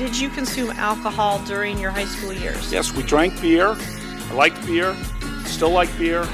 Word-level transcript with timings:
Did 0.00 0.18
you 0.18 0.30
consume 0.30 0.70
alcohol 0.70 1.40
during 1.44 1.78
your 1.78 1.90
high 1.90 2.06
school 2.06 2.32
years? 2.32 2.72
Yes, 2.72 2.90
we 2.90 3.02
drank 3.02 3.38
beer. 3.38 3.76
I 3.78 4.32
liked 4.32 4.64
beer. 4.64 4.96
Still 5.44 5.72
like 5.72 5.94
beer. 5.98 6.26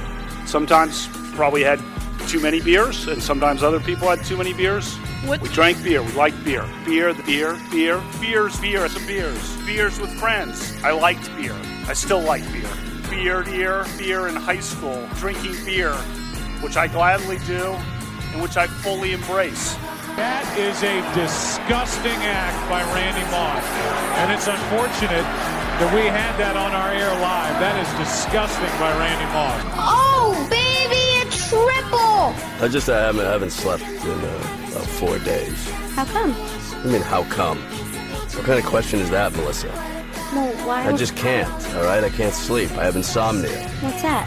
Sometimes 0.47 1.09
probably 1.35 1.65
had 1.65 1.81
too 2.29 2.39
many 2.39 2.61
beers, 2.61 3.09
and 3.09 3.21
sometimes 3.21 3.65
other 3.65 3.81
people 3.81 4.09
had 4.09 4.25
too 4.25 4.37
many 4.37 4.53
beers. 4.53 4.95
What- 5.25 5.41
We 5.41 5.49
drank 5.49 5.83
beer. 5.83 6.01
We 6.01 6.13
liked 6.13 6.45
beer. 6.45 6.65
Beer, 6.85 7.13
the 7.13 7.25
beer, 7.25 7.59
beer, 7.73 8.01
beers, 8.21 8.57
beer, 8.61 8.89
some 8.89 9.05
beers. 9.05 9.57
Beers 9.67 9.99
with 9.99 10.13
friends. 10.21 10.73
I 10.85 10.93
liked 10.93 11.29
beer. 11.37 11.57
I 11.89 11.93
still 11.95 12.21
like 12.21 12.45
beer. 12.53 12.71
Beer, 13.11 13.43
beer, 13.43 13.85
beer 13.99 14.29
in 14.29 14.37
high 14.37 14.61
school. 14.61 15.09
Drinking 15.17 15.57
beer, 15.65 15.93
which 16.63 16.77
I 16.77 16.87
gladly 16.87 17.39
do, 17.49 17.75
and 18.33 18.41
which 18.41 18.57
I 18.57 18.69
fully 18.69 19.13
embrace. 19.13 19.75
That 20.17 20.49
is 20.57 20.83
a 20.83 21.05
disgusting 21.13 22.17
act 22.25 22.57
by 22.73 22.81
Randy 22.97 23.21
Moss. 23.29 23.61
And 24.17 24.33
it's 24.33 24.49
unfortunate 24.49 25.29
that 25.77 25.93
we 25.93 26.09
had 26.09 26.33
that 26.41 26.57
on 26.57 26.73
our 26.73 26.89
air 26.89 27.13
live. 27.21 27.61
That 27.61 27.77
is 27.77 27.89
disgusting 28.01 28.73
by 28.81 28.97
Randy 28.97 29.29
Moss. 29.37 29.61
Oh, 29.77 30.33
baby, 30.49 31.21
a 31.21 31.29
triple! 31.29 32.33
I 32.65 32.69
just 32.73 32.89
I 32.89 32.99
haven't, 32.99 33.27
I 33.27 33.33
haven't 33.33 33.53
slept 33.53 33.83
in 33.83 34.09
uh, 34.09 34.73
about 34.73 34.87
four 34.97 35.19
days. 35.19 35.69
How 35.93 36.07
come? 36.07 36.33
I 36.33 36.87
mean, 36.87 37.03
how 37.03 37.25
come? 37.25 37.59
What 37.59 38.47
kind 38.47 38.59
of 38.59 38.65
question 38.65 39.01
is 39.01 39.11
that, 39.11 39.33
Melissa? 39.37 39.69
Well, 40.33 40.51
why? 40.67 40.89
I 40.89 40.97
just 40.97 41.15
can't, 41.15 41.53
all 41.77 41.85
right? 41.85 42.03
I 42.03 42.09
can't 42.09 42.35
sleep. 42.35 42.71
I 42.73 42.85
have 42.85 42.97
insomnia. 42.97 43.69
What's 43.81 44.01
that? 44.01 44.25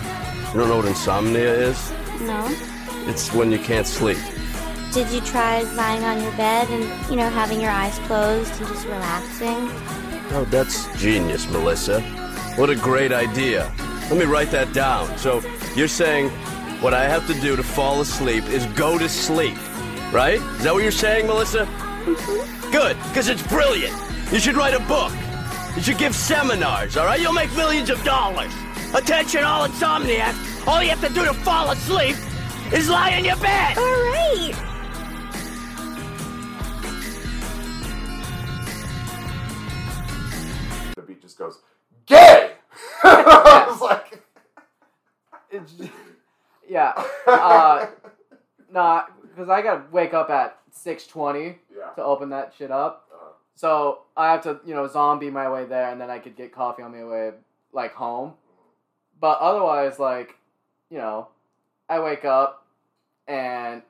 You 0.54 0.60
don't 0.60 0.70
know 0.70 0.78
what 0.78 0.86
insomnia 0.86 1.52
is? 1.52 1.92
No. 2.22 2.46
It's 3.10 3.34
when 3.34 3.52
you 3.52 3.58
can't 3.58 3.88
sleep. 3.88 4.20
Did 4.92 5.12
you 5.12 5.22
try 5.22 5.62
lying 5.74 6.04
on 6.04 6.22
your 6.22 6.32
bed 6.32 6.68
and, 6.70 7.10
you 7.12 7.16
know, 7.16 7.30
having 7.30 7.62
your 7.62 7.70
eyes 7.70 7.98
closed 8.00 8.52
and 8.60 8.68
just 8.68 8.86
relaxing? 8.86 9.70
Oh, 10.32 10.48
that's 10.50 10.88
genius, 11.00 11.48
Melissa. 11.50 12.02
What 12.56 12.72
a 12.72 12.76
great 12.76 13.12
idea. 13.12 13.72
Let 14.10 14.18
me 14.18 14.26
write 14.26 14.50
that 14.50 14.74
down. 14.74 15.16
So, 15.20 15.44
you're 15.76 15.88
saying 15.88 16.30
what 16.82 16.96
I 16.96 17.08
have 17.08 17.28
to 17.28 17.40
do 17.40 17.56
to 17.56 17.62
fall 17.62 18.02
asleep 18.02 18.44
is 18.46 18.66
go 18.68 18.98
to 18.98 19.08
sleep, 19.08 19.56
right? 20.12 20.42
Is 20.42 20.64
that 20.64 20.74
what 20.74 20.82
you're 20.82 20.92
saying, 20.92 21.28
Melissa? 21.28 21.66
Mm-hmm. 21.66 22.72
Good, 22.72 22.98
because 23.10 23.28
it's 23.28 23.46
brilliant. 23.48 23.96
You 24.32 24.40
should 24.40 24.56
write 24.56 24.74
a 24.74 24.80
book. 24.82 25.14
You 25.76 25.84
should 25.84 26.00
give 26.00 26.16
seminars, 26.16 26.98
all 26.98 27.06
right? 27.06 27.22
You'll 27.22 27.34
make 27.34 27.56
millions 27.56 27.92
of 27.92 28.04
dollars. 28.04 28.52
Attention, 28.96 29.44
all 29.44 29.68
insomniacs. 29.68 30.68
All 30.68 30.82
you 30.82 30.90
have 30.90 31.02
to 31.02 31.14
do 31.14 31.24
to 31.26 31.34
fall 31.34 31.70
asleep 31.70 32.16
is 32.74 32.90
lie 32.90 33.12
in 33.12 33.26
your 33.26 33.38
bed. 33.38 33.78
All 33.78 33.84
right. 33.84 34.69
Gay! 42.10 42.52
I 43.04 43.66
was 43.70 43.82
like, 43.82 44.22
It's, 45.50 45.74
yeah. 46.68 46.94
Uh, 47.26 47.88
nah, 48.72 49.04
because 49.30 49.50
I 49.50 49.62
gotta 49.62 49.84
wake 49.92 50.14
up 50.14 50.30
at 50.30 50.58
six 50.72 51.08
twenty 51.08 51.58
Yeah. 51.76 51.90
to 51.96 52.04
open 52.04 52.30
that 52.30 52.54
shit 52.58 52.72
up. 52.72 53.08
Uh-huh. 53.14 53.32
So 53.56 54.00
I 54.16 54.32
have 54.32 54.44
to, 54.44 54.60
you 54.66 54.74
know, 54.74 54.88
zombie 54.88 55.30
my 55.30 55.50
way 55.50 55.66
there, 55.66 55.90
and 55.90 56.00
then 56.00 56.10
I 56.10 56.20
could 56.20 56.36
get 56.36 56.54
coffee 56.54 56.84
on 56.84 56.92
my 56.92 57.04
way 57.04 57.32
like 57.74 57.94
home. 57.94 58.34
But 59.20 59.40
otherwise, 59.40 60.00
like, 60.00 60.36
you 60.90 60.98
know, 60.98 61.28
I 61.90 62.00
wake 62.00 62.26
up 62.26 62.66
and 63.28 63.82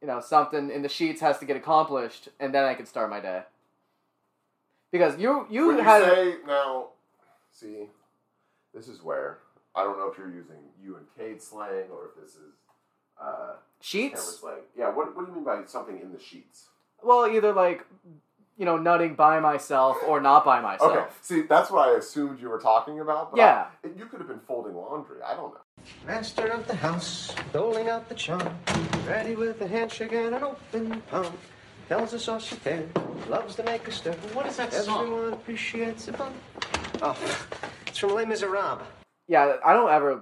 you 0.00 0.06
know 0.06 0.20
something 0.20 0.70
in 0.70 0.82
the 0.82 0.88
sheets 0.88 1.20
has 1.20 1.38
to 1.38 1.44
get 1.44 1.56
accomplished, 1.56 2.28
and 2.38 2.54
then 2.54 2.64
I 2.64 2.74
can 2.74 2.86
start 2.86 3.10
my 3.10 3.20
day. 3.20 3.42
Because 4.92 5.18
you 5.18 5.46
you 5.50 5.66
when 5.68 5.76
you 5.78 5.82
had 5.82 6.02
say 6.02 6.34
now, 6.46 6.86
see, 7.60 7.86
this 8.74 8.88
is 8.88 9.02
where 9.02 9.38
I 9.74 9.84
don't 9.84 9.98
know 9.98 10.08
if 10.10 10.18
you're 10.18 10.30
using 10.30 10.56
you 10.82 10.96
and 10.96 11.06
Cade 11.16 11.42
slang 11.42 11.84
or 11.92 12.10
if 12.14 12.22
this 12.22 12.34
is 12.34 12.54
uh, 13.20 13.24
camera 13.24 13.56
sheets. 13.80 14.38
slang. 14.40 14.54
Yeah, 14.76 14.88
what, 14.88 15.14
what 15.14 15.26
do 15.26 15.30
you 15.30 15.36
mean 15.36 15.44
by 15.44 15.62
something 15.66 15.98
in 16.00 16.12
the 16.12 16.18
sheets? 16.20 16.66
Well, 17.02 17.26
either 17.26 17.52
like, 17.52 17.86
you 18.58 18.64
know, 18.64 18.76
nutting 18.76 19.14
by 19.14 19.40
myself 19.40 19.96
or 20.06 20.20
not 20.20 20.44
by 20.44 20.60
myself. 20.60 20.92
Okay, 20.92 21.06
see, 21.22 21.42
that's 21.42 21.70
what 21.70 21.88
I 21.88 21.96
assumed 21.96 22.40
you 22.40 22.48
were 22.48 22.58
talking 22.60 23.00
about. 23.00 23.30
But 23.30 23.38
Yeah. 23.38 23.66
I- 23.84 23.88
you 23.96 24.06
could 24.06 24.20
have 24.20 24.28
been 24.28 24.40
folding 24.40 24.74
laundry. 24.74 25.22
I 25.22 25.34
don't 25.34 25.54
know. 25.54 25.60
Master 26.06 26.46
of 26.48 26.66
the 26.66 26.74
house, 26.74 27.34
doling 27.54 27.88
out 27.88 28.08
the 28.08 28.14
charm, 28.14 28.54
ready 29.06 29.34
with 29.34 29.62
a 29.62 29.66
handshake 29.66 30.12
and 30.12 30.34
an 30.34 30.42
open 30.42 31.00
palm. 31.10 31.32
Tells 31.88 32.12
us 32.14 32.28
all 32.28 32.38
she 32.38 32.54
can, 32.56 32.90
loves 33.28 33.56
to 33.56 33.62
make 33.64 33.88
a 33.88 33.92
stir. 33.92 34.12
What 34.34 34.46
is 34.46 34.58
that 34.58 34.72
song? 34.74 35.04
Everyone 35.06 35.32
appreciates 35.32 36.06
it. 36.08 36.14
Oh, 37.02 37.16
it's 37.86 37.98
from 37.98 38.14
Les 38.14 38.26
Miserables. 38.26 38.82
Yeah, 39.26 39.56
I 39.64 39.72
don't 39.72 39.90
ever 39.90 40.20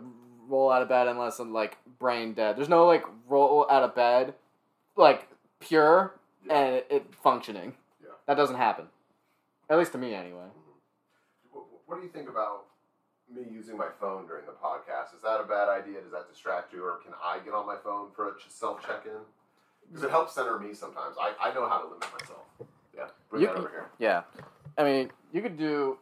roll 0.49 0.71
out 0.71 0.83
of 0.83 0.89
bed 0.89 1.09
unless 1.09 1.39
I'm 1.39 1.53
like 1.53 1.77
brain 1.99 2.35
dead. 2.35 2.57
There's 2.57 2.69
no 2.69 2.87
like 2.87 3.05
roll 3.27 3.67
out 3.71 3.83
of 3.83 3.95
bed, 3.95 4.35
like 4.97 5.27
pure 5.61 6.15
and 6.49 6.77
it, 6.77 6.87
it 6.91 7.07
functioning. 7.23 7.75
Yeah. 8.03 8.11
That 8.27 8.37
doesn't 8.37 8.57
happen. 8.57 8.87
At 9.71 9.79
least 9.79 9.93
to 9.93 9.99
me, 9.99 10.15
anyway. 10.15 10.41
Mm-hmm. 10.41 11.53
What, 11.53 11.65
what 11.87 11.97
do 11.97 12.03
you 12.03 12.13
think 12.13 12.29
about 12.29 12.67
me 13.33 13.43
using 13.51 13.77
my 13.77 13.89
phone 14.01 14.27
during 14.27 14.47
the 14.47 14.53
podcast? 14.53 15.15
Is 15.15 15.23
that 15.23 15.41
a 15.41 15.45
bad 15.45 15.69
idea? 15.69 16.01
Does 16.01 16.13
that 16.13 16.29
distract 16.31 16.73
you, 16.73 16.83
or 16.85 16.99
can 17.05 17.13
I 17.23 17.39
get 17.45 17.55
on 17.55 17.67
my 17.67 17.77
phone 17.83 18.09
for 18.15 18.29
a 18.29 18.33
self 18.49 18.87
check 18.87 19.05
in? 19.05 19.21
Because 19.89 20.05
it 20.05 20.11
helps 20.11 20.35
center 20.35 20.59
me 20.59 20.75
sometimes. 20.75 21.17
I, 21.21 21.33
I 21.41 21.55
know 21.55 21.69
how 21.69 21.79
to 21.79 21.85
limit 21.85 22.07
myself. 22.13 22.45
Yeah, 22.97 23.07
bring 23.31 23.43
You 23.43 23.49
that 23.49 23.57
over 23.57 23.69
here. 23.69 23.87
Yeah, 23.99 24.23
I 24.77 24.85
mean, 24.85 25.11
you 25.33 25.43
could 25.43 25.59
do, 25.59 25.99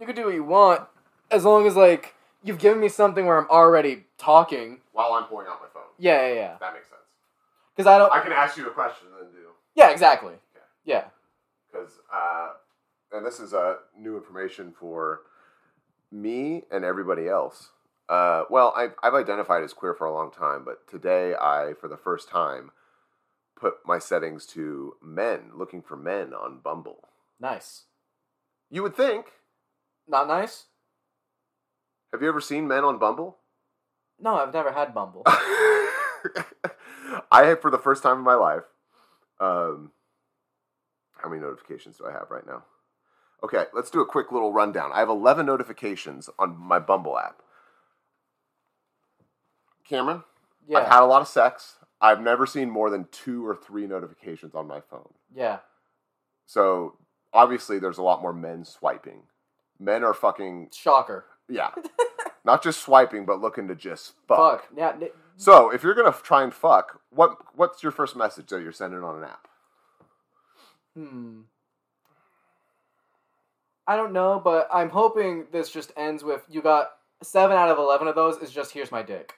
you 0.00 0.06
could 0.06 0.16
do 0.16 0.24
what 0.24 0.34
you 0.34 0.42
want 0.42 0.82
as 1.30 1.44
long 1.44 1.66
as 1.66 1.76
like 1.76 2.14
you've 2.42 2.58
given 2.58 2.80
me 2.80 2.88
something 2.88 3.26
where 3.26 3.38
I'm 3.38 3.48
already 3.50 4.06
talking. 4.18 4.80
While 4.92 5.12
I'm 5.12 5.24
pulling 5.24 5.46
out 5.46 5.60
my 5.60 5.68
phone. 5.72 5.82
Yeah, 5.98 6.26
yeah, 6.28 6.34
yeah. 6.34 6.56
That 6.60 6.72
makes 6.72 6.88
sense. 6.88 7.00
Because 7.76 7.86
I 7.86 7.98
don't. 7.98 8.12
I 8.12 8.20
can 8.20 8.32
ask 8.32 8.56
you 8.56 8.66
a 8.66 8.70
question 8.70 9.08
and 9.12 9.26
then 9.26 9.32
do. 9.34 9.48
yeah, 9.74 9.90
exactly. 9.90 10.32
Okay. 10.32 10.64
Yeah. 10.84 11.04
Because, 11.70 12.00
uh, 12.12 12.48
and 13.12 13.24
this 13.24 13.38
is 13.38 13.54
uh, 13.54 13.76
new 13.96 14.16
information 14.16 14.72
for 14.78 15.20
me 16.10 16.64
and 16.70 16.84
everybody 16.84 17.28
else. 17.28 17.70
Uh, 18.08 18.42
well, 18.50 18.72
I've, 18.76 18.94
I've 19.04 19.14
identified 19.14 19.62
as 19.62 19.72
queer 19.72 19.94
for 19.94 20.04
a 20.04 20.12
long 20.12 20.32
time, 20.32 20.64
but 20.64 20.88
today 20.88 21.34
I, 21.34 21.74
for 21.80 21.86
the 21.86 21.96
first 21.96 22.28
time, 22.28 22.72
put 23.54 23.74
my 23.86 24.00
settings 24.00 24.46
to 24.46 24.94
men, 25.00 25.52
looking 25.54 25.80
for 25.80 25.96
men 25.96 26.34
on 26.34 26.58
Bumble. 26.58 27.08
Nice. 27.38 27.84
You 28.68 28.82
would 28.82 28.96
think. 28.96 29.26
Not 30.10 30.26
nice. 30.26 30.64
Have 32.12 32.20
you 32.20 32.28
ever 32.28 32.40
seen 32.40 32.66
men 32.66 32.82
on 32.82 32.98
Bumble? 32.98 33.38
No, 34.18 34.34
I've 34.34 34.52
never 34.52 34.72
had 34.72 34.92
Bumble. 34.92 35.22
I 37.30 37.44
have 37.46 37.60
for 37.62 37.70
the 37.70 37.78
first 37.78 38.02
time 38.02 38.18
in 38.18 38.24
my 38.24 38.34
life. 38.34 38.64
Um, 39.38 39.92
how 41.16 41.28
many 41.30 41.40
notifications 41.40 41.96
do 41.96 42.06
I 42.06 42.12
have 42.12 42.26
right 42.28 42.44
now? 42.44 42.64
Okay, 43.44 43.66
let's 43.72 43.90
do 43.90 44.00
a 44.00 44.06
quick 44.06 44.32
little 44.32 44.52
rundown. 44.52 44.90
I 44.92 44.98
have 44.98 45.08
11 45.08 45.46
notifications 45.46 46.28
on 46.40 46.56
my 46.58 46.80
Bumble 46.80 47.16
app. 47.16 47.40
Cameron, 49.88 50.24
Yeah. 50.66 50.78
I've 50.80 50.88
had 50.88 51.02
a 51.02 51.06
lot 51.06 51.22
of 51.22 51.28
sex. 51.28 51.76
I've 52.00 52.20
never 52.20 52.46
seen 52.46 52.68
more 52.68 52.90
than 52.90 53.06
two 53.12 53.46
or 53.46 53.54
three 53.54 53.86
notifications 53.86 54.54
on 54.56 54.66
my 54.66 54.80
phone. 54.80 55.10
yeah. 55.32 55.60
So 56.46 56.96
obviously, 57.32 57.78
there's 57.78 57.98
a 57.98 58.02
lot 58.02 58.22
more 58.22 58.32
men 58.32 58.64
swiping. 58.64 59.22
Men 59.80 60.04
are 60.04 60.12
fucking 60.14 60.68
Shocker. 60.72 61.24
yeah, 61.48 61.70
not 62.44 62.62
just 62.62 62.82
swiping, 62.82 63.24
but 63.24 63.40
looking 63.40 63.66
to 63.68 63.74
just 63.74 64.12
fuck. 64.28 64.60
Fuck. 64.62 64.68
Yeah. 64.76 64.90
n- 64.90 65.08
So 65.36 65.70
if 65.70 65.82
you're 65.82 65.94
gonna 65.94 66.12
try 66.22 66.42
and 66.42 66.52
fuck, 66.54 67.00
what 67.10 67.36
what's 67.56 67.82
your 67.82 67.90
first 67.92 68.14
message 68.14 68.48
that 68.48 68.60
you're 68.62 68.72
sending 68.72 69.02
on 69.02 69.16
an 69.18 69.24
app? 69.24 69.48
Hmm. 70.94 71.40
I 73.86 73.96
don't 73.96 74.12
know, 74.12 74.40
but 74.42 74.68
I'm 74.72 74.90
hoping 74.90 75.46
this 75.52 75.70
just 75.70 75.92
ends 75.96 76.22
with 76.22 76.42
you 76.48 76.62
got 76.62 76.90
seven 77.22 77.56
out 77.56 77.70
of 77.70 77.78
eleven 77.78 78.06
of 78.06 78.14
those 78.14 78.36
is 78.38 78.50
just 78.52 78.72
here's 78.72 78.92
my 78.92 79.02
dick. 79.02 79.34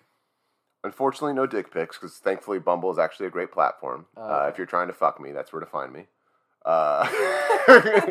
Unfortunately, 0.85 1.33
no 1.33 1.47
dick 1.47 1.73
pics 1.73 1.97
because 1.97 2.17
thankfully 2.19 2.59
Bumble 2.59 2.91
is 2.91 2.99
actually 2.99 3.27
a 3.27 3.31
great 3.31 3.53
platform. 3.53 4.07
Oh, 4.17 4.23
Uh, 4.23 4.25
okay. 4.41 4.49
if 4.49 4.59
you're 4.59 4.67
trying 4.67 4.89
to 4.89 4.93
fuck 4.93 5.21
me, 5.21 5.31
that's 5.33 5.53
where 5.53 5.61
to 5.61 5.67
find 5.67 5.93
me. 5.93 6.07
Uh, 6.65 7.07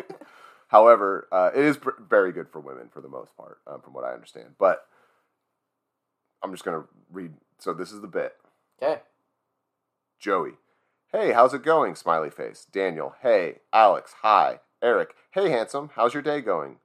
however, 0.72 1.28
uh, 1.30 1.50
it 1.54 1.64
is 1.64 1.76
pr- 1.76 1.90
very 2.00 2.32
good 2.32 2.48
for 2.48 2.60
women 2.60 2.88
for 2.92 3.00
the 3.00 3.08
most 3.08 3.36
part, 3.36 3.58
um, 3.68 3.80
from 3.82 3.92
what 3.92 4.04
I 4.04 4.12
understand. 4.12 4.56
But 4.58 4.84
I'm 6.42 6.50
just 6.50 6.64
gonna 6.64 6.84
read. 7.12 7.34
So 7.58 7.72
this 7.72 7.92
is 7.92 8.00
the 8.00 8.08
bit. 8.08 8.34
Okay. 8.82 9.00
Joey, 10.18 10.52
hey, 11.12 11.32
how's 11.32 11.54
it 11.54 11.62
going? 11.62 11.94
Smiley 11.94 12.30
face. 12.30 12.66
Daniel, 12.72 13.14
hey. 13.22 13.58
Alex, 13.72 14.14
hi. 14.22 14.60
Eric, 14.82 15.14
hey, 15.32 15.50
handsome, 15.50 15.90
how's 15.94 16.14
your 16.14 16.22
day 16.22 16.40
going? 16.40 16.78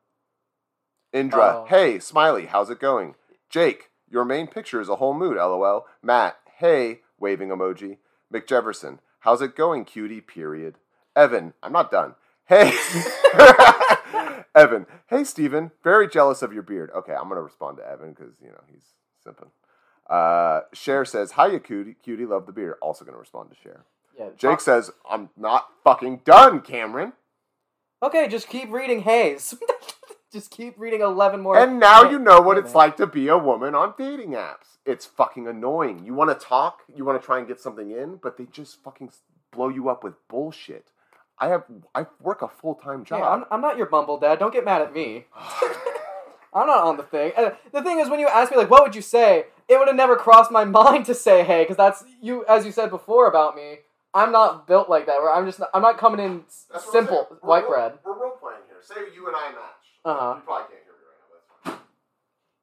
Indra, 1.14 1.62
Oh. 1.62 1.66
hey, 1.70 1.98
Smiley, 2.00 2.46
how's 2.48 2.70
it 2.70 2.80
going? 2.80 3.16
Jake, 3.50 3.90
your 4.10 4.26
main 4.26 4.48
picture 4.48 4.82
is 4.82 4.90
a 4.90 4.98
whole 4.98 5.14
mood, 5.14 5.38
lol. 5.38 5.88
Matt, 6.04 6.38
hey, 6.58 7.02
waving 7.18 7.50
emoji. 7.50 7.98
McJefferson, 8.32 9.00
how's 9.20 9.42
it 9.42 9.56
going, 9.56 9.86
cutie, 9.86 10.22
period. 10.22 10.76
Evan, 11.16 11.54
I'm 11.64 11.72
not 11.72 11.90
done. 11.90 12.16
Hey, 12.48 12.72
Evan. 14.56 14.86
Hey, 15.08 15.26
Steven. 15.26 15.72
Very 15.84 16.08
jealous 16.08 16.42
of 16.42 16.54
your 16.54 16.64
beard. 16.64 16.90
Okay, 16.96 17.14
I'm 17.14 17.28
gonna 17.28 17.42
respond 17.42 17.78
to 17.78 17.86
Evan 17.86 18.14
because 18.14 18.36
you 18.42 18.48
know 18.48 18.64
he's 18.72 18.86
simping. 19.26 19.50
Uh, 20.10 20.62
Cher 20.74 21.04
says, 21.04 21.34
"Hiya, 21.34 21.60
cutie. 21.60 21.96
Cutie, 22.02 22.26
love 22.26 22.46
the 22.46 22.54
beard." 22.54 22.76
Also 22.82 23.04
gonna 23.04 23.18
respond 23.18 23.50
to 23.50 23.56
Cher. 23.62 23.84
Yeah. 24.18 24.30
Jake 24.38 24.62
says, 24.62 24.92
"I'm 25.10 25.30
not 25.36 25.68
fucking 25.84 26.22
done, 26.24 26.62
Cameron." 26.62 27.12
Okay, 28.02 28.30
just 28.30 28.48
keep 28.48 28.72
reading 28.72 29.02
Hayes. 29.02 29.54
just 30.32 30.50
keep 30.50 30.80
reading 30.80 31.02
eleven 31.02 31.42
more. 31.42 31.58
And 31.58 31.82
now 31.82 32.10
you 32.10 32.18
know 32.18 32.40
what 32.40 32.58
it's 32.58 32.74
like 32.74 32.96
to 32.98 33.08
be 33.08 33.28
a 33.28 33.38
woman 33.38 33.76
on 33.76 33.94
dating 33.98 34.32
apps. 34.32 34.78
It's 34.86 35.06
fucking 35.06 35.50
annoying. 35.50 36.06
You 36.06 36.14
want 36.14 36.30
to 36.30 36.46
talk, 36.46 36.84
you 36.96 37.04
want 37.04 37.22
to 37.22 37.26
try 37.26 37.40
and 37.40 37.48
get 37.48 37.60
something 37.60 37.92
in, 37.92 38.16
but 38.24 38.38
they 38.38 38.46
just 38.46 38.82
fucking 38.84 39.12
blow 39.52 39.68
you 39.68 39.90
up 39.90 40.02
with 40.02 40.14
bullshit. 40.30 40.92
I 41.40 41.48
have 41.50 41.64
I 41.94 42.06
work 42.22 42.42
a 42.42 42.48
full 42.48 42.76
time 42.76 43.00
Hey, 43.00 43.10
job. 43.10 43.24
I'm, 43.24 43.46
I'm 43.52 43.62
not 43.62 43.78
your 43.78 43.86
bumble 43.88 44.18
dad. 44.20 44.40
Don't 44.40 44.54
get 44.54 44.66
mad 44.66 44.82
at 44.82 44.94
me. 44.94 45.26
I'm 46.54 46.66
not 46.66 46.84
on 46.84 46.98
the 46.98 47.04
thing. 47.04 47.32
And 47.38 47.54
the 47.72 47.84
thing 47.84 48.00
is, 48.00 48.10
when 48.10 48.20
you 48.20 48.28
ask 48.28 48.52
me 48.52 48.58
like, 48.58 48.70
what 48.70 48.82
would 48.84 48.96
you 48.96 49.02
say? 49.02 49.46
It 49.68 49.78
would 49.78 49.88
have 49.88 49.98
never 49.98 50.16
crossed 50.16 50.52
my 50.52 50.64
mind 50.80 51.06
to 51.06 51.14
say 51.14 51.44
hey, 51.44 51.64
because 51.64 51.78
that's 51.78 52.04
you, 52.22 52.46
as 52.46 52.66
you 52.66 52.72
said 52.72 52.90
before 52.90 53.28
about 53.28 53.56
me. 53.56 53.80
I'm 54.14 54.32
not 54.32 54.66
built 54.66 54.90
like 54.90 55.06
that. 55.06 55.20
Where 55.22 55.32
I'm 55.32 55.46
just, 55.46 55.60
I'm 55.76 55.82
not 55.84 56.00
coming 56.00 56.20
in 56.26 56.44
That's 56.72 56.92
simple 56.92 57.28
saying. 57.30 57.40
We're 57.44 57.50
white 57.50 57.64
role- 57.66 57.74
bread. 57.74 57.94
We're 58.04 58.20
role 58.20 58.32
playing 58.32 58.62
here. 58.68 58.78
Say 58.82 58.96
you 59.14 59.28
and 59.28 59.36
I 59.36 59.50
match. 59.50 59.86
Uh-huh. 60.06 60.36
You 60.38 60.42
probably 60.44 60.66
can't 60.70 60.84
hear 60.86 60.94
me 60.94 61.04
right 61.68 61.80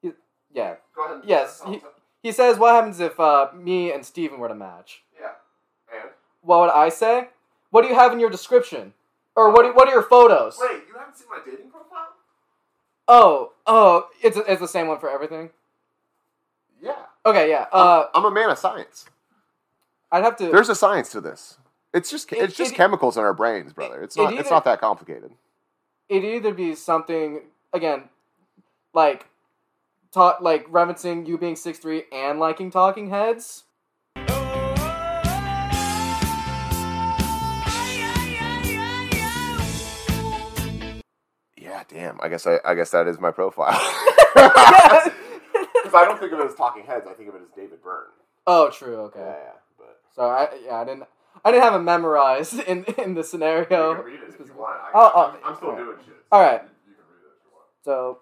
now. 0.03 0.13
Yeah. 0.53 0.75
Go 0.97 1.05
ahead. 1.05 1.17
And 1.21 1.29
Yes. 1.29 1.63
He, 1.65 1.81
he 2.23 2.33
says, 2.33 2.59
what 2.59 2.75
happens 2.75 2.99
if 2.99 3.21
uh, 3.21 3.51
me 3.55 3.93
and 3.93 4.05
Steven 4.05 4.41
were 4.41 4.49
to 4.49 4.55
match? 4.55 5.05
yeah. 5.21 5.33
And 5.93 6.11
What 6.41 6.61
would 6.61 6.71
I 6.71 6.89
say? 6.89 7.29
What 7.75 7.83
do 7.83 7.89
you 7.89 7.97
have 7.97 8.13
in 8.13 8.21
your 8.21 8.31
description? 8.31 8.93
Or 9.35 9.51
what? 9.51 9.65
Do, 9.65 9.75
what 9.75 9.89
are 9.89 9.91
your 9.91 10.05
photos? 10.05 10.57
wait, 10.61 10.83
you 10.87 10.97
haven't 10.97 11.17
seen 11.17 11.27
my 11.29 11.41
dating 11.45 11.71
profile? 11.73 12.11
Oh, 13.09 13.51
oh, 13.67 14.07
it's 14.23 14.37
it's 14.37 14.61
the 14.61 14.69
same 14.69 14.87
one 14.87 15.01
for 15.01 15.11
everything. 15.11 15.51
Yeah. 16.81 16.93
Okay, 17.27 17.51
yeah. 17.51 17.67
Uh, 17.73 18.07
I'm 18.15 18.25
a 18.27 18.31
man 18.31 18.49
of 18.49 18.59
science. 18.59 19.07
I'd 20.13 20.23
have 20.23 20.37
to. 20.37 20.53
There's 20.53 20.69
a 20.69 20.77
science 20.77 21.11
to 21.11 21.21
this. 21.21 21.59
It's 21.93 22.09
just 22.09 22.33
It- 22.33 22.39
it's 22.39 22.57
just 22.57 22.75
it- 22.75 22.77
chemicals 22.77 23.17
in 23.17 23.25
our 23.25 23.35
brains, 23.35 23.73
brother. 23.73 24.01
It's 24.05 24.17
it 24.17 24.23
not 24.23 24.35
it's 24.35 24.51
not 24.51 24.65
that 24.67 24.81
complicated. 24.81 25.33
it'd 26.09 26.25
either 26.25 26.55
be 26.55 26.77
something 26.77 27.41
again, 27.73 28.05
like 28.93 29.27
talk 30.13 30.41
like 30.41 30.71
referencing 30.71 31.27
you 31.27 31.39
being 31.39 31.57
six 31.57 31.81
three 31.81 32.05
and 32.13 32.39
liking 32.39 32.71
Talking 32.71 33.11
Heads. 33.11 33.65
Yeah, 41.93 41.99
damn. 41.99 42.21
I 42.21 42.29
guess 42.29 42.47
I, 42.47 42.59
I 42.65 42.75
guess 42.75 42.91
that 42.91 43.07
is 43.07 43.19
my 43.21 43.31
profile. 43.31 43.79
Because 45.83 45.95
I 45.95 46.05
don't 46.07 46.19
think 46.19 46.33
of 46.33 46.41
it 46.41 46.47
as 46.47 46.55
Talking 46.55 46.85
Heads. 46.85 47.07
I 47.09 47.13
think 47.13 47.29
of 47.29 47.35
it 47.35 47.43
as 47.43 47.49
David 47.55 47.83
Byrne. 47.83 48.07
Oh, 48.47 48.71
true. 48.71 48.97
Okay. 49.03 49.21
Yeah, 49.21 49.27
yeah. 49.45 49.53
But 49.79 50.01
So 50.15 50.23
I 50.23 50.49
yeah 50.65 50.77
I 50.77 50.85
didn't 50.85 51.05
I 51.45 51.51
didn't 51.53 51.63
have 51.63 51.75
it 51.75 51.85
memorized 51.85 52.59
in 52.61 52.85
in 52.99 53.15
the 53.15 53.23
scenario. 53.23 53.91
you 53.91 53.97
can 53.97 54.05
read 54.05 54.21
it 54.21 54.35
if 54.41 54.47
you 54.47 54.55
want. 54.55 54.77
I, 54.81 54.91
Oh, 54.95 55.13
oh, 55.15 55.21
I'm, 55.45 55.51
I'm 55.51 55.57
still 55.57 55.69
alright. 55.69 55.85
doing 55.85 55.99
shit. 56.07 56.15
All 56.33 56.41
right. 56.41 56.63
You, 56.63 56.69
you 56.91 56.95
can 56.95 57.05
read 57.11 57.21
it 57.27 57.37
if 57.37 57.45
you 57.45 57.51
want. 57.53 57.67
So, 57.85 58.19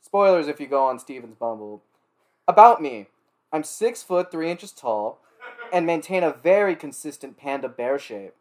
spoilers 0.00 0.46
if 0.48 0.60
you 0.60 0.66
go 0.68 0.84
on 0.86 0.98
Steven's 0.98 1.34
Bumble. 1.34 1.82
About 2.46 2.80
me, 2.80 3.08
I'm 3.52 3.64
six 3.64 4.02
foot 4.02 4.30
three 4.30 4.50
inches 4.50 4.70
tall, 4.72 5.18
and 5.72 5.84
maintain 5.84 6.22
a 6.22 6.32
very 6.32 6.76
consistent 6.76 7.36
panda 7.36 7.68
bear 7.68 7.98
shape. 7.98 8.34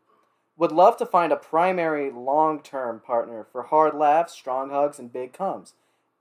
Would 0.62 0.72
love 0.72 0.96
to 0.98 1.08
find 1.08 1.34
a 1.34 1.38
primary 1.38 2.12
long-term 2.12 3.00
partner 3.00 3.48
for 3.52 3.64
hard 3.64 3.96
laughs, 3.96 4.34
strong 4.34 4.70
hugs, 4.70 5.00
and 5.00 5.12
big 5.12 5.34
comes. 5.34 5.74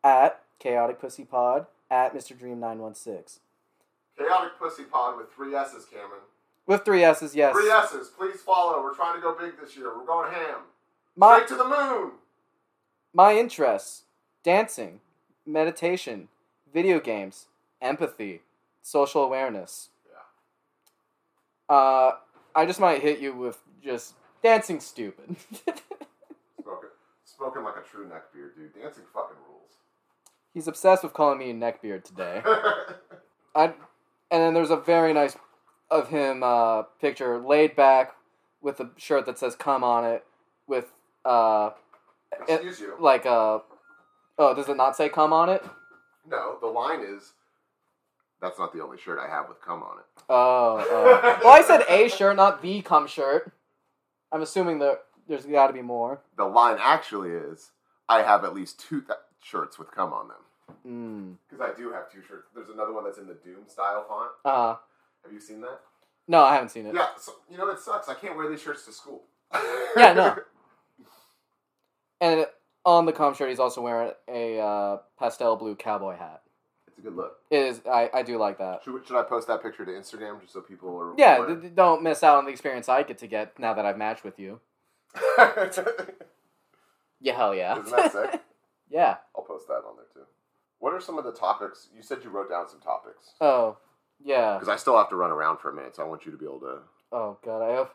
At 0.02 0.40
Chaotic 0.58 0.98
Pussy 0.98 1.24
Pod 1.26 1.66
at 1.90 2.14
Mr. 2.14 2.38
Dream 2.38 2.58
nine 2.58 2.78
one 2.78 2.94
six 2.94 3.40
Chaotic 4.16 4.58
Pussy 4.58 4.84
Pod 4.84 5.18
with 5.18 5.30
three 5.30 5.54
S's, 5.54 5.84
Cameron. 5.84 6.22
with 6.66 6.86
three 6.86 7.04
S's. 7.04 7.36
Yes. 7.36 7.52
Three 7.54 7.68
S's. 7.68 8.08
Please 8.08 8.40
follow. 8.40 8.82
We're 8.82 8.94
trying 8.94 9.16
to 9.16 9.20
go 9.20 9.36
big 9.38 9.60
this 9.60 9.76
year. 9.76 9.94
We're 9.94 10.06
going 10.06 10.32
ham. 10.32 10.60
My 11.14 11.42
Straight 11.44 11.48
to 11.48 11.56
the 11.56 11.68
moon. 11.68 12.12
my 13.12 13.34
interests: 13.34 14.04
dancing, 14.42 15.00
meditation, 15.44 16.28
video 16.72 16.98
games, 16.98 17.44
empathy, 17.82 18.40
social 18.80 19.22
awareness. 19.22 19.90
Yeah. 21.68 21.76
Uh, 21.76 22.12
I 22.54 22.64
just 22.64 22.80
might 22.80 23.02
hit 23.02 23.18
you 23.18 23.34
with 23.34 23.58
just 23.84 24.14
dancing 24.42 24.80
stupid. 24.80 25.36
Spoken, 26.60 26.88
spoken 27.24 27.64
like 27.64 27.74
a 27.76 27.88
true 27.88 28.06
neckbeard, 28.06 28.54
dude. 28.54 28.74
Dancing 28.74 29.04
fucking 29.12 29.36
rules. 29.48 29.70
He's 30.52 30.68
obsessed 30.68 31.02
with 31.02 31.12
calling 31.12 31.38
me 31.38 31.50
a 31.50 31.54
neckbeard 31.54 32.04
today. 32.04 32.42
I, 33.54 33.64
and 33.64 33.74
then 34.30 34.54
there's 34.54 34.70
a 34.70 34.76
very 34.76 35.12
nice 35.12 35.36
of 35.90 36.08
him 36.08 36.42
uh, 36.42 36.82
picture 37.00 37.38
laid 37.38 37.74
back 37.74 38.14
with 38.60 38.78
a 38.80 38.90
shirt 38.96 39.26
that 39.26 39.38
says 39.38 39.56
"come" 39.56 39.82
on 39.82 40.04
it, 40.04 40.24
with 40.66 40.86
uh, 41.24 41.70
it- 42.48 42.54
Excuse 42.54 42.80
you. 42.80 42.94
like 43.00 43.26
uh, 43.26 43.60
oh, 44.38 44.54
does 44.54 44.68
it 44.68 44.76
not 44.76 44.96
say 44.96 45.08
"come" 45.08 45.32
on 45.32 45.48
it? 45.48 45.64
No, 46.28 46.56
the 46.60 46.66
line 46.66 47.00
is. 47.00 47.32
That's 48.40 48.58
not 48.58 48.72
the 48.72 48.82
only 48.82 48.98
shirt 48.98 49.18
I 49.18 49.28
have 49.28 49.48
with 49.48 49.60
cum 49.60 49.82
on 49.82 49.98
it. 49.98 50.04
Oh, 50.28 50.84
oh. 50.88 51.38
well, 51.44 51.52
I 51.52 51.62
said 51.62 51.82
a 51.88 52.08
shirt, 52.08 52.36
not 52.36 52.62
the 52.62 52.80
cum 52.82 53.06
shirt. 53.06 53.52
I'm 54.32 54.42
assuming 54.42 54.78
that 54.80 55.02
there's 55.28 55.46
got 55.46 55.68
to 55.68 55.72
be 55.72 55.82
more. 55.82 56.20
The 56.36 56.44
line 56.44 56.76
actually 56.80 57.30
is. 57.30 57.70
I 58.08 58.22
have 58.22 58.44
at 58.44 58.54
least 58.54 58.80
two 58.80 59.00
th- 59.00 59.18
shirts 59.42 59.78
with 59.78 59.90
cum 59.90 60.12
on 60.12 60.28
them. 60.28 60.36
Mm. 60.86 61.36
Because 61.48 61.72
I 61.72 61.76
do 61.76 61.92
have 61.92 62.10
two 62.10 62.22
shirts. 62.22 62.48
There's 62.54 62.68
another 62.68 62.92
one 62.92 63.04
that's 63.04 63.18
in 63.18 63.26
the 63.26 63.34
Doom 63.34 63.64
style 63.68 64.04
font. 64.08 64.30
Uh, 64.44 64.76
Have 65.24 65.32
you 65.32 65.40
seen 65.40 65.60
that? 65.62 65.80
no, 66.28 66.42
I 66.42 66.54
haven't 66.54 66.68
seen 66.70 66.86
it. 66.86 66.94
Yeah. 66.94 67.08
So, 67.18 67.32
you 67.50 67.58
know, 67.58 67.68
it 67.70 67.78
sucks. 67.80 68.08
I 68.08 68.14
can't 68.14 68.36
wear 68.36 68.48
these 68.48 68.62
shirts 68.62 68.84
to 68.86 68.92
school. 68.92 69.22
Yeah, 69.96 70.12
no. 70.12 70.36
And 72.20 72.46
on 72.84 73.06
the 73.06 73.12
cum 73.12 73.34
shirt, 73.34 73.48
he's 73.48 73.58
also 73.58 73.80
wearing 73.80 74.12
a 74.28 74.58
uh, 74.60 74.98
pastel 75.18 75.56
blue 75.56 75.74
cowboy 75.74 76.16
hat. 76.16 76.42
A 77.00 77.02
good 77.02 77.16
look. 77.16 77.38
It 77.50 77.58
is. 77.58 77.80
I, 77.90 78.10
I 78.12 78.22
do 78.22 78.36
like 78.36 78.58
that. 78.58 78.82
Should, 78.84 79.06
should 79.06 79.18
I 79.18 79.22
post 79.22 79.48
that 79.48 79.62
picture 79.62 79.84
to 79.86 79.90
Instagram 79.90 80.40
just 80.40 80.52
so 80.52 80.60
people 80.60 80.96
are. 80.98 81.14
Yeah, 81.16 81.38
aware? 81.38 81.56
d- 81.56 81.68
d- 81.68 81.74
don't 81.74 82.02
miss 82.02 82.22
out 82.22 82.36
on 82.36 82.44
the 82.44 82.50
experience 82.50 82.88
I 82.88 83.02
get 83.02 83.18
to 83.18 83.26
get 83.26 83.58
now 83.58 83.72
that 83.74 83.86
I've 83.86 83.98
matched 83.98 84.24
with 84.24 84.38
you. 84.38 84.60
Yeah, 87.20 87.36
hell 87.36 87.54
yeah. 87.54 87.78
Isn't 87.78 87.94
that 87.94 88.12
sick? 88.12 88.40
yeah. 88.90 89.16
I'll 89.36 89.44
post 89.44 89.68
that 89.68 89.74
on 89.86 89.96
there 89.96 90.06
too. 90.12 90.26
What 90.78 90.94
are 90.94 91.00
some 91.00 91.18
of 91.18 91.24
the 91.24 91.32
topics? 91.32 91.88
You 91.94 92.02
said 92.02 92.18
you 92.24 92.30
wrote 92.30 92.48
down 92.48 92.68
some 92.68 92.80
topics. 92.80 93.32
Oh, 93.40 93.76
yeah. 94.24 94.54
Because 94.54 94.70
I 94.72 94.76
still 94.76 94.96
have 94.96 95.10
to 95.10 95.16
run 95.16 95.30
around 95.30 95.58
for 95.58 95.70
a 95.70 95.74
minute, 95.74 95.96
so 95.96 96.02
I 96.02 96.06
want 96.08 96.24
you 96.24 96.32
to 96.32 96.38
be 96.38 96.46
able 96.46 96.60
to. 96.60 96.78
Oh 97.12 97.36
god, 97.44 97.62
I 97.62 97.74
hope. 97.76 97.90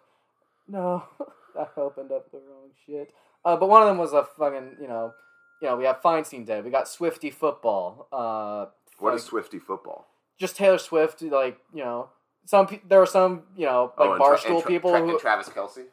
No, 0.68 1.04
I 1.60 1.66
opened 1.78 2.12
up 2.12 2.30
the 2.32 2.38
wrong 2.38 2.70
shit. 2.86 3.12
Uh, 3.44 3.56
but 3.56 3.70
one 3.70 3.82
of 3.82 3.88
them 3.88 3.98
was 3.98 4.14
a 4.14 4.24
fucking, 4.24 4.78
you 4.80 4.88
know, 4.88 5.14
you 5.62 5.68
know, 5.68 5.78
we 5.78 5.86
have 5.86 6.02
Feinstein 6.02 6.46
Dead. 6.46 6.64
We 6.64 6.70
got 6.70 6.88
Swifty 6.88 7.32
football. 7.32 8.08
Uh, 8.12 8.66
What 9.00 9.12
like, 9.12 9.20
is 9.20 9.26
Swifty 9.26 9.60
football? 9.60 10.08
just 10.40 10.56
Taylor 10.58 10.78
Swift? 10.78 11.22
Like, 11.22 11.58
you 11.74 11.84
know, 11.84 12.10
some 12.46 12.68
there 12.88 13.02
are 13.02 13.06
some, 13.06 13.44
you 13.56 13.66
know, 13.66 13.94
like 13.98 14.10
Oh, 14.10 14.14
and 14.14 14.24
Tra- 14.24 14.38
barstool 14.38 14.62
Tra- 14.62 14.68
people 14.72 14.92
Tra- 14.92 15.02
who 15.02 15.10
and 15.12 15.20
Travis 15.20 15.50
Kelce. 15.50 15.86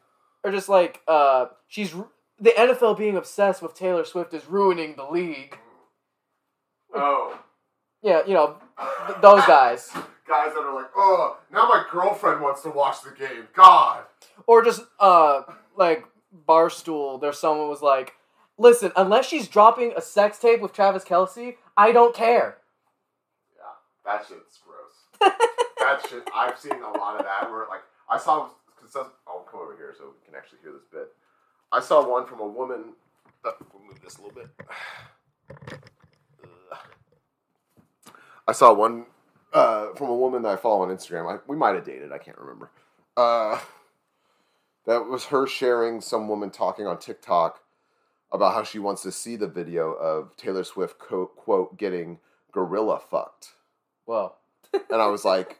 are 0.43 0.51
just 0.51 0.69
like, 0.69 1.01
uh, 1.07 1.45
she's 1.67 1.93
the 2.39 2.51
NFL 2.51 2.97
being 2.97 3.15
obsessed 3.15 3.61
with 3.61 3.73
Taylor 3.73 4.03
Swift 4.05 4.33
is 4.33 4.45
ruining 4.47 4.95
the 4.95 5.05
league. 5.05 5.57
Oh, 6.95 7.39
Yeah, 8.01 8.21
you 8.27 8.33
know, 8.33 8.57
th- 9.07 9.19
those 9.21 9.45
guys. 9.45 9.89
guys 10.27 10.53
that 10.53 10.59
are 10.63 10.73
like, 10.75 10.89
oh, 10.95 11.37
now 11.51 11.63
my 11.67 11.85
girlfriend 11.91 12.41
wants 12.41 12.61
to 12.63 12.69
watch 12.69 13.01
the 13.03 13.11
game. 13.11 13.47
God. 13.55 14.03
or 14.47 14.63
just 14.63 14.81
uh 14.99 15.41
like 15.77 16.05
barstool 16.47 17.19
there's 17.21 17.37
someone 17.37 17.67
was 17.69 17.81
like 17.83 18.13
listen 18.57 18.91
unless 18.95 19.27
she's 19.27 19.47
dropping 19.47 19.93
a 19.95 20.01
sex 20.01 20.39
tape 20.39 20.59
with 20.61 20.73
travis 20.73 21.03
kelce 21.03 21.55
i 21.77 21.91
don't 21.91 22.15
care 22.15 22.57
Yeah, 22.57 22.62
that 24.05 24.25
shit's 24.27 24.59
gross. 24.65 25.31
that 25.79 26.05
shit. 26.09 26.23
I've 26.33 26.57
seen 26.57 26.73
a 26.73 26.97
lot 26.97 27.19
of 27.19 27.25
that 27.25 27.49
where 27.49 27.65
like 27.69 27.81
I 28.09 28.17
saw. 28.17 28.49
I'll 28.95 29.47
come 29.49 29.61
over 29.61 29.75
here 29.75 29.93
so 29.97 30.05
we 30.05 30.25
can 30.25 30.35
actually 30.35 30.59
hear 30.61 30.71
this 30.71 30.83
bit. 30.91 31.11
I 31.71 31.79
saw 31.79 32.07
one 32.07 32.27
from 32.27 32.41
a 32.41 32.47
woman. 32.47 32.93
Uh, 33.43 33.51
we'll 33.73 33.83
move 33.83 33.99
this 34.01 34.17
a 34.17 34.21
little 34.21 34.35
bit. 34.35 34.49
I 38.47 38.51
saw 38.51 38.73
one 38.73 39.05
uh, 39.53 39.93
from 39.95 40.09
a 40.09 40.15
woman 40.15 40.43
that 40.43 40.49
I 40.49 40.55
follow 40.57 40.83
on 40.83 40.95
Instagram. 40.95 41.33
I, 41.33 41.39
we 41.47 41.55
might 41.55 41.75
have 41.75 41.85
dated. 41.85 42.11
I 42.11 42.17
can't 42.17 42.37
remember. 42.37 42.69
Uh, 43.15 43.59
that 44.85 45.05
was 45.05 45.25
her 45.25 45.47
sharing 45.47 46.01
some 46.01 46.27
woman 46.27 46.51
talking 46.51 46.85
on 46.85 46.99
TikTok 46.99 47.61
about 48.31 48.53
how 48.53 48.63
she 48.63 48.79
wants 48.79 49.01
to 49.03 49.11
see 49.11 49.35
the 49.35 49.47
video 49.47 49.93
of 49.93 50.35
Taylor 50.35 50.63
Swift 50.63 50.99
quote, 50.99 51.35
quote 51.35 51.77
getting 51.77 52.19
gorilla 52.51 52.99
fucked 52.99 53.53
whoa 54.05 54.33
and 54.73 55.01
I 55.01 55.07
was 55.07 55.25
like, 55.25 55.59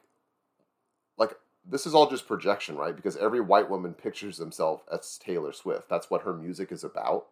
like 1.18 1.36
this 1.66 1.86
is 1.86 1.94
all 1.94 2.10
just 2.10 2.28
projection, 2.28 2.76
right? 2.76 2.96
Because 2.96 3.18
every 3.18 3.42
white 3.42 3.70
woman 3.70 3.94
pictures 3.94 4.38
themselves 4.38 4.84
as 4.92 5.18
Taylor 5.18 5.54
Swift. 5.54 5.90
That's 5.90 6.10
what 6.10 6.24
her 6.24 6.34
music 6.34 6.72
is 6.72 6.84
about. 6.84 7.28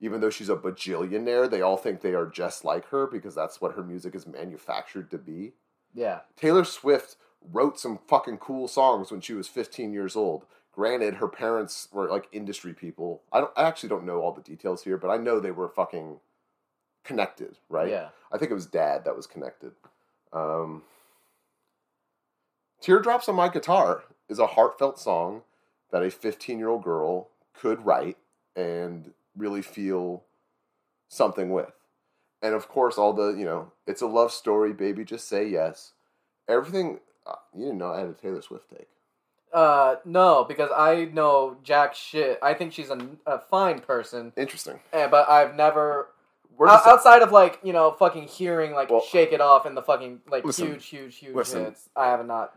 Even 0.00 0.20
though 0.20 0.30
she's 0.30 0.48
a 0.48 0.56
bajillionaire, 0.56 1.50
they 1.50 1.60
all 1.60 1.76
think 1.76 2.00
they 2.00 2.14
are 2.14 2.26
just 2.26 2.64
like 2.64 2.86
her 2.86 3.06
because 3.06 3.34
that's 3.34 3.60
what 3.60 3.74
her 3.74 3.82
music 3.82 4.14
is 4.14 4.28
manufactured 4.28 5.10
to 5.10 5.18
be. 5.18 5.54
Yeah. 5.92 6.20
Taylor 6.36 6.64
Swift 6.64 7.16
wrote 7.42 7.80
some 7.80 7.98
fucking 8.06 8.38
cool 8.38 8.68
songs 8.68 9.10
when 9.10 9.20
she 9.20 9.34
was 9.34 9.48
15 9.48 9.92
years 9.92 10.14
old. 10.14 10.46
Granted, 10.72 11.14
her 11.14 11.26
parents 11.26 11.88
were 11.90 12.08
like 12.08 12.28
industry 12.30 12.72
people. 12.72 13.22
I 13.32 13.40
don't. 13.40 13.50
I 13.56 13.64
actually 13.64 13.88
don't 13.88 14.06
know 14.06 14.20
all 14.20 14.30
the 14.30 14.40
details 14.40 14.84
here, 14.84 14.96
but 14.96 15.10
I 15.10 15.16
know 15.16 15.40
they 15.40 15.50
were 15.50 15.68
fucking 15.68 16.20
connected, 17.02 17.58
right? 17.68 17.90
Yeah. 17.90 18.10
I 18.30 18.38
think 18.38 18.52
it 18.52 18.54
was 18.54 18.66
dad 18.66 19.04
that 19.04 19.16
was 19.16 19.26
connected. 19.26 19.72
Um, 20.32 20.82
Teardrops 22.80 23.28
on 23.28 23.34
My 23.34 23.48
Guitar 23.48 24.04
is 24.28 24.38
a 24.38 24.46
heartfelt 24.46 24.98
song 24.98 25.42
that 25.90 26.02
a 26.02 26.10
15 26.10 26.58
year 26.58 26.68
old 26.68 26.84
girl 26.84 27.28
could 27.54 27.84
write 27.84 28.16
and 28.54 29.12
really 29.36 29.62
feel 29.62 30.22
something 31.08 31.50
with. 31.50 31.72
And 32.42 32.54
of 32.54 32.68
course, 32.68 32.98
all 32.98 33.12
the, 33.12 33.30
you 33.30 33.44
know, 33.44 33.72
it's 33.86 34.02
a 34.02 34.06
love 34.06 34.32
story, 34.32 34.72
baby, 34.72 35.04
just 35.04 35.28
say 35.28 35.48
yes. 35.48 35.92
Everything, 36.48 37.00
uh, 37.26 37.34
you 37.54 37.64
didn't 37.64 37.78
know 37.78 37.92
I 37.92 38.00
had 38.00 38.08
a 38.08 38.12
Taylor 38.12 38.42
Swift 38.42 38.70
take. 38.70 38.88
Uh, 39.52 39.96
no, 40.04 40.44
because 40.44 40.70
I 40.76 41.06
know 41.06 41.56
jack 41.64 41.94
shit. 41.94 42.38
I 42.42 42.52
think 42.54 42.72
she's 42.72 42.90
a, 42.90 43.08
a 43.26 43.38
fine 43.38 43.80
person, 43.80 44.32
Interesting. 44.36 44.78
eh, 44.92 45.06
but 45.08 45.28
I've 45.28 45.56
never 45.56 46.08
Outside 46.60 47.22
of 47.22 47.30
like 47.30 47.60
you 47.62 47.72
know 47.72 47.92
fucking 47.92 48.24
hearing 48.24 48.72
like 48.72 48.90
Well, 48.90 49.00
"Shake 49.00 49.32
It 49.32 49.40
Off" 49.40 49.64
and 49.66 49.76
the 49.76 49.82
fucking 49.82 50.20
like 50.28 50.44
listen, 50.44 50.66
huge, 50.68 50.86
huge, 50.86 51.16
huge 51.16 51.34
listen. 51.34 51.64
hits. 51.66 51.88
I 51.94 52.06
have 52.08 52.26
not, 52.26 52.52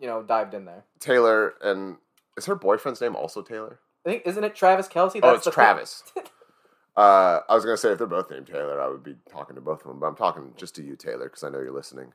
you 0.00 0.06
know, 0.06 0.22
dived 0.22 0.54
in 0.54 0.64
there. 0.66 0.84
Taylor, 1.00 1.54
and 1.62 1.96
is 2.36 2.46
her 2.46 2.54
boyfriend's 2.54 3.00
name 3.00 3.16
also 3.16 3.42
Taylor? 3.42 3.80
I 4.06 4.10
think 4.10 4.22
isn't 4.26 4.44
it 4.44 4.54
Travis 4.54 4.86
Kelce? 4.88 5.18
oh, 5.22 5.34
it's 5.34 5.44
the 5.44 5.50
Travis. 5.50 6.04
uh, 6.96 7.40
I 7.48 7.54
was 7.54 7.64
going 7.64 7.74
to 7.74 7.80
say 7.80 7.90
if 7.90 7.98
they're 7.98 8.06
both 8.06 8.30
named 8.30 8.46
Taylor, 8.46 8.80
I 8.80 8.88
would 8.88 9.02
be 9.02 9.16
talking 9.28 9.56
to 9.56 9.60
both 9.60 9.80
of 9.80 9.88
them, 9.88 9.98
but 9.98 10.06
I'm 10.06 10.14
talking 10.16 10.52
just 10.56 10.76
to 10.76 10.84
you, 10.84 10.94
Taylor, 10.94 11.24
because 11.24 11.42
I 11.42 11.48
know 11.48 11.58
you're 11.58 11.72
listening. 11.72 12.12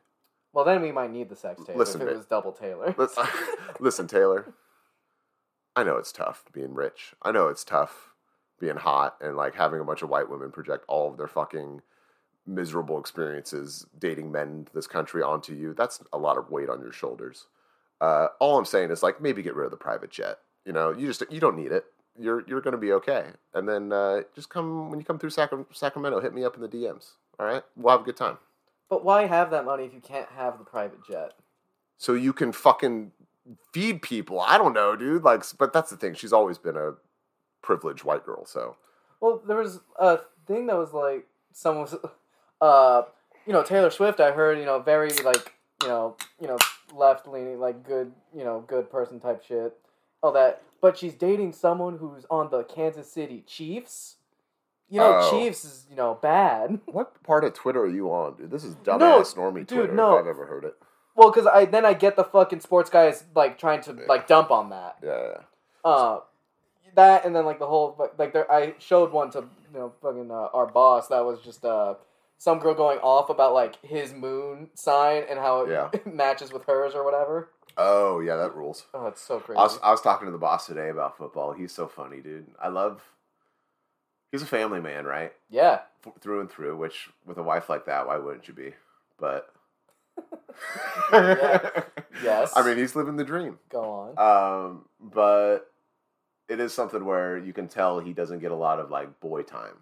well, 0.53 0.63
then 0.63 0.81
we 0.81 0.93
might 0.93 1.11
need 1.11 1.27
the 1.27 1.35
sex 1.35 1.61
tape 1.65 1.75
Listen, 1.75 1.99
if 2.01 2.07
it 2.07 2.11
man. 2.11 2.17
was 2.17 2.25
double 2.25 2.53
Taylor. 2.53 2.95
Listen, 3.79 4.07
Taylor. 4.07 4.53
I 5.75 5.83
know 5.83 5.97
it's 5.97 6.11
tough 6.13 6.45
being 6.53 6.73
rich. 6.73 7.13
I 7.21 7.31
know 7.31 7.47
it's 7.49 7.63
tough 7.65 8.12
being 8.63 8.77
hot 8.77 9.17
and 9.19 9.35
like 9.35 9.55
having 9.55 9.81
a 9.81 9.83
bunch 9.83 10.01
of 10.01 10.09
white 10.09 10.29
women 10.29 10.51
project 10.51 10.85
all 10.87 11.11
of 11.11 11.17
their 11.17 11.27
fucking 11.27 11.81
miserable 12.47 12.97
experiences 12.97 13.85
dating 13.99 14.31
men 14.31 14.47
in 14.47 14.67
this 14.73 14.87
country 14.87 15.21
onto 15.21 15.53
you. 15.53 15.73
That's 15.73 16.01
a 16.13 16.17
lot 16.17 16.37
of 16.37 16.49
weight 16.49 16.69
on 16.69 16.79
your 16.79 16.93
shoulders. 16.93 17.47
Uh, 17.99 18.27
all 18.39 18.57
I'm 18.57 18.65
saying 18.65 18.91
is 18.91 19.03
like 19.03 19.21
maybe 19.21 19.41
get 19.41 19.55
rid 19.55 19.65
of 19.65 19.71
the 19.71 19.77
private 19.77 20.11
jet. 20.11 20.39
You 20.65 20.71
know, 20.71 20.91
you 20.91 21.07
just 21.07 21.23
you 21.29 21.41
don't 21.41 21.57
need 21.57 21.73
it. 21.73 21.85
You're 22.17 22.43
you're 22.47 22.61
gonna 22.61 22.77
be 22.77 22.93
okay. 22.93 23.31
And 23.53 23.67
then 23.67 23.91
uh, 23.91 24.21
just 24.33 24.49
come 24.49 24.89
when 24.89 24.99
you 24.99 25.05
come 25.05 25.19
through 25.19 25.31
Sacra- 25.31 25.65
Sacramento, 25.73 26.21
hit 26.21 26.33
me 26.33 26.45
up 26.45 26.55
in 26.55 26.61
the 26.61 26.69
DMs. 26.69 27.13
All 27.39 27.45
right, 27.45 27.63
we'll 27.75 27.91
have 27.91 28.01
a 28.01 28.05
good 28.05 28.17
time. 28.17 28.37
But 28.89 29.03
why 29.03 29.25
have 29.25 29.51
that 29.51 29.65
money 29.65 29.83
if 29.83 29.93
you 29.93 29.99
can't 30.01 30.29
have 30.37 30.57
the 30.57 30.63
private 30.63 31.05
jet? 31.05 31.33
so 31.97 32.13
you 32.13 32.33
can 32.33 32.51
fucking 32.51 33.11
feed 33.71 34.01
people. 34.01 34.39
I 34.41 34.57
don't 34.57 34.73
know, 34.73 34.95
dude. 34.95 35.23
Like, 35.23 35.43
but 35.57 35.71
that's 35.71 35.89
the 35.89 35.95
thing. 35.95 36.15
She's 36.15 36.33
always 36.33 36.57
been 36.57 36.75
a 36.75 36.95
privileged 37.63 38.03
white 38.03 38.23
girl. 38.25 38.45
So 38.45 38.75
Well, 39.19 39.41
there 39.47 39.57
was 39.57 39.79
a 39.97 40.19
thing 40.45 40.67
that 40.67 40.77
was 40.77 40.93
like 40.93 41.25
someone 41.51 41.83
was, 41.85 41.95
uh, 42.61 43.01
you 43.47 43.53
know, 43.53 43.63
Taylor 43.63 43.89
Swift. 43.89 44.19
I 44.19 44.31
heard, 44.31 44.59
you 44.59 44.65
know, 44.65 44.79
very 44.79 45.09
like, 45.23 45.53
you 45.81 45.87
know, 45.89 46.15
you 46.39 46.47
know, 46.47 46.57
left 46.93 47.27
leaning, 47.27 47.59
like 47.59 47.83
good, 47.83 48.11
you 48.35 48.43
know, 48.43 48.63
good 48.67 48.91
person 48.91 49.19
type 49.19 49.43
shit. 49.43 49.73
All 50.21 50.31
that, 50.33 50.61
but 50.81 50.97
she's 50.97 51.13
dating 51.13 51.51
someone 51.53 51.97
who's 51.97 52.25
on 52.29 52.49
the 52.51 52.63
Kansas 52.63 53.11
City 53.11 53.43
Chiefs. 53.47 54.17
You 54.89 54.99
know, 54.99 55.19
Oh. 55.21 55.31
Chiefs 55.31 55.65
is 55.65 55.85
you 55.89 55.95
know 55.95 56.17
bad. 56.21 56.79
what 56.85 57.21
part 57.23 57.43
of 57.43 57.53
Twitter 57.53 57.81
are 57.81 57.89
you 57.89 58.09
on, 58.11 58.35
dude? 58.37 58.51
This 58.51 58.63
is 58.63 58.75
No, 58.85 58.97
dumbass 58.99 59.35
normie 59.35 59.65
dude, 59.65 59.69
Twitter 59.69 59.93
no. 59.93 60.15
if 60.17 60.21
I've 60.21 60.27
ever 60.27 60.45
heard 60.45 60.63
it. 60.65 60.75
Well, 61.15 61.29
because 61.31 61.45
I 61.47 61.65
then 61.65 61.85
I 61.85 61.93
get 61.93 62.15
the 62.15 62.23
fucking 62.23 62.59
sports 62.61 62.89
guys 62.89 63.23
like 63.35 63.57
trying 63.57 63.81
to 63.83 63.93
like 64.07 64.27
dump 64.27 64.49
on 64.51 64.69
that. 64.69 64.97
Yeah, 65.03 65.21
yeah. 65.29 65.37
Uh, 65.83 66.19
that 66.95 67.25
and 67.25 67.35
then 67.35 67.45
like 67.45 67.59
the 67.59 67.67
whole 67.67 67.95
like- 68.17 68.33
there 68.33 68.51
I 68.51 68.75
showed 68.79 69.11
one 69.11 69.29
to 69.31 69.39
you 69.39 69.79
know 69.79 69.93
fucking 70.01 70.29
uh, 70.31 70.49
our 70.53 70.67
boss 70.67 71.07
that 71.09 71.25
was 71.25 71.39
just 71.41 71.63
uh 71.65 71.95
some 72.37 72.59
girl 72.59 72.73
going 72.73 72.99
off 72.99 73.29
about 73.29 73.53
like 73.53 73.83
his 73.85 74.13
moon 74.13 74.69
sign 74.75 75.23
and 75.29 75.39
how 75.39 75.61
it 75.63 75.69
Yeah. 75.71 75.89
matches 76.11 76.51
with 76.51 76.65
hers 76.65 76.93
or 76.95 77.03
whatever. 77.05 77.49
Oh 77.77 78.19
yeah, 78.19 78.35
that 78.35 78.55
rules. 78.55 78.85
Oh, 78.93 79.07
it's 79.07 79.21
so 79.21 79.39
crazy. 79.39 79.57
I 79.59 79.63
was 79.63 79.79
I 79.83 79.91
was 79.91 80.01
talking 80.01 80.25
to 80.27 80.31
the 80.31 80.37
boss 80.37 80.67
today 80.67 80.89
about 80.89 81.17
football. 81.17 81.53
He's 81.53 81.71
so 81.71 81.87
funny, 81.87 82.19
dude. 82.21 82.47
I 82.61 82.67
love. 82.67 83.01
He's 84.31 84.41
a 84.41 84.47
family 84.47 84.79
man, 84.81 85.05
right? 85.05 85.31
yeah, 85.49 85.81
F- 86.05 86.13
through 86.19 86.41
and 86.41 86.49
through. 86.51 86.75
Which 86.77 87.09
with 87.25 87.37
a 87.37 87.43
wife 87.43 87.69
like 87.69 87.85
that, 87.85 88.07
why 88.07 88.17
wouldn't 88.17 88.47
you 88.47 88.53
be? 88.53 88.73
But. 89.19 89.47
Yes. 92.23 92.53
I 92.55 92.63
mean, 92.65 92.77
he's 92.77 92.95
living 92.95 93.15
the 93.15 93.23
dream. 93.23 93.57
go 93.69 94.13
on. 94.15 94.65
Um, 94.67 94.85
but 95.01 95.71
it 96.49 96.59
is 96.59 96.73
something 96.73 97.05
where 97.05 97.37
you 97.37 97.53
can 97.53 97.67
tell 97.67 97.99
he 97.99 98.13
doesn't 98.13 98.39
get 98.39 98.51
a 98.51 98.55
lot 98.55 98.79
of 98.79 98.89
like 98.89 99.19
boy 99.19 99.41
time. 99.43 99.75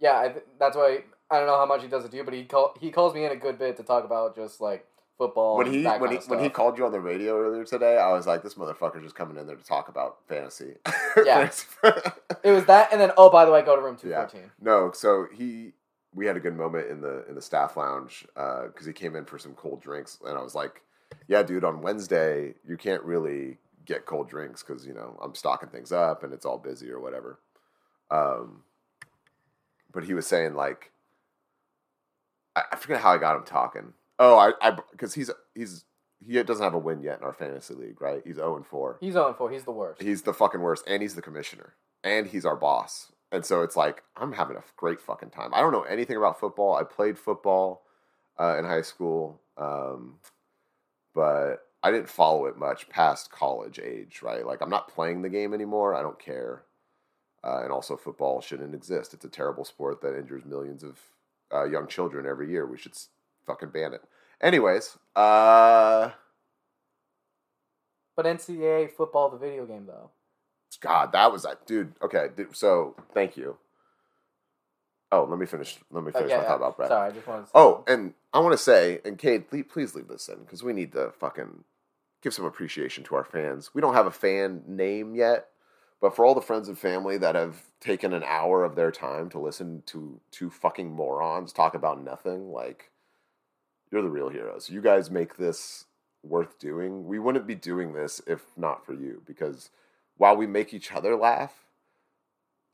yeah, 0.00 0.18
I, 0.18 0.28
th- 0.28 0.44
that's 0.58 0.76
why 0.76 1.04
I 1.30 1.38
don't 1.38 1.46
know 1.46 1.56
how 1.56 1.66
much 1.66 1.82
he 1.82 1.88
does 1.88 2.04
it 2.04 2.10
to 2.10 2.16
you, 2.16 2.24
but 2.24 2.34
he 2.34 2.44
call 2.44 2.74
he 2.80 2.90
calls 2.90 3.14
me 3.14 3.24
in 3.24 3.32
a 3.32 3.36
good 3.36 3.58
bit 3.58 3.76
to 3.78 3.82
talk 3.82 4.04
about 4.04 4.34
just 4.34 4.60
like 4.60 4.86
football. 5.18 5.56
when 5.56 5.66
and 5.68 5.76
he 5.76 5.84
when 5.84 6.10
he 6.10 6.18
when 6.26 6.40
he 6.40 6.48
called 6.48 6.76
you 6.78 6.84
on 6.84 6.92
the 6.92 7.00
radio 7.00 7.38
earlier 7.38 7.64
today, 7.64 7.98
I 7.98 8.12
was 8.12 8.26
like, 8.26 8.42
this 8.42 8.54
motherfucker's 8.54 9.02
just 9.02 9.14
coming 9.14 9.36
in 9.36 9.46
there 9.46 9.56
to 9.56 9.64
talk 9.64 9.88
about 9.88 10.18
fantasy. 10.28 10.74
Yeah. 11.24 11.50
It 12.42 12.50
was 12.50 12.64
that, 12.64 12.90
and 12.90 13.00
then 13.00 13.12
oh 13.18 13.28
by 13.30 13.44
the 13.44 13.52
way, 13.52 13.62
go 13.62 13.76
to 13.76 13.82
room 13.82 13.96
two 13.96 14.10
fourteen. 14.10 14.40
yeah. 14.42 14.48
No, 14.60 14.90
so 14.92 15.26
he 15.32 15.72
we 16.14 16.26
had 16.26 16.36
a 16.36 16.40
good 16.40 16.56
moment 16.56 16.88
in 16.90 17.00
the 17.00 17.24
in 17.28 17.34
the 17.34 17.42
staff 17.42 17.76
lounge 17.76 18.26
uh, 18.36 18.66
because 18.66 18.86
he 18.86 18.92
came 18.92 19.14
in 19.14 19.24
for 19.24 19.38
some 19.38 19.52
cold 19.54 19.80
drinks, 19.82 20.18
and 20.26 20.36
I 20.36 20.42
was 20.42 20.54
like, 20.54 20.82
yeah, 21.28 21.42
dude, 21.42 21.64
on 21.64 21.82
Wednesday 21.82 22.54
you 22.66 22.76
can't 22.76 23.02
really 23.02 23.58
get 23.84 24.06
cold 24.06 24.28
drinks 24.28 24.62
because 24.62 24.86
you 24.86 24.94
know 24.94 25.18
I'm 25.22 25.34
stocking 25.34 25.68
things 25.68 25.92
up 25.92 26.22
and 26.22 26.32
it's 26.32 26.46
all 26.46 26.58
busy 26.58 26.90
or 26.90 27.00
whatever. 27.00 27.38
Um, 28.10 28.62
but 29.92 30.04
he 30.04 30.14
was 30.14 30.26
saying 30.26 30.54
like, 30.54 30.90
I, 32.56 32.62
I 32.72 32.76
forget 32.76 33.00
how 33.00 33.12
I 33.12 33.18
got 33.18 33.36
him 33.36 33.44
talking. 33.44 33.92
Oh, 34.18 34.36
I 34.36 34.52
I 34.60 34.76
because 34.90 35.14
he's 35.14 35.30
he's 35.54 35.84
he 36.26 36.42
doesn't 36.42 36.62
have 36.62 36.74
a 36.74 36.78
win 36.78 37.02
yet 37.02 37.18
in 37.18 37.24
our 37.24 37.32
fantasy 37.32 37.74
league, 37.74 38.00
right? 38.00 38.22
He's 38.24 38.36
zero 38.36 38.56
and 38.56 38.66
four. 38.66 38.98
He's 39.00 39.16
on 39.16 39.34
four. 39.34 39.50
He's 39.50 39.64
the 39.64 39.72
worst. 39.72 40.02
He's 40.02 40.22
the 40.22 40.32
fucking 40.34 40.60
worst, 40.60 40.84
and 40.86 41.02
he's 41.02 41.14
the 41.14 41.22
commissioner, 41.22 41.74
and 42.04 42.26
he's 42.26 42.44
our 42.44 42.56
boss. 42.56 43.12
And 43.30 43.44
so 43.44 43.62
it's 43.62 43.76
like 43.76 44.02
I'm 44.16 44.32
having 44.32 44.56
a 44.56 44.62
great 44.76 45.00
fucking 45.00 45.30
time. 45.30 45.52
I 45.54 45.60
don't 45.60 45.72
know 45.72 45.82
anything 45.82 46.16
about 46.16 46.38
football. 46.38 46.76
I 46.76 46.84
played 46.84 47.18
football 47.18 47.82
uh, 48.38 48.56
in 48.58 48.64
high 48.64 48.82
school, 48.82 49.40
um, 49.56 50.18
but 51.14 51.66
I 51.82 51.90
didn't 51.90 52.08
follow 52.08 52.46
it 52.46 52.56
much 52.56 52.88
past 52.88 53.30
college 53.32 53.78
age. 53.78 54.20
Right? 54.22 54.46
Like 54.46 54.60
I'm 54.60 54.70
not 54.70 54.88
playing 54.88 55.22
the 55.22 55.28
game 55.28 55.52
anymore. 55.54 55.94
I 55.94 56.02
don't 56.02 56.18
care. 56.18 56.62
Uh, 57.44 57.60
and 57.64 57.72
also, 57.72 57.96
football 57.96 58.40
shouldn't 58.40 58.72
exist. 58.74 59.12
It's 59.14 59.24
a 59.24 59.28
terrible 59.28 59.64
sport 59.64 60.00
that 60.02 60.16
injures 60.16 60.44
millions 60.44 60.84
of 60.84 61.00
uh, 61.52 61.64
young 61.64 61.88
children 61.88 62.24
every 62.24 62.48
year. 62.48 62.64
We 62.64 62.78
should 62.78 62.92
s- 62.92 63.08
fucking 63.44 63.70
ban 63.70 63.92
it. 63.94 64.02
Anyways, 64.40 64.96
uh, 65.16 66.10
But 68.16 68.26
NCAA 68.26 68.90
football, 68.92 69.28
the 69.30 69.38
video 69.38 69.66
game 69.66 69.86
though. 69.86 70.10
God, 70.80 71.12
that 71.12 71.32
was 71.32 71.42
that 71.42 71.66
dude. 71.66 71.94
Okay, 72.00 72.28
dude, 72.36 72.56
so 72.56 72.94
thank 73.12 73.36
you. 73.36 73.56
Oh, 75.10 75.24
let 75.28 75.38
me 75.38 75.46
finish. 75.46 75.78
Let 75.90 76.04
me 76.04 76.10
Oh, 76.14 76.18
finish 76.18 76.30
yeah, 76.30 76.36
my 76.38 76.42
yeah. 76.44 76.48
thought 76.48 76.56
about 76.56 76.76
Brett. 76.76 76.88
Sorry, 76.90 77.08
I 77.08 77.12
just 77.12 77.26
wanted 77.26 77.44
to. 77.46 77.50
Oh, 77.54 77.84
and 77.86 78.14
I 78.32 78.38
want 78.38 78.52
to 78.52 78.58
say, 78.58 79.00
and 79.04 79.18
Cade, 79.18 79.48
please, 79.48 79.64
please 79.68 79.94
leave 79.94 80.08
this 80.08 80.28
in 80.28 80.38
because 80.40 80.62
we 80.62 80.72
need 80.72 80.92
to 80.92 81.10
fucking 81.18 81.64
give 82.22 82.32
some 82.34 82.44
appreciation 82.44 83.04
to 83.04 83.14
our 83.16 83.24
fans. 83.24 83.70
We 83.74 83.80
don't 83.80 83.94
have 83.94 84.06
a 84.06 84.10
fan 84.10 84.62
name 84.66 85.14
yet, 85.14 85.48
but 86.00 86.14
for 86.16 86.24
all 86.24 86.34
the 86.34 86.40
friends 86.40 86.68
and 86.68 86.78
family 86.78 87.18
that 87.18 87.34
have 87.34 87.62
taken 87.80 88.12
an 88.12 88.22
hour 88.24 88.64
of 88.64 88.74
their 88.76 88.90
time 88.92 89.28
to 89.30 89.38
listen 89.38 89.82
to 89.86 90.20
two 90.30 90.48
fucking 90.50 90.90
morons 90.90 91.52
talk 91.52 91.74
about 91.74 92.02
nothing, 92.02 92.50
like 92.52 92.90
you're 93.90 94.02
the 94.02 94.08
real 94.08 94.28
heroes. 94.28 94.70
You 94.70 94.80
guys 94.80 95.10
make 95.10 95.36
this 95.36 95.84
worth 96.22 96.58
doing. 96.58 97.06
We 97.06 97.18
wouldn't 97.18 97.46
be 97.46 97.54
doing 97.56 97.92
this 97.92 98.20
if 98.26 98.44
not 98.56 98.86
for 98.86 98.94
you 98.94 99.22
because 99.26 99.70
while 100.16 100.36
we 100.36 100.46
make 100.46 100.72
each 100.72 100.92
other 100.92 101.16
laugh, 101.16 101.52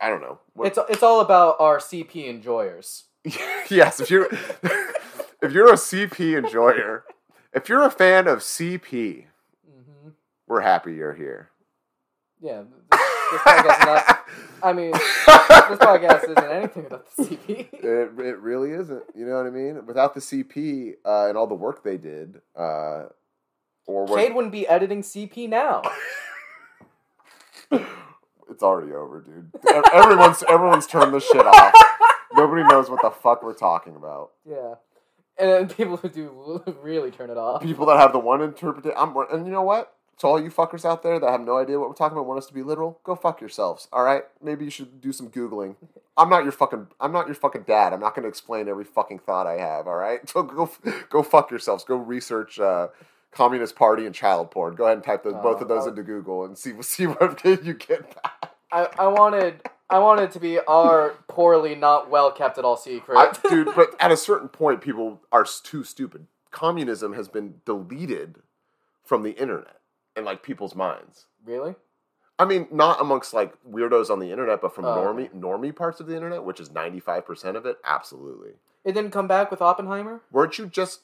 I 0.01 0.11
don't 0.11 0.21
know. 0.21 0.39
We're- 0.55 0.69
it's 0.69 0.79
it's 0.89 1.03
all 1.03 1.21
about 1.21 1.57
our 1.59 1.79
CP 1.79 2.27
enjoyers. 2.29 3.05
yes, 3.69 3.99
if 4.01 4.11
you're 4.11 4.29
if 5.43 5.53
you're 5.53 5.69
a 5.73 5.77
CP 5.77 6.37
enjoyer, 6.39 7.05
if 7.53 7.69
you're 7.69 7.83
a 7.83 7.91
fan 7.91 8.29
of 8.29 8.39
CP, 8.41 9.25
we're 10.49 10.61
happy 10.61 10.95
you're 10.95 11.15
here. 11.15 11.51
Yeah, 12.41 12.63
this, 12.91 13.01
this 13.33 13.41
podcast 13.43 13.87
not. 13.87 14.25
I 14.63 14.73
mean, 14.73 14.91
this 14.93 15.79
podcast 15.79 16.25
isn't 16.25 16.39
anything 16.51 16.85
without 16.85 17.07
the 17.17 17.25
CP. 17.25 17.49
It, 17.73 18.19
it 18.19 18.39
really 18.41 18.71
isn't. 18.73 19.03
You 19.15 19.27
know 19.27 19.37
what 19.37 19.47
I 19.47 19.51
mean? 19.51 19.87
Without 19.87 20.15
the 20.15 20.21
CP 20.21 20.95
uh, 21.05 21.29
and 21.29 21.37
all 21.39 21.47
the 21.47 21.55
work 21.55 21.85
they 21.85 21.97
did, 21.97 22.41
uh, 22.57 23.05
Or 23.87 24.05
what? 24.07 24.17
Cade 24.19 24.35
wouldn't 24.35 24.53
be 24.53 24.67
editing 24.67 25.03
CP 25.03 25.49
now. 25.49 25.83
It's 28.51 28.63
already 28.63 28.93
over, 28.93 29.21
dude. 29.21 29.51
Everyone's 29.93 30.43
everyone's 30.49 30.87
turned 30.87 31.13
this 31.15 31.25
shit 31.25 31.47
off. 31.47 31.75
Nobody 32.33 32.63
knows 32.65 32.89
what 32.91 33.01
the 33.03 33.11
fuck 33.11 33.43
we're 33.43 33.53
talking 33.55 33.95
about. 33.95 34.31
yeah. 34.45 34.75
And 35.39 35.51
then 35.51 35.69
people 35.69 35.97
who 35.99 36.09
do 36.09 36.65
really 36.83 37.11
turn 37.13 37.31
it 37.31 37.37
off. 37.37 37.63
People 37.63 37.87
that 37.87 37.99
have 37.99 38.13
the 38.13 38.19
one 38.19 38.41
interpretation, 38.43 38.97
I'm, 38.99 39.15
and 39.31 39.47
you 39.47 39.53
know 39.53 39.63
what? 39.63 39.95
To 40.19 40.27
all 40.27 40.41
you 40.43 40.51
fuckers 40.51 40.85
out 40.85 41.03
there 41.05 41.21
that 41.21 41.31
have 41.31 41.41
no 41.41 41.59
idea 41.59 41.79
what 41.79 41.89
we're 41.89 41.95
talking 41.95 42.17
about, 42.17 42.27
want 42.27 42.39
us 42.39 42.47
to 42.47 42.55
be 42.55 42.63
literal, 42.63 42.99
go 43.05 43.15
fuck 43.15 43.41
yourselves. 43.41 43.87
All 43.93 44.03
right? 44.03 44.25
Maybe 44.43 44.65
you 44.65 44.71
should 44.71 45.01
do 45.01 45.13
some 45.13 45.29
googling. 45.29 45.77
I'm 46.17 46.29
not 46.29 46.43
your 46.43 46.51
fucking. 46.51 46.89
I'm 47.01 47.13
not 47.13 47.27
your 47.27 47.37
fucking 47.37 47.63
dad. 47.63 47.93
I'm 47.93 48.01
not 48.01 48.17
going 48.17 48.25
to 48.25 48.29
explain 48.29 48.69
every 48.69 48.85
fucking 48.85 49.21
thought 49.21 49.47
I 49.47 49.59
have. 49.59 49.87
All 49.87 49.95
right? 49.95 50.21
So 50.29 50.43
go 50.43 50.71
go 51.09 51.23
fuck 51.23 51.51
yourselves. 51.51 51.85
Go 51.85 51.97
research. 51.97 52.59
Uh, 52.59 52.89
Communist 53.31 53.77
Party 53.77 54.07
and 54.07 54.15
child 54.15 54.51
porn. 54.51 54.75
Go 54.75 54.85
ahead 54.85 54.97
and 54.97 55.05
type 55.05 55.23
those, 55.23 55.35
both 55.35 55.61
of 55.61 55.69
those 55.69 55.87
into 55.87 56.03
Google 56.03 56.45
and 56.45 56.57
see 56.57 56.73
see 56.83 57.07
what 57.07 57.45
you 57.45 57.75
get 57.75 58.15
back. 58.23 58.55
I, 58.73 58.89
I 58.99 59.07
wanted 59.07 59.63
I 59.91 59.99
wanted 59.99 60.25
it 60.25 60.33
to 60.33 60.41
be 60.41 60.59
our 60.61 61.15
poorly 61.29 61.75
not 61.75 62.11
well 62.11 62.31
kept 62.31 62.59
at 62.59 62.65
all 62.65 62.77
secret. 62.77 63.17
I, 63.17 63.49
dude, 63.49 63.75
but 63.75 63.95
at 64.01 64.11
a 64.11 64.17
certain 64.17 64.49
point, 64.49 64.81
people 64.81 65.21
are 65.31 65.45
too 65.45 65.85
stupid. 65.85 66.27
Communism 66.51 67.15
has 67.15 67.29
been 67.29 67.61
deleted 67.65 68.37
from 69.05 69.23
the 69.23 69.33
internet 69.33 69.78
and 70.19 70.27
like 70.27 70.43
people's 70.43 70.75
minds. 70.75 71.27
really? 71.45 71.75
I 72.41 72.45
mean, 72.45 72.69
not 72.71 73.01
amongst 73.01 73.35
like 73.35 73.53
weirdos 73.69 74.11
on 74.11 74.21
the 74.21 74.31
internet, 74.31 74.61
but 74.61 74.73
from 74.73 74.85
Oh, 74.85 74.95
normie 74.97 75.29
normie 75.35 75.75
parts 75.75 75.99
of 75.99 76.07
the 76.07 76.15
internet, 76.15 76.45
which 76.45 76.61
is 76.61 76.71
ninety 76.71 77.01
five 77.01 77.27
percent 77.27 77.57
of 77.57 77.67
it. 77.67 77.79
Absolutely. 77.85 78.51
It 78.85 78.93
didn't 78.93 79.11
come 79.11 79.27
back 79.27 79.51
with 79.51 79.61
Oppenheimer? 79.61 80.21
Weren't 80.31 80.57
you 80.57 80.67
just 80.67 81.01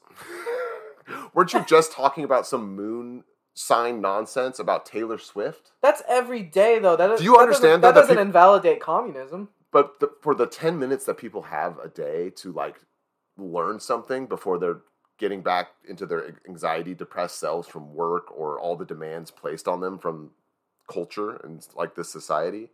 weren't 1.34 1.52
you 1.52 1.64
just 1.66 1.90
talking 1.92 2.22
about 2.24 2.46
some 2.46 2.76
moon 2.76 3.24
sign 3.52 4.00
nonsense 4.00 4.58
about 4.60 4.86
Taylor 4.86 5.18
Swift? 5.18 5.72
That's 5.82 6.02
every 6.08 6.42
day 6.42 6.78
though. 6.78 6.96
That 6.96 7.18
Do 7.18 7.24
you 7.24 7.32
that 7.32 7.40
understand, 7.42 7.82
doesn't- 7.82 7.94
that 7.94 7.94
that 7.94 8.00
doesn't 8.14 8.18
invalidate 8.18 8.80
communism? 8.80 9.48
But 9.72 9.98
the, 9.98 10.10
for 10.22 10.36
the 10.36 10.46
10 10.46 10.78
minutes 10.78 11.04
that 11.06 11.16
people 11.18 11.42
have 11.42 11.78
a 11.80 11.88
day 11.88 12.30
to 12.36 12.52
like 12.52 12.76
learn 13.36 13.80
something 13.80 14.26
before 14.26 14.56
they're 14.58 14.82
getting 15.18 15.42
back 15.42 15.68
into 15.88 16.06
their 16.06 16.34
anxiety 16.48 16.94
depressed 16.94 17.38
selves 17.38 17.68
from 17.68 17.94
work 17.94 18.30
or 18.30 18.58
all 18.58 18.76
the 18.76 18.84
demands 18.84 19.30
placed 19.30 19.68
on 19.68 19.80
them 19.80 19.98
from 19.98 20.30
culture 20.90 21.36
and 21.36 21.66
like 21.74 21.94
this 21.94 22.10
society, 22.10 22.68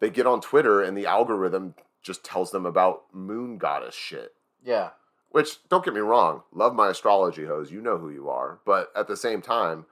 they 0.00 0.10
get 0.10 0.26
on 0.26 0.40
Twitter 0.40 0.82
and 0.82 0.96
the 0.96 1.06
algorithm 1.06 1.74
just 2.02 2.24
tells 2.24 2.50
them 2.50 2.66
about 2.66 3.04
moon 3.12 3.58
goddess 3.58 3.94
shit. 3.94 4.34
Yeah. 4.62 4.90
Which, 5.30 5.66
don't 5.70 5.84
get 5.84 5.94
me 5.94 6.00
wrong, 6.00 6.42
love 6.52 6.74
my 6.74 6.90
astrology 6.90 7.46
hose. 7.46 7.72
You 7.72 7.80
know 7.80 7.96
who 7.96 8.10
you 8.10 8.28
are. 8.28 8.58
But 8.66 8.92
at 8.94 9.08
the 9.08 9.16
same 9.16 9.40
time, 9.40 9.86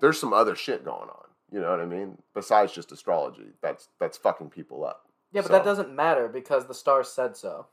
there's 0.00 0.20
some 0.20 0.32
other 0.34 0.54
shit 0.54 0.84
going 0.84 1.08
on. 1.08 1.24
You 1.50 1.60
know 1.60 1.70
what 1.70 1.80
I 1.80 1.86
mean? 1.86 2.18
Besides 2.34 2.74
just 2.74 2.92
astrology, 2.92 3.46
that's 3.62 3.88
that's 3.98 4.18
fucking 4.18 4.50
people 4.50 4.84
up. 4.84 5.06
Yeah, 5.32 5.40
but 5.40 5.46
So- 5.48 5.52
that 5.54 5.64
doesn't 5.64 5.94
matter 5.96 6.28
because 6.28 6.66
the 6.66 6.74
stars 6.74 7.08
said 7.08 7.34
so. 7.36 7.66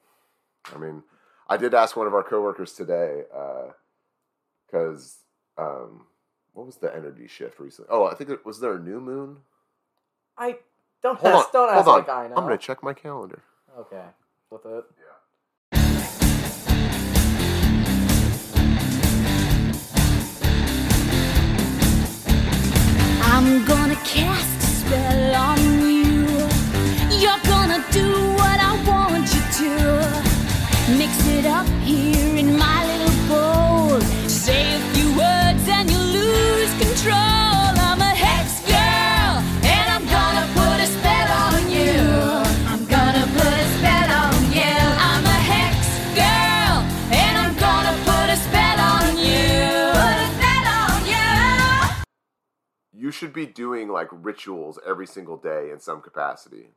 I 0.74 0.78
mean, 0.78 1.04
I 1.48 1.58
did 1.58 1.74
ask 1.74 1.96
one 1.96 2.08
of 2.08 2.14
our 2.14 2.24
coworkers 2.24 2.74
today 2.74 3.24
because 4.68 5.18
um, 5.58 6.06
what 6.54 6.66
was 6.66 6.78
the 6.78 6.94
energy 6.96 7.28
shift 7.28 7.60
recently? 7.60 7.90
Oh, 7.92 8.06
I 8.06 8.16
think 8.16 8.30
it 8.30 8.46
was 8.46 8.60
there 8.60 8.76
a 8.76 8.80
new 8.80 9.00
moon. 9.00 9.38
I 10.38 10.58
don't 11.04 11.20
Hold 11.20 11.34
ask, 11.36 11.46
on, 11.48 11.52
don't 11.54 11.68
hold 11.74 11.80
ask 11.80 11.88
on. 11.88 12.00
like 12.00 12.10
I 12.10 12.28
know. 12.28 12.36
I'm 12.36 12.44
gonna 12.44 12.58
check 12.58 12.82
my 12.84 12.94
calendar. 12.94 13.44
Okay. 13.78 14.04
With 14.50 14.66
it. 14.66 14.86
Yeah. 14.98 16.16
I'm 23.22 23.66
gonna 23.66 23.96
cast 23.98 24.58
a 24.58 24.68
spell 24.68 25.36
on 25.36 25.60
you. 25.90 26.26
You're 27.20 27.40
Mix 31.06 31.28
it 31.28 31.46
up 31.46 31.68
here 31.84 32.36
in 32.36 32.58
my 32.58 32.84
little 32.90 33.16
bowl. 33.30 34.02
Say 34.28 34.74
a 34.74 34.80
few 34.96 35.10
words 35.10 35.68
and 35.68 35.88
you 35.88 36.00
lose 36.00 36.72
control. 36.82 37.14
I'm 37.14 38.02
a 38.02 38.14
hex 38.26 38.62
girl, 38.66 39.38
and 39.70 39.88
I'm 39.94 40.04
gonna 40.18 40.48
put 40.58 40.80
a 40.82 40.88
spell 40.88 41.30
on 41.46 41.70
you. 41.70 41.94
I'm 42.66 42.84
gonna 42.88 43.28
put 43.38 43.54
a 43.54 43.68
spell 43.78 44.10
on 44.24 44.52
you. 44.52 44.78
I'm 45.12 45.26
a 45.26 45.40
hex 45.52 45.78
girl, 46.18 46.82
and 47.14 47.38
I'm 47.38 47.54
gonna 47.54 47.96
put 48.10 48.28
a 48.34 48.38
spell 48.48 48.80
on 48.98 49.16
you. 49.20 49.94
Put 50.02 50.18
a 50.26 50.30
spell 50.34 50.66
on 50.90 51.06
you. 51.06 51.94
You 52.94 53.12
should 53.12 53.32
be 53.32 53.46
doing 53.46 53.90
like 53.90 54.08
rituals 54.12 54.80
every 54.84 55.06
single 55.06 55.38
day 55.38 55.70
in 55.70 55.80
some 55.80 56.02
capacity. 56.02 56.70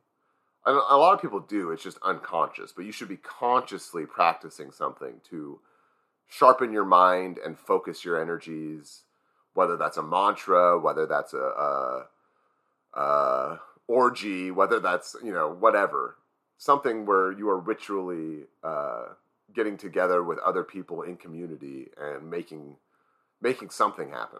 A 0.65 0.71
lot 0.71 1.13
of 1.13 1.21
people 1.21 1.39
do. 1.39 1.71
It's 1.71 1.83
just 1.83 1.97
unconscious, 2.03 2.73
but 2.75 2.85
you 2.85 2.91
should 2.91 3.07
be 3.07 3.17
consciously 3.17 4.05
practicing 4.05 4.71
something 4.71 5.21
to 5.29 5.59
sharpen 6.27 6.71
your 6.71 6.85
mind 6.85 7.39
and 7.43 7.57
focus 7.57 8.05
your 8.05 8.21
energies. 8.21 9.03
Whether 9.53 9.77
that's 9.77 9.97
a 9.97 10.03
mantra, 10.03 10.77
whether 10.79 11.05
that's 11.07 11.33
a, 11.33 11.37
a, 11.37 12.05
a 12.93 13.59
orgy, 13.87 14.51
whether 14.51 14.79
that's 14.79 15.15
you 15.23 15.33
know 15.33 15.49
whatever, 15.49 16.17
something 16.57 17.05
where 17.05 17.31
you 17.31 17.49
are 17.49 17.59
ritually 17.59 18.43
uh, 18.63 19.05
getting 19.53 19.77
together 19.77 20.23
with 20.23 20.37
other 20.39 20.63
people 20.63 21.01
in 21.01 21.17
community 21.17 21.87
and 21.97 22.29
making 22.29 22.75
making 23.41 23.69
something 23.69 24.09
happen. 24.11 24.39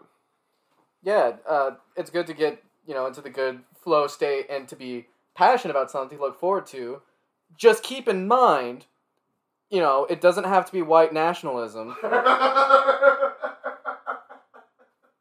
Yeah, 1.02 1.32
uh, 1.48 1.72
it's 1.96 2.10
good 2.10 2.26
to 2.28 2.34
get 2.34 2.62
you 2.86 2.94
know 2.94 3.06
into 3.06 3.20
the 3.20 3.30
good 3.30 3.60
flow 3.82 4.06
state 4.06 4.46
and 4.48 4.68
to 4.68 4.76
be 4.76 5.06
passionate 5.34 5.72
about 5.72 5.90
something 5.90 6.18
to 6.18 6.24
look 6.24 6.38
forward 6.38 6.66
to. 6.68 7.02
Just 7.56 7.82
keep 7.82 8.08
in 8.08 8.28
mind, 8.28 8.86
you 9.70 9.80
know, 9.80 10.06
it 10.08 10.20
doesn't 10.20 10.44
have 10.44 10.66
to 10.66 10.72
be 10.72 10.82
white 10.82 11.12
nationalism. 11.12 11.96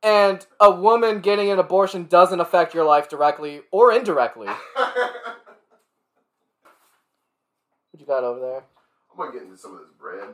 and 0.04 0.46
a 0.60 0.72
woman 0.72 1.20
getting 1.22 1.50
an 1.52 1.60
abortion 1.60 2.06
doesn't 2.06 2.40
affect 2.40 2.74
your 2.74 2.86
life 2.86 3.10
directly 3.10 3.62
or 3.72 3.92
indirectly. 3.92 4.48
What 7.92 8.00
you 8.00 8.06
got 8.06 8.24
over 8.24 8.40
there? 8.40 8.64
I'm 9.12 9.18
gonna 9.18 9.34
get 9.34 9.42
into 9.42 9.58
some 9.58 9.74
of 9.74 9.80
this 9.80 9.90
bread. 10.00 10.30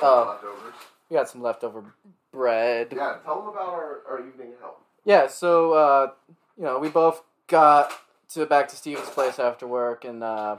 Oh. 0.00 0.38
Leftovers. 0.40 0.74
We 1.10 1.16
got 1.16 1.28
some 1.28 1.42
leftover 1.42 1.84
bread. 2.32 2.92
Yeah, 2.94 3.16
tell 3.24 3.40
them 3.40 3.48
about 3.48 3.70
our, 3.70 4.02
our 4.08 4.26
evening 4.26 4.52
out. 4.62 4.82
Yeah, 5.04 5.26
so 5.26 5.72
uh, 5.72 6.10
you 6.56 6.64
know, 6.64 6.78
we 6.78 6.90
both 6.90 7.22
got 7.46 7.92
to 8.34 8.46
back 8.46 8.68
to 8.68 8.76
Steven's 8.76 9.08
place 9.08 9.38
after 9.38 9.66
work, 9.66 10.04
and 10.04 10.22
uh, 10.22 10.56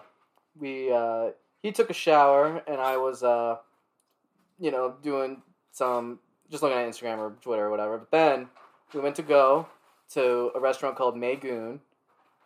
we 0.60 0.92
uh, 0.92 1.30
he 1.62 1.72
took 1.72 1.90
a 1.90 1.94
shower, 1.94 2.64
and 2.68 2.82
I 2.82 2.98
was 2.98 3.24
uh, 3.24 3.58
you 4.60 4.72
know 4.72 4.96
doing 5.02 5.42
some 5.72 6.20
just 6.50 6.64
looking 6.64 6.78
at 6.78 6.88
Instagram 6.88 7.18
or 7.18 7.34
Twitter 7.42 7.66
or 7.66 7.70
whatever. 7.70 7.98
But 7.98 8.12
then 8.12 8.50
we 8.94 9.00
went 9.00 9.16
to 9.18 9.24
go 9.24 9.68
to 10.14 10.52
a 10.56 10.60
restaurant 10.60 10.96
called 10.96 11.16
Maygoon. 11.16 11.80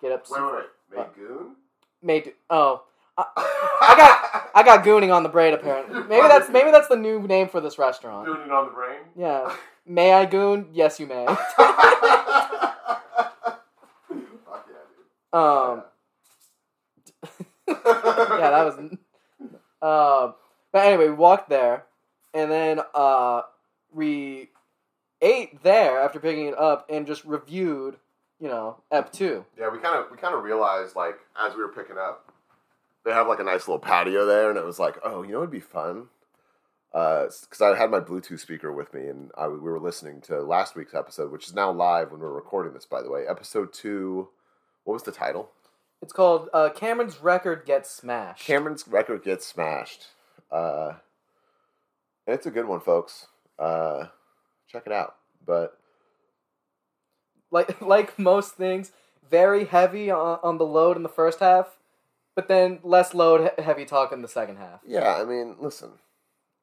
Get 0.01 0.11
up. 0.11 0.25
Wait, 0.29 0.41
wait, 0.41 0.63
wait. 0.91 1.07
Magoon? 1.07 1.51
May 2.01 2.33
oh. 2.49 2.83
I, 3.15 3.25
I 3.37 3.95
got 3.95 4.49
I 4.55 4.63
got 4.63 4.83
gooning 4.83 5.13
on 5.13 5.23
the 5.23 5.29
braid 5.29 5.53
apparently. 5.53 6.01
Maybe 6.09 6.27
that's 6.27 6.49
maybe 6.49 6.71
that's 6.71 6.87
the 6.87 6.95
new 6.95 7.21
name 7.21 7.47
for 7.47 7.61
this 7.61 7.77
restaurant. 7.77 8.27
It 8.27 8.51
on 8.51 8.65
the 8.65 8.71
brain? 8.71 8.99
Yeah. 9.15 9.55
May 9.85 10.13
I 10.13 10.25
goon? 10.25 10.69
Yes, 10.73 10.99
you 10.99 11.07
may. 11.07 11.25
Fuck 11.27 11.37
yeah, 14.09 14.09
dude. 14.09 15.05
Um, 15.33 15.83
yeah, 17.67 17.75
that 18.49 18.65
was. 18.65 18.97
Uh, 19.81 20.31
but 20.71 20.85
anyway, 20.85 21.09
we 21.09 21.15
walked 21.15 21.49
there, 21.49 21.85
and 22.33 22.51
then 22.51 22.79
uh, 22.93 23.41
we 23.91 24.49
ate 25.21 25.61
there 25.63 25.99
after 25.99 26.19
picking 26.19 26.47
it 26.47 26.57
up, 26.57 26.85
and 26.89 27.07
just 27.07 27.25
reviewed, 27.25 27.97
you 28.39 28.47
know, 28.47 28.77
Ep 28.91 29.11
two. 29.11 29.45
Yeah, 29.57 29.69
we 29.69 29.79
kind 29.79 29.97
of 29.97 30.11
we 30.11 30.17
kind 30.17 30.35
of 30.35 30.43
realized 30.43 30.95
like 30.95 31.19
as 31.37 31.55
we 31.55 31.61
were 31.61 31.69
picking 31.69 31.97
up, 31.97 32.31
they 33.03 33.11
have 33.11 33.27
like 33.27 33.39
a 33.39 33.43
nice 33.43 33.67
little 33.67 33.79
patio 33.79 34.25
there, 34.25 34.49
and 34.49 34.57
it 34.57 34.65
was 34.65 34.79
like, 34.79 34.97
oh, 35.03 35.23
you 35.23 35.31
know, 35.31 35.39
it'd 35.39 35.51
be 35.51 35.59
fun. 35.59 36.07
Because 36.91 37.59
I 37.59 37.75
had 37.75 37.89
my 37.89 37.99
Bluetooth 37.99 38.39
speaker 38.39 38.71
with 38.71 38.93
me, 38.93 39.07
and 39.07 39.31
I, 39.35 39.47
we 39.47 39.57
were 39.57 39.79
listening 39.79 40.21
to 40.21 40.41
last 40.41 40.75
week's 40.75 40.93
episode, 40.93 41.31
which 41.31 41.47
is 41.47 41.55
now 41.55 41.71
live 41.71 42.11
when 42.11 42.19
we're 42.19 42.31
recording 42.31 42.73
this. 42.73 42.85
By 42.85 43.01
the 43.01 43.09
way, 43.09 43.25
episode 43.27 43.73
two. 43.73 44.29
What 44.83 44.93
was 44.93 45.03
the 45.03 45.11
title? 45.11 45.49
It's 46.01 46.13
called 46.13 46.49
uh, 46.53 46.69
Cameron's 46.69 47.21
record 47.21 47.65
gets 47.65 47.89
smashed. 47.89 48.45
Cameron's 48.45 48.87
record 48.87 49.23
gets 49.23 49.45
smashed. 49.45 50.07
Uh, 50.51 50.93
it's 52.27 52.45
a 52.45 52.51
good 52.51 52.65
one, 52.67 52.81
folks. 52.81 53.27
Uh, 53.57 54.07
check 54.67 54.83
it 54.85 54.91
out. 54.91 55.15
But 55.45 55.77
like 57.51 57.79
like 57.81 58.19
most 58.19 58.55
things, 58.55 58.91
very 59.29 59.65
heavy 59.65 60.11
on, 60.11 60.39
on 60.43 60.57
the 60.57 60.65
load 60.65 60.97
in 60.97 61.03
the 61.03 61.09
first 61.09 61.39
half, 61.39 61.77
but 62.35 62.47
then 62.47 62.79
less 62.83 63.13
load 63.13 63.51
heavy 63.57 63.85
talk 63.85 64.11
in 64.11 64.21
the 64.21 64.27
second 64.27 64.57
half. 64.57 64.81
yeah, 64.85 65.15
I 65.15 65.23
mean, 65.23 65.55
listen, 65.59 65.91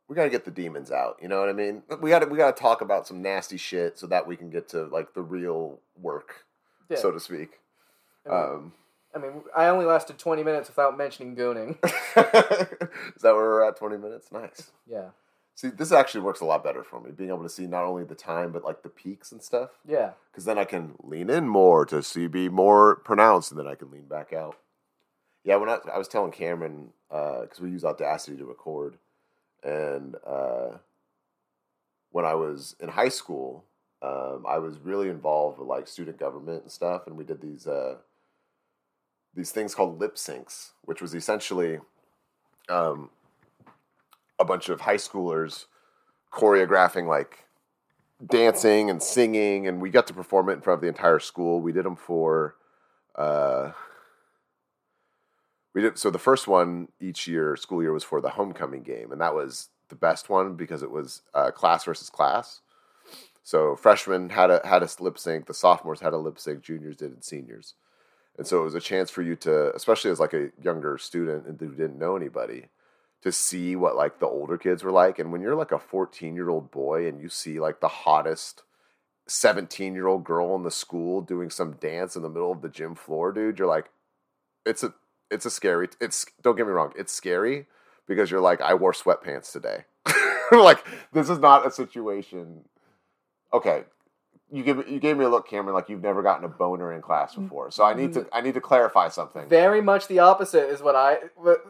we 0.09 0.17
got 0.17 0.25
to 0.25 0.31
get 0.31 0.45
the 0.45 0.51
demons 0.51 0.91
out. 0.91 1.17
You 1.23 1.29
know 1.29 1.41
what 1.41 1.49
I 1.49 1.53
mean? 1.55 1.83
We 2.01 2.11
got 2.11 2.19
to 2.21 2.27
we 2.27 2.37
got 2.37 2.55
to 2.55 2.61
talk 2.61 2.83
about 2.83 3.07
some 3.07 3.23
nasty 3.23 3.57
shit 3.57 3.99
so 3.99 4.07
that 4.09 4.27
we 4.27 4.37
can 4.37 4.51
get 4.51 4.69
to 4.71 4.85
like 4.85 5.15
the 5.15 5.23
real 5.23 5.79
work, 5.99 6.45
Yeah. 6.91 6.99
so 6.99 7.11
to 7.11 7.21
speak. 7.21 7.53
Um, 8.29 8.73
I 9.15 9.19
mean, 9.19 9.43
I 9.57 9.67
only 9.67 9.87
lasted 9.87 10.19
20 10.19 10.43
minutes 10.43 10.69
without 10.69 10.97
mentioning 10.97 11.37
gooning. 11.37 11.77
is 11.85 13.23
that 13.23 13.35
where 13.35 13.35
we're 13.35 13.69
at? 13.69 13.77
Twenty 13.77 13.97
minutes. 13.97 14.31
Nice. 14.33 14.71
yeah. 14.87 15.11
See, 15.57 15.69
this 15.69 15.93
actually 15.93 16.23
works 16.23 16.41
a 16.41 16.47
lot 16.47 16.65
better 16.65 16.83
for 16.83 17.01
me, 17.01 17.11
being 17.11 17.29
able 17.29 17.43
to 17.43 17.49
see 17.51 17.67
not 17.67 17.85
only 17.85 18.03
the 18.05 18.15
time 18.15 18.51
but 18.51 18.65
like 18.65 18.83
the 18.83 18.89
peaks 18.89 19.31
and 19.31 19.43
stuff. 19.43 19.71
Yeah. 19.87 20.13
Because 20.31 20.47
then 20.47 20.57
I 20.57 20.65
can 20.65 20.95
lean 21.03 21.29
in 21.29 21.49
more 21.49 21.85
to 21.87 22.03
see 22.03 22.29
be 22.29 22.49
more 22.49 22.97
pronounced, 22.97 23.51
and 23.51 23.61
then 23.61 23.67
I 23.67 23.75
can 23.75 23.91
lean 23.91 24.07
back 24.07 24.33
out. 24.33 24.57
Yeah, 25.45 25.57
when 25.57 25.69
I, 25.69 25.79
I 25.93 25.99
was 25.99 26.09
telling 26.09 26.33
Cameron 26.33 26.91
because 27.11 27.61
we 27.61 27.71
use 27.71 27.85
Audacity 27.85 28.37
to 28.39 28.45
record, 28.45 28.97
and 29.63 30.17
uh, 30.27 30.79
when 32.11 32.25
I 32.25 32.35
was 32.35 32.77
in 32.81 32.89
high 32.89 33.09
school, 33.09 33.65
um, 34.03 34.45
I 34.49 34.59
was 34.59 34.79
really 34.79 35.09
involved 35.09 35.59
with 35.59 35.69
like 35.69 35.89
student 35.89 36.19
government 36.19 36.63
and 36.63 36.73
stuff, 36.73 37.07
and 37.07 37.17
we 37.17 37.25
did 37.25 37.41
these 37.43 37.67
uh, 37.67 37.97
these 39.35 39.53
things 39.53 39.75
called 39.75 40.01
lip 40.01 40.17
syncs, 40.17 40.71
which 40.85 41.01
was 41.01 41.15
essentially 41.15 41.79
um, 42.69 43.11
a 44.39 44.45
bunch 44.45 44.69
of 44.69 44.81
high 44.81 44.97
schoolers 44.97 45.67
choreographing 46.33 47.07
like 47.07 47.45
dancing 48.25 48.91
and 48.91 49.03
singing, 49.03 49.67
and 49.67 49.81
we 49.81 49.91
got 49.91 50.07
to 50.07 50.15
perform 50.15 50.49
it 50.49 50.55
in 50.55 50.61
front 50.61 50.79
of 50.79 50.83
the 50.83 50.89
entire 50.89 51.19
school. 51.19 51.61
We 51.61 51.73
did 51.73 51.85
them 51.85 51.97
for. 51.97 52.57
Uh, 53.15 53.73
we 55.75 55.83
did 55.83 55.99
so 55.99 56.11
the 56.11 56.19
first 56.19 56.49
one 56.49 56.89
each 57.01 57.27
year 57.27 57.57
school 57.57 57.83
year 57.83 57.93
was 57.93 58.05
for 58.05 58.21
the 58.21 58.31
homecoming 58.31 58.83
game 58.83 59.13
and 59.13 59.21
that 59.21 59.35
was 59.35 59.69
the 59.89 59.95
best 59.95 60.29
one 60.29 60.55
because 60.55 60.83
it 60.83 60.91
was 60.91 61.23
uh, 61.35 61.51
class 61.51 61.85
versus 61.85 62.11
class 62.11 62.61
so 63.43 63.77
freshmen 63.77 64.31
had 64.31 64.51
a 64.51 64.61
had 64.65 64.83
a 64.83 64.89
lip 65.01 65.19
sync 65.19 65.47
the 65.47 65.55
sophomores 65.55 66.01
had 66.01 66.13
a 66.13 66.19
lip 66.19 66.39
sync 66.39 66.63
juniors 66.63 66.97
did 66.97 67.13
and 67.13 67.25
seniors 67.25 67.75
and 68.41 68.47
so 68.47 68.63
it 68.63 68.65
was 68.65 68.75
a 68.75 68.81
chance 68.81 69.11
for 69.11 69.21
you 69.21 69.37
to 69.37 69.71
especially 69.77 70.11
as 70.11 70.19
like 70.19 70.33
a 70.33 70.49
younger 70.65 70.97
student 70.97 71.47
and 71.47 71.61
who 71.61 71.75
didn't 71.75 71.99
know 71.99 72.17
anybody 72.17 72.69
to 73.21 73.31
see 73.31 73.77
what 73.77 73.97
like 73.97 74.19
the 74.19 74.27
older 74.27 74.57
kids 74.57 74.83
were 74.83 74.91
like. 74.91 75.19
And 75.19 75.31
when 75.31 75.43
you're 75.43 75.55
like 75.55 75.73
a 75.73 75.79
14 75.79 76.35
year 76.35 76.49
old 76.49 76.71
boy 76.71 77.07
and 77.07 77.21
you 77.21 77.29
see 77.29 77.61
like 77.61 77.81
the 77.81 77.89
hottest 77.89 78.63
17 79.27 79.95
year 79.95 80.07
old 80.07 80.25
girl 80.25 80.57
in 80.57 80.63
the 80.63 80.71
school 80.71 81.21
doing 81.21 81.51
some 81.51 81.73
dance 81.73 82.17
in 82.17 82.23
the 82.23 82.31
middle 82.31 82.51
of 82.51 82.63
the 82.63 82.71
gym 82.71 82.95
floor 82.95 83.31
dude 83.31 83.59
you're 83.59 83.69
like 83.69 83.91
it's 84.65 84.83
a 84.83 84.95
it's 85.31 85.45
a 85.45 85.51
scary 85.51 85.91
it's 86.01 86.25
don't 86.43 86.57
get 86.57 86.67
me 86.67 86.73
wrong 86.73 86.95
it's 86.97 87.13
scary 87.13 87.67
because 88.09 88.31
you're 88.31 88.41
like 88.41 88.63
i 88.63 88.73
wore 88.73 88.93
sweatpants 88.93 89.53
today. 89.53 89.85
Like 90.51 90.85
this 91.13 91.29
is 91.29 91.39
not 91.39 91.65
a 91.65 91.71
situation. 91.71 92.65
Okay 93.53 93.85
you 94.53 94.63
give 94.63 94.89
you 94.89 94.99
gave 94.99 95.17
me 95.17 95.25
a 95.25 95.29
look 95.29 95.49
cameron 95.49 95.75
like 95.75 95.89
you've 95.89 96.03
never 96.03 96.23
gotten 96.23 96.45
a 96.45 96.49
boner 96.49 96.93
in 96.93 97.01
class 97.01 97.33
mm-hmm. 97.33 97.45
before 97.45 97.71
so 97.71 97.85
i 97.85 97.95
need 97.95 98.13
to 98.13 98.27
i 98.33 98.41
need 98.41 98.55
to 98.55 98.61
clarify 98.61 99.09
something 99.09 99.49
Very 99.49 99.81
much 99.81 100.09
the 100.09 100.19
opposite 100.19 100.69
is 100.69 100.83
what 100.83 100.97
I 100.97 101.19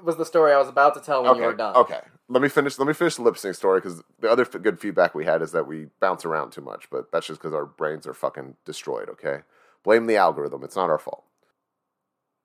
was 0.02 0.16
the 0.16 0.24
story 0.24 0.52
I 0.52 0.58
was 0.58 0.68
about 0.68 0.94
to 0.94 1.00
tell 1.00 1.22
when 1.22 1.32
okay 1.32 1.40
you 1.40 1.46
were 1.46 1.54
done. 1.54 1.76
okay 1.76 2.00
let 2.28 2.42
me 2.42 2.48
finish 2.48 2.78
let 2.78 2.88
me 2.88 2.94
finish 2.94 3.16
the 3.16 3.22
lip 3.22 3.38
sync 3.38 3.54
story 3.54 3.80
because 3.80 4.02
the 4.20 4.30
other 4.30 4.42
f- 4.42 4.62
good 4.62 4.80
feedback 4.80 5.14
we 5.14 5.24
had 5.24 5.42
is 5.42 5.52
that 5.52 5.66
we 5.66 5.88
bounce 6.00 6.24
around 6.24 6.52
too 6.52 6.62
much 6.62 6.88
but 6.90 7.12
that's 7.12 7.26
just 7.26 7.40
because 7.40 7.54
our 7.54 7.66
brains 7.66 8.06
are 8.06 8.14
fucking 8.14 8.56
destroyed 8.64 9.08
okay 9.08 9.40
blame 9.84 10.06
the 10.06 10.16
algorithm 10.16 10.64
it's 10.64 10.76
not 10.76 10.90
our 10.90 10.98
fault 10.98 11.24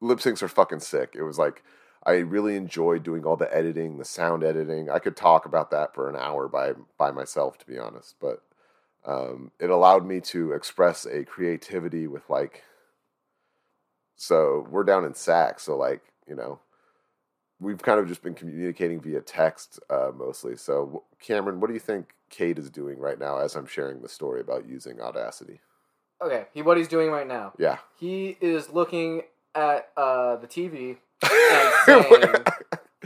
lip 0.01 0.19
syncs 0.19 0.41
are 0.41 0.47
fucking 0.47 0.79
sick. 0.79 1.13
It 1.15 1.23
was 1.23 1.37
like 1.37 1.63
I 2.05 2.15
really 2.15 2.55
enjoyed 2.55 3.03
doing 3.03 3.25
all 3.25 3.35
the 3.35 3.53
editing, 3.55 3.97
the 3.97 4.05
sound 4.05 4.43
editing. 4.43 4.89
I 4.89 4.99
could 4.99 5.15
talk 5.15 5.45
about 5.45 5.71
that 5.71 5.93
for 5.95 6.09
an 6.09 6.15
hour 6.15 6.47
by 6.47 6.73
by 6.97 7.11
myself, 7.11 7.57
to 7.59 7.65
be 7.65 7.77
honest. 7.77 8.15
But 8.19 8.41
um, 9.05 9.51
it 9.59 9.69
allowed 9.69 10.05
me 10.05 10.19
to 10.21 10.51
express 10.51 11.05
a 11.05 11.23
creativity 11.23 12.07
with 12.07 12.29
like. 12.29 12.63
So 14.17 14.65
we're 14.69 14.83
down 14.83 15.05
in 15.05 15.13
Sac, 15.13 15.59
so 15.59 15.77
like 15.77 16.01
you 16.27 16.35
know, 16.35 16.59
we've 17.59 17.81
kind 17.81 17.99
of 17.99 18.07
just 18.07 18.23
been 18.23 18.33
communicating 18.33 19.01
via 19.01 19.21
text 19.21 19.79
uh, 19.89 20.11
mostly. 20.15 20.55
So 20.55 21.03
Cameron, 21.19 21.59
what 21.59 21.67
do 21.67 21.73
you 21.73 21.79
think 21.79 22.13
Cade 22.29 22.59
is 22.59 22.69
doing 22.69 22.99
right 22.99 23.19
now 23.19 23.39
as 23.39 23.55
I'm 23.55 23.67
sharing 23.67 24.01
the 24.01 24.09
story 24.09 24.41
about 24.41 24.67
using 24.67 25.01
Audacity? 25.01 25.59
Okay, 26.21 26.45
he 26.53 26.61
what 26.61 26.77
he's 26.77 26.87
doing 26.87 27.11
right 27.11 27.27
now. 27.27 27.53
Yeah. 27.57 27.77
He 27.99 28.37
is 28.39 28.69
looking 28.69 29.23
at 29.53 29.89
uh, 29.97 30.37
the 30.37 30.47
TV 30.47 30.97
and 31.31 31.73
saying, 31.85 32.43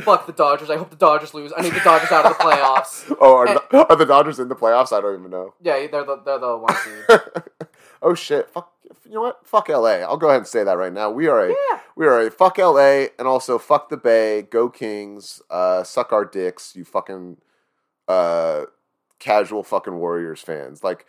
"Fuck 0.04 0.26
the 0.28 0.34
Dodgers! 0.34 0.70
I 0.70 0.78
hope 0.78 0.90
the 0.90 0.96
Dodgers 0.96 1.34
lose. 1.34 1.52
I 1.56 1.62
need 1.62 1.74
the 1.74 1.80
Dodgers 1.82 2.12
out 2.12 2.26
of 2.26 2.38
the 2.38 2.44
playoffs." 2.44 3.16
Oh, 3.22 3.36
are, 3.38 3.48
And- 3.48 3.60
are 3.90 3.96
the 3.96 4.06
Dodgers 4.06 4.40
in 4.40 4.48
the 4.50 4.56
playoffs? 4.56 4.92
I 4.96 5.02
don't 5.02 5.20
even 5.20 5.32
know. 5.32 5.54
yeah, 5.62 5.88
they're 5.88 6.04
the 6.04 6.18
they're 6.26 6.40
the 6.40 6.58
one 6.58 6.76
seed. 6.76 7.20
oh 8.02 8.14
shit! 8.14 8.50
Fuck. 8.50 8.72
You 9.06 9.16
know 9.16 9.22
what? 9.22 9.46
Fuck 9.46 9.70
LA. 9.70 9.98
I'll 10.06 10.18
go 10.18 10.28
ahead 10.28 10.40
and 10.42 10.48
say 10.48 10.64
that 10.64 10.78
right 10.78 10.94
now. 10.94 11.10
We 11.10 11.28
are 11.28 11.46
a 11.46 11.50
Yeah. 11.50 11.80
we 11.96 12.06
are 12.06 12.20
a 12.20 12.30
fuck 12.30 12.58
LA 12.60 13.08
and 13.18 13.28
also 13.28 13.58
fuck 13.58 13.90
the 13.90 13.98
Bay. 13.98 14.44
Go 14.44 14.70
Kings. 14.70 15.42
Uh, 15.50 15.84
suck 15.84 16.12
our 16.14 16.26
dicks. 16.26 16.76
You 16.76 16.86
fucking 16.86 17.38
uh, 18.08 18.66
casual 19.20 19.64
fucking 19.64 19.96
Warriors 19.96 20.42
fans. 20.42 20.84
Like 20.84 21.06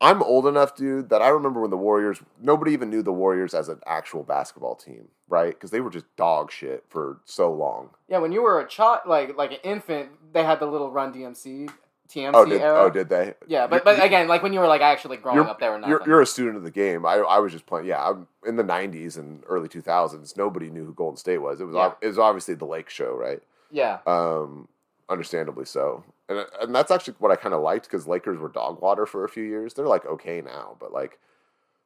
I'm 0.00 0.22
old 0.22 0.46
enough, 0.46 0.74
dude, 0.76 1.08
that 1.10 1.22
I 1.22 1.28
remember 1.28 1.60
when 1.60 1.70
the 1.70 1.76
Warriors. 1.76 2.20
Nobody 2.40 2.72
even 2.72 2.90
knew 2.90 3.02
the 3.02 3.12
Warriors 3.12 3.54
as 3.54 3.68
an 3.68 3.80
actual 3.86 4.22
basketball 4.22 4.74
team, 4.74 5.08
right? 5.28 5.54
Because 5.54 5.70
they 5.70 5.80
were 5.80 5.90
just 5.90 6.04
dog 6.16 6.50
shit 6.50 6.84
for 6.88 7.18
so 7.24 7.52
long. 7.52 7.90
Yeah, 8.08 8.18
when 8.18 8.32
you 8.32 8.42
were 8.42 8.60
a 8.60 8.68
child, 8.68 9.00
like 9.06 9.36
like 9.36 9.52
an 9.52 9.58
infant, 9.62 10.10
they 10.32 10.44
had 10.44 10.60
the 10.60 10.66
little 10.66 10.90
Run 10.90 11.12
DMC 11.12 11.70
TMC 12.10 12.32
Oh, 12.34 12.44
did 12.44 12.60
era. 12.60 12.80
oh 12.82 12.90
did 12.90 13.08
they? 13.08 13.34
Yeah, 13.46 13.66
but 13.66 13.82
but 13.84 14.02
again, 14.04 14.28
like 14.28 14.42
when 14.42 14.52
you 14.52 14.60
were 14.60 14.66
like 14.66 14.82
actually 14.82 15.16
growing 15.16 15.38
up, 15.48 15.58
there 15.58 15.70
were 15.70 15.78
nothing. 15.78 15.90
You're, 15.90 16.02
you're 16.06 16.20
a 16.22 16.26
student 16.26 16.56
of 16.56 16.64
the 16.64 16.70
game. 16.70 17.06
I, 17.06 17.14
I 17.14 17.38
was 17.38 17.50
just 17.52 17.64
playing. 17.64 17.86
Yeah, 17.86 18.06
I'm 18.06 18.26
in 18.46 18.56
the 18.56 18.64
'90s 18.64 19.16
and 19.16 19.42
early 19.48 19.68
2000s. 19.68 20.36
Nobody 20.36 20.68
knew 20.70 20.84
who 20.84 20.92
Golden 20.92 21.16
State 21.16 21.38
was. 21.38 21.60
It 21.60 21.64
was 21.64 21.74
Yeah. 21.76 21.92
it 22.02 22.08
was 22.08 22.18
obviously 22.18 22.54
the 22.56 22.66
Lake 22.66 22.90
Show, 22.90 23.14
right? 23.14 23.40
yeah, 23.70 23.98
Um, 24.06 24.68
understandably 25.08 25.64
so. 25.64 26.04
And 26.28 26.46
and 26.60 26.74
that's 26.74 26.90
actually 26.90 27.14
what 27.18 27.30
I 27.30 27.36
kind 27.36 27.54
of 27.54 27.60
liked 27.60 27.84
because 27.86 28.06
Lakers 28.06 28.38
were 28.38 28.48
dog 28.48 28.80
water 28.80 29.04
for 29.06 29.24
a 29.24 29.28
few 29.28 29.44
years. 29.44 29.74
They're 29.74 29.86
like 29.86 30.06
okay 30.06 30.40
now, 30.40 30.76
but 30.80 30.92
like 30.92 31.18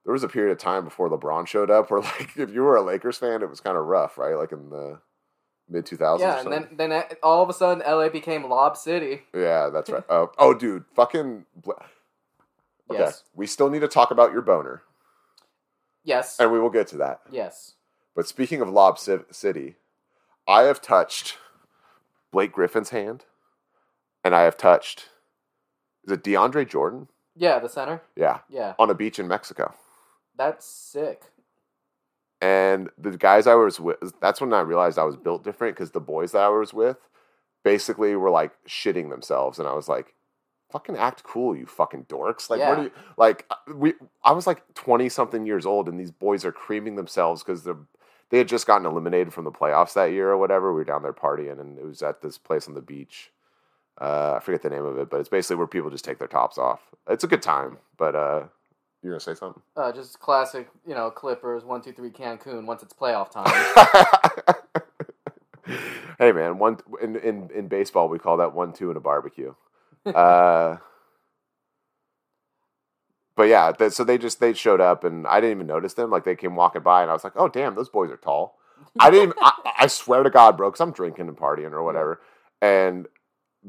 there 0.05 0.13
was 0.13 0.23
a 0.23 0.29
period 0.29 0.53
of 0.53 0.59
time 0.59 0.85
before 0.85 1.09
LeBron 1.11 1.47
showed 1.47 1.71
up 1.71 1.91
where 1.91 2.01
like 2.03 2.37
if 2.37 2.51
you 2.51 2.63
were 2.63 2.77
a 2.77 2.83
Lakers 2.83 3.19
fan, 3.19 3.43
it 3.43 3.51
was 3.51 3.61
kind 3.61 3.77
of 3.77 3.85
rough, 3.87 4.17
right? 4.17 4.35
Like 4.37 4.53
in 4.53 4.71
the 4.71 5.01
mid 5.69 5.85
2000s. 5.87 6.21
yeah, 6.21 6.41
and 6.41 6.53
then 6.53 6.69
then 6.77 6.93
uh, 6.93 7.03
all 7.23 7.43
of 7.43 7.49
a 7.51 7.53
sudden, 7.53 7.83
LA 7.87 8.09
became 8.09 8.49
Lob 8.49 8.77
City. 8.77 9.23
Yeah, 9.35 9.71
that's 9.71 9.91
right. 9.91 10.05
Oh, 10.11 10.31
oh, 10.39 10.55
dude, 10.55 10.85
fucking. 10.95 11.45
bl- 11.57 11.73
Okay, 12.91 13.01
Yes. 13.01 13.23
we 13.35 13.47
still 13.47 13.69
need 13.69 13.81
to 13.81 13.89
talk 13.89 14.11
about 14.11 14.33
your 14.33 14.41
boner, 14.41 14.81
Yes, 16.05 16.39
and 16.41 16.51
we 16.51 16.59
will 16.59 16.71
get 16.71 16.87
to 16.89 16.97
that. 16.99 17.21
yes. 17.31 17.75
But 18.17 18.27
speaking 18.27 18.61
of 18.63 18.71
Lob 18.71 18.99
Ci- 18.99 19.19
City, 19.31 19.77
I 20.47 20.63
have 20.63 20.81
touched 20.81 21.37
Blake 22.33 22.51
Griffin's 22.53 22.89
hand, 22.91 23.27
and 24.25 24.35
I 24.35 24.43
have 24.43 24.57
touched. 24.57 25.09
Is 26.05 26.13
it 26.13 26.23
DeAndre 26.23 26.69
Jordan? 26.69 27.09
Yeah, 27.37 27.59
the 27.59 27.69
center. 27.69 28.03
Yeah, 28.17 28.39
Yeah, 28.49 28.75
on 28.79 28.91
a 28.91 28.95
beach 28.95 29.19
in 29.19 29.29
Mexico. 29.29 29.73
that's 30.37 30.67
sick. 30.67 31.23
And 32.41 32.89
the 32.97 33.17
guys 33.17 33.47
I 33.49 33.55
was 33.55 33.81
with, 33.81 33.97
that's 34.21 34.41
when 34.41 34.53
I 34.53 34.61
realized 34.61 34.99
I 34.99 35.05
was 35.05 35.17
built 35.17 35.43
different 35.43 35.75
because 35.75 35.91
the 35.91 36.01
boys 36.01 36.33
that 36.33 36.43
I 36.43 36.49
was 36.49 36.73
with 36.73 36.97
basically 37.65 38.15
were 38.15 38.31
like 38.31 38.53
shitting 38.67 39.11
themselves. 39.11 39.59
And 39.59 39.67
I 39.67 39.73
was 39.75 39.89
like, 39.89 40.15
fucking 40.71 40.97
act 40.97 41.25
cool, 41.25 41.57
you 41.57 41.67
fucking 41.67 42.05
dorks. 42.05 42.49
Like, 42.49 42.61
what 42.61 42.69
Yeah. 42.69 42.75
do 42.77 42.83
you, 42.85 42.91
like, 43.17 43.45
uh, 43.51 43.57
we, 43.75 43.95
I 44.23 44.31
was 44.33 44.47
like 44.47 44.63
20 44.75 45.09
something 45.09 45.47
years 45.47 45.67
old 45.67 45.89
and 45.89 45.99
these 45.99 46.13
boys 46.13 46.45
are 46.45 46.53
creaming 46.53 46.95
themselves 46.95 47.43
because 47.43 47.65
they're, 47.65 47.77
they 48.31 48.39
had 48.39 48.47
just 48.49 48.67
gotten 48.67 48.87
eliminated 48.87 49.33
from 49.33 49.45
the 49.45 49.51
playoffs 49.51 49.95
that 49.95 50.13
year 50.13 50.31
or 50.31 50.37
whatever. 50.39 50.73
We 50.73 50.77
were 50.81 50.85
down 50.85 51.03
there 51.03 51.13
partying 51.13 51.61
and 51.61 51.77
it 51.79 51.85
was 51.85 52.03
at 52.03 52.23
this 52.23 52.39
place 52.39 52.69
on 52.69 52.75
the 52.75 52.83
beach. 52.83 53.33
Uh, 54.01 54.35
I 54.37 54.41
forget 54.41 54.63
the 54.63 54.71
name 54.71 54.85
of 54.85 54.97
it, 54.99 55.11
but 55.11 55.19
it's 55.19 55.29
basically 55.29 55.57
where 55.57 55.67
people 55.67 55.91
just 55.91 56.05
take 56.05 56.19
their 56.19 56.29
tops 56.29 56.57
off. 56.57 56.81
It's 57.09 57.25
a 57.25 57.27
good 57.27 57.43
time, 57.43 57.79
but 57.97 58.15
uh, 58.15 58.45
you're 59.03 59.13
gonna 59.13 59.21
say 59.21 59.35
something. 59.35 59.61
Uh, 59.77 59.91
just 59.93 60.21
classic, 60.21 60.69
you 60.87 60.95
know, 60.95 61.11
Clippers 61.11 61.65
one 61.65 61.83
two 61.83 61.93
three 61.93 62.11
Cancun. 62.11 62.65
Once 62.65 62.83
it's 62.83 62.93
playoff 62.93 63.31
time. 63.31 64.55
hey 66.19 66.33
man, 66.33 66.59
one 66.59 66.79
in, 67.03 67.17
in 67.17 67.51
in 67.53 67.69
baseball 67.69 68.09
we 68.09 68.19
call 68.19 68.37
that 68.37 68.55
one 68.55 68.73
two 68.73 68.91
in 68.91 68.97
a 68.97 69.01
barbecue. 69.01 69.55
Uh, 70.07 70.79
but 73.37 73.43
yeah, 73.45 73.73
so 73.89 74.05
they 74.05 74.17
just 74.17 74.41
they 74.41 74.55
showed 74.55 74.81
up 74.81 75.05
and 75.05 75.27
I 75.27 75.41
didn't 75.41 75.59
even 75.59 75.67
notice 75.67 75.95
them. 75.95 76.09
Like 76.09 76.25
they 76.25 76.35
came 76.35 76.57
walking 76.57 76.83
by 76.83 77.03
and 77.03 77.11
I 77.11 77.15
was 77.15 77.25
like, 77.25 77.35
oh 77.37 77.49
damn, 77.49 77.75
those 77.75 77.91
boys 77.91 78.11
are 78.11 78.17
tall. 78.17 78.59
I 78.99 79.11
didn't. 79.11 79.31
Even, 79.31 79.35
I, 79.41 79.53
I 79.81 79.87
swear 79.87 80.23
to 80.23 80.31
God, 80.31 80.57
bro, 80.57 80.71
because 80.71 80.81
I'm 80.81 80.93
drinking 80.93 81.29
and 81.29 81.37
partying 81.37 81.73
or 81.73 81.83
whatever, 81.83 82.21
and 82.63 83.07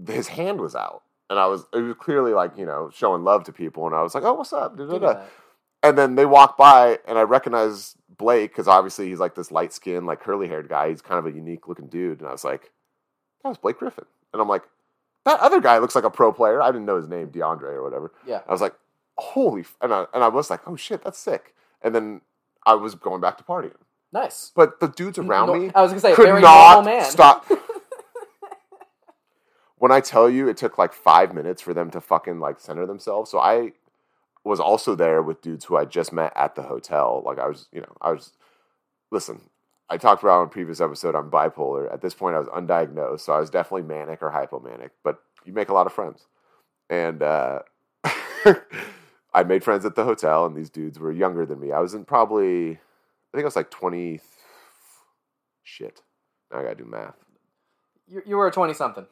his 0.08 0.28
hand 0.28 0.60
was 0.60 0.76
out. 0.76 1.04
And 1.30 1.38
I 1.38 1.46
was, 1.46 1.66
it 1.74 1.80
was 1.82 1.96
clearly 2.00 2.34
like, 2.34 2.58
you 2.58 2.66
know, 2.66 2.90
showing 2.94 3.24
love 3.24 3.44
to 3.46 3.54
people. 3.54 3.86
And 3.86 3.96
I 3.96 4.02
was 4.02 4.16
like, 4.16 4.24
oh, 4.24 4.34
what's 4.34 4.52
up? 4.54 4.78
Da-da-da. 4.78 5.22
And 5.84 5.98
then 5.98 6.16
they 6.16 6.26
walk 6.26 6.58
by, 6.58 7.00
and 7.08 7.18
I 7.18 7.22
recognize 7.22 7.96
Blake 8.18 8.52
because 8.52 8.68
obviously 8.68 9.08
he's 9.10 9.20
like 9.20 9.36
this 9.36 9.52
light 9.52 9.72
skinned, 9.72 10.08
like 10.08 10.20
curly 10.22 10.48
haired 10.48 10.68
guy. 10.70 10.90
He's 10.90 11.02
kind 11.02 11.20
of 11.20 11.26
a 11.32 11.36
unique 11.36 11.68
looking 11.68 11.88
dude. 11.88 12.20
And 12.20 12.28
I 12.28 12.32
was 12.32 12.44
like, 12.44 12.72
that 13.44 13.50
was 13.50 13.58
Blake 13.60 13.78
Griffin. 13.78 14.06
And 14.34 14.42
I'm 14.42 14.48
like, 14.50 14.64
that 15.26 15.40
other 15.40 15.62
guy 15.62 15.78
looks 15.78 15.96
like 15.96 16.04
a 16.04 16.10
pro 16.10 16.34
player. 16.34 16.62
I 16.62 16.68
didn't 16.72 16.86
know 16.86 16.98
his 16.98 17.08
name, 17.08 17.28
DeAndre 17.30 17.64
or 17.76 17.84
whatever. 17.84 18.12
Yeah. 18.26 18.42
I 18.48 18.52
was 18.52 18.62
like, 18.62 18.74
holy, 19.18 19.62
f-, 19.62 19.78
and 19.82 19.94
I, 19.94 20.06
and 20.14 20.24
I 20.24 20.30
was 20.30 20.50
like, 20.50 20.62
oh 20.68 20.76
shit, 20.76 21.04
that's 21.04 21.20
sick. 21.20 21.54
And 21.82 21.94
then 21.94 22.22
I 22.66 22.74
was 22.74 22.96
going 22.96 23.22
back 23.22 23.38
to 23.38 23.44
partying. 23.44 23.74
Nice. 24.12 24.52
But 24.56 24.80
the 24.80 24.88
dudes 24.88 25.20
around 25.20 25.48
No- 25.48 25.56
me, 25.56 25.72
I 25.76 25.82
was 25.82 25.92
gonna 25.92 26.02
say, 26.02 26.16
could 26.16 26.26
very 26.26 26.42
not 26.42 26.74
normal 26.84 26.92
man. 26.94 27.06
stop. 27.06 27.46
when 29.80 29.92
I 29.92 30.02
tell 30.02 30.30
you, 30.30 30.48
it 30.48 30.58
took 30.58 30.78
like 30.78 30.94
five 30.94 31.34
minutes 31.34 31.62
for 31.62 31.74
them 31.74 31.90
to 31.92 32.02
fucking 32.02 32.40
like 32.40 32.60
center 32.60 32.86
themselves. 32.86 33.32
So 33.32 33.40
I 33.40 33.72
was 34.44 34.60
also 34.60 34.94
there 34.94 35.22
with 35.22 35.42
dudes 35.42 35.66
who 35.66 35.78
I 35.78 35.86
just 35.86 36.14
met 36.14 36.34
at 36.36 36.56
the 36.56 36.64
hotel. 36.64 37.24
Like 37.26 37.40
I 37.40 37.48
was, 37.48 37.68
you 37.72 37.82
know, 37.82 37.96
I 38.02 38.12
was. 38.12 38.34
Listen, 39.12 39.42
I 39.90 39.98
talked 39.98 40.22
about 40.22 40.42
on 40.42 40.48
a 40.48 40.50
previous 40.50 40.82
episode. 40.82 41.16
I'm 41.16 41.32
bipolar. 41.32 41.92
At 41.92 42.02
this 42.02 42.14
point, 42.14 42.36
I 42.36 42.40
was 42.40 42.48
undiagnosed, 42.50 43.22
so 43.22 43.34
I 43.34 43.40
was 43.40 43.50
definitely 43.50 43.84
manic 43.84 44.22
or 44.22 44.30
hypomanic. 44.30 44.92
But 45.04 45.20
you 45.46 45.54
make 45.54 45.70
a 45.70 45.74
lot 45.74 45.88
of 45.88 45.94
friends, 45.94 46.28
and 46.90 47.24
uh, 47.24 47.60
I 49.34 49.44
made 49.46 49.64
friends 49.64 49.86
at 49.86 49.96
the 49.96 50.04
hotel, 50.04 50.46
and 50.46 50.56
these 50.56 50.70
dudes 50.70 51.00
were 51.00 51.12
younger 51.12 51.46
than 51.46 51.60
me. 51.60 51.72
I 51.72 51.80
was 51.80 51.94
in 51.94 52.06
probably, 52.06 52.72
I 52.72 53.32
think 53.34 53.44
I 53.44 53.46
was 53.46 53.56
like 53.56 53.72
twenty. 53.72 54.20
Shit, 55.64 56.02
now 56.52 56.60
I 56.60 56.64
gotta 56.64 56.76
do 56.76 56.86
math. 56.86 57.16
You, 58.08 58.24
you 58.26 58.38
were 58.38 58.50
20 58.50 58.74
something. 58.74 59.06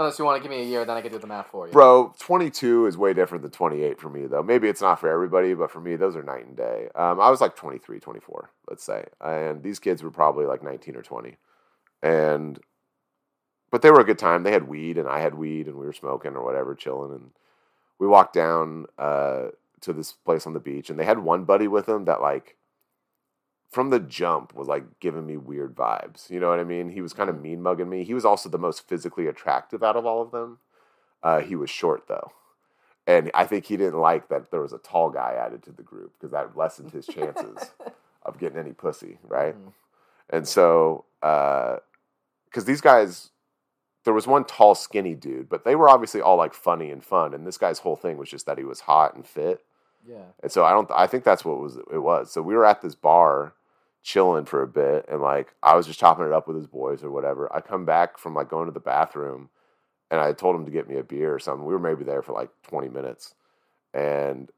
Unless 0.00 0.18
you 0.18 0.24
want 0.24 0.42
to 0.42 0.48
give 0.48 0.56
me 0.56 0.62
a 0.62 0.66
year, 0.66 0.86
then 0.86 0.96
I 0.96 1.02
can 1.02 1.12
do 1.12 1.18
the 1.18 1.26
math 1.26 1.48
for 1.48 1.66
you. 1.66 1.74
Bro, 1.74 2.14
22 2.18 2.86
is 2.86 2.96
way 2.96 3.12
different 3.12 3.42
than 3.42 3.50
28 3.50 4.00
for 4.00 4.08
me, 4.08 4.24
though. 4.24 4.42
Maybe 4.42 4.66
it's 4.66 4.80
not 4.80 4.98
for 4.98 5.10
everybody, 5.10 5.52
but 5.52 5.70
for 5.70 5.78
me, 5.78 5.94
those 5.96 6.16
are 6.16 6.22
night 6.22 6.46
and 6.46 6.56
day. 6.56 6.88
Um, 6.94 7.20
I 7.20 7.28
was 7.28 7.42
like 7.42 7.54
23, 7.54 8.00
24, 8.00 8.50
let's 8.70 8.82
say. 8.82 9.04
And 9.20 9.62
these 9.62 9.78
kids 9.78 10.02
were 10.02 10.10
probably 10.10 10.46
like 10.46 10.62
19 10.62 10.96
or 10.96 11.02
20. 11.02 11.36
And, 12.02 12.58
but 13.70 13.82
they 13.82 13.90
were 13.90 14.00
a 14.00 14.04
good 14.04 14.18
time. 14.18 14.42
They 14.42 14.52
had 14.52 14.68
weed, 14.68 14.96
and 14.96 15.06
I 15.06 15.20
had 15.20 15.34
weed, 15.34 15.66
and 15.66 15.76
we 15.76 15.84
were 15.84 15.92
smoking 15.92 16.34
or 16.34 16.46
whatever, 16.46 16.74
chilling. 16.74 17.12
And 17.12 17.32
we 17.98 18.06
walked 18.06 18.32
down 18.32 18.86
uh, 18.98 19.48
to 19.82 19.92
this 19.92 20.12
place 20.12 20.46
on 20.46 20.54
the 20.54 20.60
beach, 20.60 20.88
and 20.88 20.98
they 20.98 21.04
had 21.04 21.18
one 21.18 21.44
buddy 21.44 21.68
with 21.68 21.84
them 21.84 22.06
that, 22.06 22.22
like, 22.22 22.56
from 23.70 23.90
the 23.90 24.00
jump 24.00 24.54
was 24.54 24.68
like 24.68 24.98
giving 25.00 25.26
me 25.26 25.36
weird 25.36 25.74
vibes. 25.74 26.28
You 26.28 26.40
know 26.40 26.48
what 26.48 26.58
I 26.58 26.64
mean? 26.64 26.90
He 26.90 27.00
was 27.00 27.12
kind 27.12 27.30
of 27.30 27.40
mean 27.40 27.62
mugging 27.62 27.88
me. 27.88 28.04
He 28.04 28.14
was 28.14 28.24
also 28.24 28.48
the 28.48 28.58
most 28.58 28.88
physically 28.88 29.26
attractive 29.26 29.82
out 29.82 29.96
of 29.96 30.04
all 30.04 30.20
of 30.22 30.32
them. 30.32 30.58
Uh, 31.22 31.40
he 31.40 31.54
was 31.54 31.70
short 31.70 32.08
though, 32.08 32.32
and 33.06 33.30
I 33.34 33.44
think 33.44 33.66
he 33.66 33.76
didn't 33.76 34.00
like 34.00 34.28
that 34.28 34.50
there 34.50 34.62
was 34.62 34.72
a 34.72 34.78
tall 34.78 35.10
guy 35.10 35.34
added 35.38 35.62
to 35.64 35.72
the 35.72 35.82
group 35.82 36.12
because 36.18 36.32
that 36.32 36.56
lessened 36.56 36.92
his 36.92 37.06
chances 37.06 37.72
of 38.22 38.38
getting 38.38 38.58
any 38.58 38.72
pussy, 38.72 39.18
right? 39.22 39.54
And 40.30 40.48
so, 40.48 41.04
because 41.20 42.64
these 42.64 42.80
guys, 42.80 43.30
there 44.04 44.14
was 44.14 44.26
one 44.26 44.44
tall, 44.44 44.74
skinny 44.74 45.14
dude, 45.14 45.48
but 45.48 45.64
they 45.64 45.76
were 45.76 45.90
obviously 45.90 46.22
all 46.22 46.36
like 46.36 46.54
funny 46.54 46.90
and 46.90 47.04
fun, 47.04 47.34
and 47.34 47.46
this 47.46 47.58
guy's 47.58 47.80
whole 47.80 47.96
thing 47.96 48.16
was 48.16 48.30
just 48.30 48.46
that 48.46 48.56
he 48.56 48.64
was 48.64 48.80
hot 48.80 49.14
and 49.14 49.26
fit. 49.26 49.62
Yeah. 50.08 50.24
And 50.42 50.50
so 50.50 50.64
I 50.64 50.70
don't. 50.70 50.90
I 50.90 51.06
think 51.06 51.24
that's 51.24 51.44
what 51.44 51.60
was 51.60 51.76
it 51.76 51.98
was. 51.98 52.32
So 52.32 52.42
we 52.42 52.54
were 52.54 52.64
at 52.64 52.80
this 52.80 52.94
bar, 52.94 53.52
chilling 54.02 54.44
for 54.44 54.62
a 54.62 54.66
bit, 54.66 55.06
and 55.08 55.20
like 55.20 55.54
I 55.62 55.76
was 55.76 55.86
just 55.86 56.00
chopping 56.00 56.26
it 56.26 56.32
up 56.32 56.46
with 56.46 56.56
his 56.56 56.66
boys 56.66 57.02
or 57.02 57.10
whatever. 57.10 57.54
I 57.54 57.60
come 57.60 57.84
back 57.84 58.18
from 58.18 58.34
like 58.34 58.48
going 58.48 58.66
to 58.66 58.72
the 58.72 58.80
bathroom, 58.80 59.50
and 60.10 60.20
I 60.20 60.32
told 60.32 60.56
him 60.56 60.64
to 60.64 60.70
get 60.70 60.88
me 60.88 60.96
a 60.96 61.04
beer 61.04 61.34
or 61.34 61.38
something. 61.38 61.66
We 61.66 61.72
were 61.72 61.78
maybe 61.78 62.04
there 62.04 62.22
for 62.22 62.32
like 62.32 62.50
twenty 62.62 62.88
minutes, 62.88 63.34
and 63.92 64.50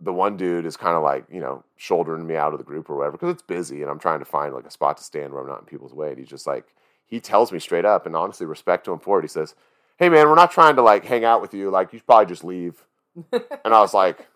the 0.00 0.12
one 0.12 0.36
dude 0.36 0.66
is 0.66 0.76
kind 0.76 0.96
of 0.96 1.02
like 1.02 1.24
you 1.30 1.40
know 1.40 1.64
shouldering 1.76 2.26
me 2.26 2.36
out 2.36 2.52
of 2.52 2.58
the 2.58 2.64
group 2.64 2.90
or 2.90 2.96
whatever 2.96 3.12
because 3.12 3.30
it's 3.30 3.42
busy, 3.42 3.82
and 3.82 3.90
I'm 3.90 3.98
trying 3.98 4.18
to 4.18 4.24
find 4.24 4.54
like 4.54 4.66
a 4.66 4.70
spot 4.70 4.98
to 4.98 5.04
stand 5.04 5.32
where 5.32 5.42
I'm 5.42 5.48
not 5.48 5.60
in 5.60 5.66
people's 5.66 5.94
way. 5.94 6.10
And 6.10 6.18
he's 6.18 6.28
just 6.28 6.46
like 6.46 6.66
he 7.06 7.20
tells 7.20 7.52
me 7.52 7.58
straight 7.58 7.84
up, 7.84 8.06
and 8.06 8.14
honestly, 8.16 8.46
respect 8.46 8.84
to 8.84 8.92
him 8.92 8.98
for 8.98 9.18
it. 9.18 9.22
He 9.22 9.28
says, 9.28 9.54
"Hey 9.98 10.08
man, 10.08 10.28
we're 10.28 10.34
not 10.34 10.50
trying 10.50 10.76
to 10.76 10.82
like 10.82 11.04
hang 11.04 11.24
out 11.24 11.40
with 11.40 11.54
you. 11.54 11.70
Like 11.70 11.92
you 11.92 11.98
should 11.98 12.06
probably 12.06 12.26
just 12.26 12.44
leave." 12.44 12.86
and 13.32 13.72
I 13.72 13.80
was 13.80 13.94
like 13.94 14.26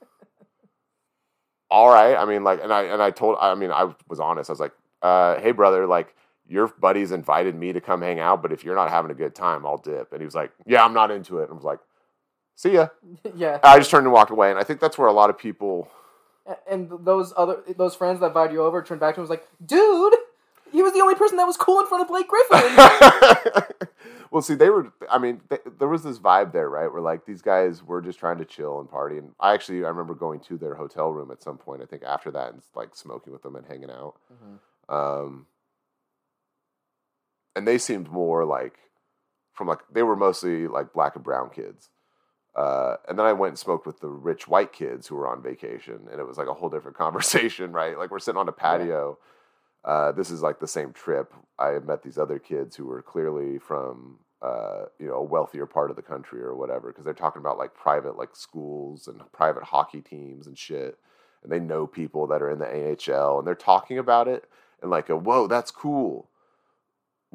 all 1.71 1.89
right. 1.89 2.17
I 2.17 2.25
mean, 2.25 2.45
like, 2.45 2.63
and 2.63 2.73
I 2.73 2.85
and 2.85 3.03
I 3.03 3.11
told, 3.11 3.37
I 3.41 3.55
mean, 3.55 3.71
I 3.71 3.93
was 4.09 4.21
honest. 4.21 4.51
I 4.51 4.53
was 4.53 4.61
like, 4.61 4.73
uh, 5.03 5.41
hey, 5.41 5.53
brother, 5.53 5.87
like, 5.87 6.15
your 6.49 6.69
buddies 6.69 7.13
invited 7.13 7.55
me 7.55 7.73
to 7.73 7.81
come 7.81 8.01
hang 8.01 8.19
out, 8.19 8.43
but 8.43 8.53
if 8.53 8.65
you're 8.65 8.75
not 8.75 8.91
having 8.91 9.11
a 9.11 9.15
good 9.15 9.35
time, 9.35 9.67
I'll 9.67 9.77
dip. 9.77 10.13
And 10.13 10.21
he 10.21 10.25
was 10.25 10.35
like, 10.35 10.51
yeah, 10.67 10.85
I'm 10.85 10.95
not 10.95 11.11
into 11.11 11.39
it. 11.39 11.45
And 11.45 11.53
I 11.53 11.55
was 11.55 11.65
like, 11.65 11.81
see 12.55 12.73
ya. 12.73 12.89
yeah. 13.37 13.59
I 13.63 13.79
just 13.79 13.91
turned 13.91 14.07
and 14.07 14.13
walked 14.13 14.31
away. 14.31 14.51
And 14.51 14.59
I 14.59 14.65
think 14.65 14.81
that's 14.81 14.97
where 14.97 15.09
a 15.09 15.13
lot 15.13 15.31
of 15.31 15.39
people. 15.39 15.91
And 16.71 16.91
those 17.05 17.35
other 17.37 17.63
those 17.77 17.95
friends 17.95 18.21
that 18.21 18.29
invited 18.29 18.55
you 18.55 18.63
over 18.63 18.83
turned 18.83 19.01
back 19.01 19.15
to 19.15 19.21
him 19.21 19.25
and 19.25 19.29
was 19.29 19.39
like, 19.39 19.47
dude, 19.65 20.15
he 20.73 20.83
was 20.83 20.93
the 20.93 21.01
only 21.01 21.15
person 21.15 21.37
that 21.39 21.47
was 21.47 21.57
cool 21.57 21.81
in 21.81 21.87
front 21.87 22.03
of 22.03 22.09
Blake 22.09 22.27
Griffin. 22.29 22.77
well, 24.31 24.43
see, 24.43 24.55
they 24.55 24.71
were. 24.71 24.93
I 25.11 25.19
mean, 25.19 25.41
th- 25.49 25.63
there 25.79 25.89
was 25.89 26.03
this 26.03 26.19
vibe 26.19 26.53
there, 26.53 26.69
right? 26.69 26.93
Where 26.93 27.03
like 27.03 27.27
these 27.27 27.43
guys 27.43 27.83
were 27.83 28.01
just 28.01 28.19
trying 28.19 28.39
to 28.39 28.45
chill 28.45 28.81
and 28.81 28.91
party. 28.91 29.19
And 29.19 29.33
I 29.41 29.55
actually, 29.55 29.85
I 29.85 29.89
remember 29.89 30.15
going 30.15 30.41
to 30.41 30.59
their 30.59 30.75
hotel 30.75 31.11
room 31.11 31.31
at 31.31 31.43
some 31.43 31.59
point. 31.59 31.83
I 31.83 31.87
think 31.87 32.03
after 32.05 32.31
that, 32.33 32.53
and 32.53 32.63
like 32.75 32.95
smoking 32.95 33.33
with 33.33 33.43
them 33.43 33.57
and 33.57 33.67
hanging 33.67 33.91
out. 33.91 34.15
Um, 34.89 35.47
and 37.57 37.67
they 37.67 37.79
seemed 37.79 38.11
more 38.11 38.45
like 38.45 38.79
from 39.53 39.67
like 39.67 39.81
they 39.93 40.03
were 40.03 40.17
mostly 40.17 40.69
like 40.69 40.93
black 40.93 41.17
and 41.17 41.25
brown 41.25 41.51
kids. 41.51 41.91
Uh, 42.55 42.97
and 43.09 43.19
then 43.19 43.27
I 43.27 43.33
went 43.35 43.53
and 43.53 43.59
smoked 43.59 43.87
with 43.87 44.01
the 44.01 44.09
rich 44.09 44.49
white 44.49 44.73
kids 44.73 45.07
who 45.07 45.15
were 45.15 45.29
on 45.29 45.43
vacation, 45.43 46.09
and 46.11 46.21
it 46.21 46.27
was 46.27 46.39
like 46.39 46.49
a 46.49 46.55
whole 46.55 46.69
different 46.69 46.97
conversation, 47.05 47.73
right? 47.73 47.99
Like 47.99 48.11
we're 48.11 48.19
sitting 48.19 48.39
on 48.39 48.49
a 48.49 48.53
patio. 48.53 49.19
Uh, 49.85 50.13
this 50.13 50.31
is 50.31 50.43
like 50.43 50.59
the 50.61 50.69
same 50.69 50.93
trip. 50.93 51.33
I 51.59 51.79
met 51.79 52.03
these 52.03 52.19
other 52.19 52.39
kids 52.39 52.77
who 52.77 52.87
were 52.87 53.03
clearly 53.03 53.59
from 53.59 54.19
uh, 54.43 54.85
you 54.99 55.07
know 55.07 55.15
a 55.15 55.23
wealthier 55.23 55.67
part 55.67 55.91
of 55.91 55.97
the 55.97 56.03
country 56.03 56.41
or 56.41 56.55
whatever, 56.55 56.89
because 56.89 57.05
they're 57.05 57.15
talking 57.15 57.41
about 57.41 57.59
like 57.59 57.75
private 57.75 58.17
like 58.17 58.37
schools 58.37 59.09
and 59.09 59.21
private 59.33 59.65
hockey 59.65 60.01
teams 60.01 60.47
and 60.47 60.59
shit, 60.59 60.99
and 61.43 61.51
they 61.51 61.61
know 61.61 61.87
people 61.87 62.27
that 62.27 62.43
are 62.43 62.51
in 62.51 62.59
the 62.59 62.67
AHL, 63.13 63.39
and 63.39 63.47
they're 63.47 63.55
talking 63.55 63.99
about 63.99 64.29
it 64.29 64.45
in 64.83 64.91
like 64.91 65.09
a 65.09 65.17
whoa, 65.17 65.47
that's 65.47 65.71
cool 65.71 66.29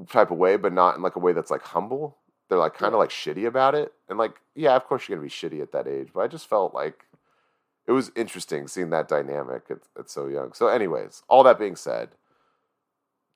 type 0.10 0.32
of 0.32 0.38
way, 0.38 0.58
but 0.58 0.74
not 0.74 0.96
in 0.96 1.02
like 1.02 1.16
a 1.16 1.20
way 1.20 1.34
that's 1.34 1.52
like 1.52 1.62
humble. 1.62 2.18
They're 2.50 2.58
like 2.58 2.74
kind 2.74 2.94
of 2.94 3.00
like 3.00 3.10
shitty 3.10 3.46
about 3.48 3.76
it, 3.76 3.94
and 4.10 4.18
like 4.18 4.36
yeah, 4.56 4.76
of 4.76 4.86
course 4.86 5.08
you're 5.08 5.18
gonna 5.18 5.28
be 5.28 5.32
shitty 5.32 5.62
at 5.62 5.72
that 5.72 5.88
age, 5.88 6.10
but 6.14 6.22
I 6.22 6.28
just 6.28 6.50
felt 6.50 6.74
like 6.74 7.06
it 7.88 7.92
was 7.92 8.12
interesting 8.16 8.68
seeing 8.68 8.90
that 8.92 9.08
dynamic 9.08 9.64
at, 9.70 9.80
at 10.00 10.10
so 10.10 10.28
young. 10.28 10.54
So, 10.54 10.68
anyways, 10.68 11.24
all 11.28 11.44
that 11.44 11.60
being 11.60 11.76
said, 11.76 12.10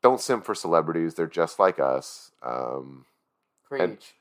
don't 0.04 0.22
simp 0.22 0.46
for 0.46 0.56
celebrities. 0.56 1.16
They're 1.16 1.28
just 1.28 1.60
like 1.60 1.80
us. 1.80 2.32
Um, 2.44 3.06
and 3.72 3.98
Preach. 3.98 4.14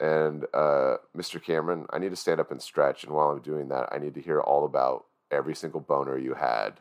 and 0.00 0.44
uh, 0.54 0.96
Mr. 1.16 1.42
Cameron, 1.42 1.86
I 1.90 1.98
need 1.98 2.10
to 2.10 2.16
stand 2.16 2.40
up 2.40 2.50
and 2.50 2.62
stretch. 2.62 3.04
And 3.04 3.12
while 3.12 3.28
I'm 3.30 3.40
doing 3.40 3.68
that, 3.68 3.88
I 3.92 3.98
need 3.98 4.14
to 4.14 4.20
hear 4.20 4.40
all 4.40 4.64
about 4.64 5.04
every 5.30 5.54
single 5.54 5.80
boner 5.80 6.16
you 6.16 6.34
had 6.34 6.74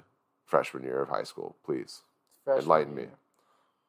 freshman 0.45 0.83
year 0.83 1.01
of 1.01 1.09
high 1.09 1.23
school. 1.23 1.55
Please 1.65 2.01
Freshman 2.43 2.63
enlighten 2.63 2.95
me. 2.95 3.05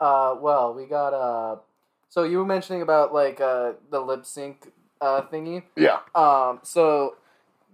Uh, 0.01 0.35
well, 0.41 0.75
we 0.75 0.87
got 0.87 1.13
uh, 1.15 1.57
so 2.09 2.25
you 2.25 2.39
were 2.39 2.47
mentioning 2.47 2.83
about 2.83 3.13
like 3.13 3.41
uh 3.41 3.73
the 3.91 4.01
lip 4.01 4.25
sync 4.27 4.73
uh 5.01 5.23
thingy. 5.23 5.63
Yeah. 5.77 5.99
Um, 6.15 6.61
so 6.63 7.17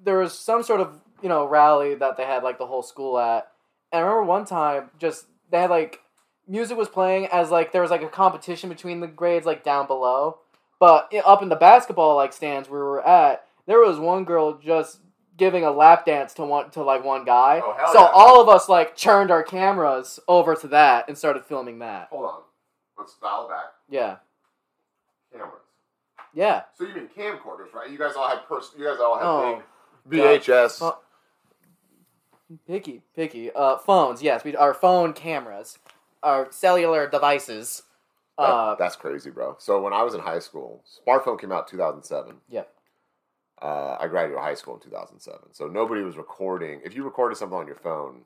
there 0.04 0.18
was 0.18 0.38
some 0.38 0.62
sort 0.62 0.80
of 0.80 1.00
you 1.22 1.28
know 1.28 1.46
rally 1.46 1.94
that 1.94 2.16
they 2.16 2.24
had 2.24 2.42
like 2.42 2.58
the 2.58 2.66
whole 2.66 2.82
school 2.82 3.18
at, 3.18 3.48
and 3.92 4.00
I 4.00 4.02
remember 4.02 4.24
one 4.24 4.44
time 4.44 4.90
just 4.98 5.26
they 5.50 5.60
had 5.60 5.70
like 5.70 6.00
music 6.48 6.76
was 6.76 6.88
playing 6.88 7.26
as 7.26 7.50
like 7.50 7.72
there 7.72 7.82
was 7.82 7.90
like 7.90 8.02
a 8.02 8.08
competition 8.08 8.68
between 8.68 9.00
the 9.00 9.06
grades 9.06 9.46
like 9.46 9.62
down 9.64 9.86
below, 9.86 10.38
but 10.78 11.12
up 11.24 11.42
in 11.42 11.48
the 11.48 11.56
basketball 11.56 12.16
like 12.16 12.32
stands 12.32 12.68
where 12.68 12.80
we 12.80 12.86
were 12.86 13.06
at, 13.06 13.44
there 13.66 13.78
was 13.80 13.98
one 13.98 14.24
girl 14.24 14.58
just 14.58 15.00
giving 15.36 15.64
a 15.64 15.70
lap 15.70 16.04
dance 16.04 16.34
to 16.34 16.44
one 16.44 16.70
to 16.70 16.82
like 16.82 17.04
one 17.04 17.24
guy. 17.24 17.60
Oh, 17.64 17.74
hell 17.78 17.92
so 17.92 18.00
yeah. 18.00 18.10
all 18.12 18.40
of 18.40 18.48
us 18.48 18.68
like 18.68 18.96
turned 18.96 19.30
our 19.30 19.42
cameras 19.42 20.20
over 20.28 20.54
to 20.56 20.68
that 20.68 21.08
and 21.08 21.16
started 21.16 21.44
filming 21.44 21.78
that. 21.80 22.08
Hold 22.10 22.24
on. 22.26 22.40
Let's 22.98 23.16
dial 23.20 23.48
back. 23.48 23.64
Yeah, 23.88 24.16
Cameras. 25.32 25.52
yeah. 26.34 26.62
So 26.78 26.84
you 26.84 26.94
mean 26.94 27.08
camcorders, 27.16 27.72
right? 27.74 27.90
You 27.90 27.98
guys 27.98 28.12
all 28.16 28.28
had 28.28 28.46
pers- 28.48 28.72
You 28.78 28.84
guys 28.84 28.98
all 29.00 29.16
had 29.18 29.24
Oh, 29.26 29.62
big 30.08 30.20
VHS. 30.20 30.80
God. 30.80 30.94
Picky, 32.66 33.02
picky. 33.16 33.50
Uh, 33.50 33.78
phones. 33.78 34.22
Yes, 34.22 34.44
we 34.44 34.54
our 34.56 34.74
phone 34.74 35.14
cameras, 35.14 35.78
our 36.22 36.50
cellular 36.52 37.08
devices. 37.08 37.82
That- 38.38 38.44
Uh, 38.44 38.74
that's 38.76 38.96
crazy, 38.96 39.30
bro. 39.30 39.56
So 39.58 39.80
when 39.82 39.92
I 39.92 40.02
was 40.02 40.14
in 40.14 40.20
high 40.20 40.38
school, 40.38 40.82
smartphone 41.06 41.38
came 41.40 41.52
out 41.52 41.68
2007. 41.68 42.40
Yep. 42.48 42.72
Uh, 43.60 43.96
I 44.00 44.08
graduated 44.08 44.42
high 44.42 44.54
school 44.54 44.74
in 44.74 44.80
2007. 44.80 45.52
So 45.52 45.66
nobody 45.68 46.02
was 46.02 46.16
recording. 46.16 46.80
If 46.84 46.94
you 46.96 47.04
recorded 47.04 47.36
something 47.36 47.56
on 47.58 47.66
your 47.66 47.76
phone, 47.76 48.24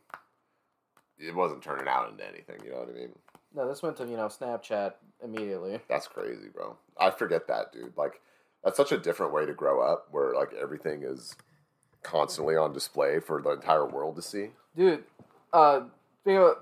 it 1.18 1.35
wasn't 1.35 1.62
turning 1.62 1.88
out 1.88 2.09
into 2.11 2.26
anything. 2.26 2.61
You 2.64 2.70
know 2.72 2.78
what 2.80 2.88
I 2.88 2.92
mean? 2.92 3.18
no, 3.54 3.66
this 3.66 3.82
went 3.82 3.96
to 3.96 4.04
you 4.06 4.16
know 4.16 4.26
Snapchat 4.26 4.94
immediately. 5.24 5.80
That's 5.88 6.06
crazy, 6.06 6.48
bro. 6.48 6.76
I 6.98 7.11
forget 7.11 7.46
that, 7.48 7.72
dude. 7.72 7.96
Like, 7.96 8.20
that's 8.62 8.76
such 8.76 8.92
a 8.92 8.98
different 8.98 9.32
way 9.32 9.46
to 9.46 9.52
grow 9.54 9.80
up 9.80 10.09
where, 10.11 10.35
like, 10.35 10.52
everything 10.52 11.02
is 11.02 11.35
constantly 12.02 12.54
on 12.56 12.72
display 12.72 13.18
for 13.20 13.40
the 13.42 13.50
entire 13.50 13.87
world 13.87 14.16
to 14.16 14.22
see. 14.22 14.50
Dude, 14.76 15.04
uh, 15.52 15.82
speaking 16.20 16.38
of 16.42 16.56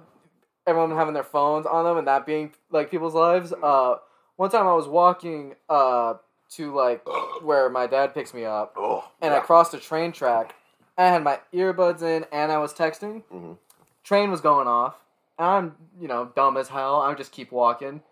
everyone 0.67 0.91
having 0.93 1.15
their 1.15 1.23
phones 1.25 1.67
on 1.67 1.85
them 1.85 1.97
and 1.97 2.07
that 2.07 2.27
being 2.27 2.53
like 2.71 2.91
people's 2.91 3.15
lives, 3.15 3.53
uh, 3.63 3.97
one 4.37 4.51
time 4.51 4.67
I 4.67 4.75
was 4.75 4.89
walking 4.89 5.55
uh 5.69 6.15
to 6.51 6.75
like 6.75 7.03
where 7.43 7.69
my 7.71 7.87
dad 7.87 8.15
picks 8.15 8.33
me 8.35 8.45
up, 8.45 8.75
Oh, 8.77 9.05
and 9.21 9.33
I 9.35 9.41
crossed 9.41 9.75
a 9.75 9.79
train 9.79 10.13
track. 10.13 10.55
I 10.97 11.07
had 11.09 11.25
my 11.25 11.41
earbuds 11.53 12.03
in 12.03 12.25
and 12.33 12.53
I 12.53 12.59
was 12.59 12.73
texting. 12.73 13.23
Mhm. 13.33 13.59
Train 14.05 14.31
was 14.31 14.41
going 14.41 14.69
off. 14.69 14.95
And 15.39 15.47
I'm, 15.49 15.77
you 16.01 16.07
know, 16.07 16.31
dumb 16.37 16.57
as 16.57 16.69
hell. 16.69 17.01
I 17.01 17.09
would 17.09 17.19
just 17.19 17.33
keep 17.33 17.51
walking. 17.51 18.03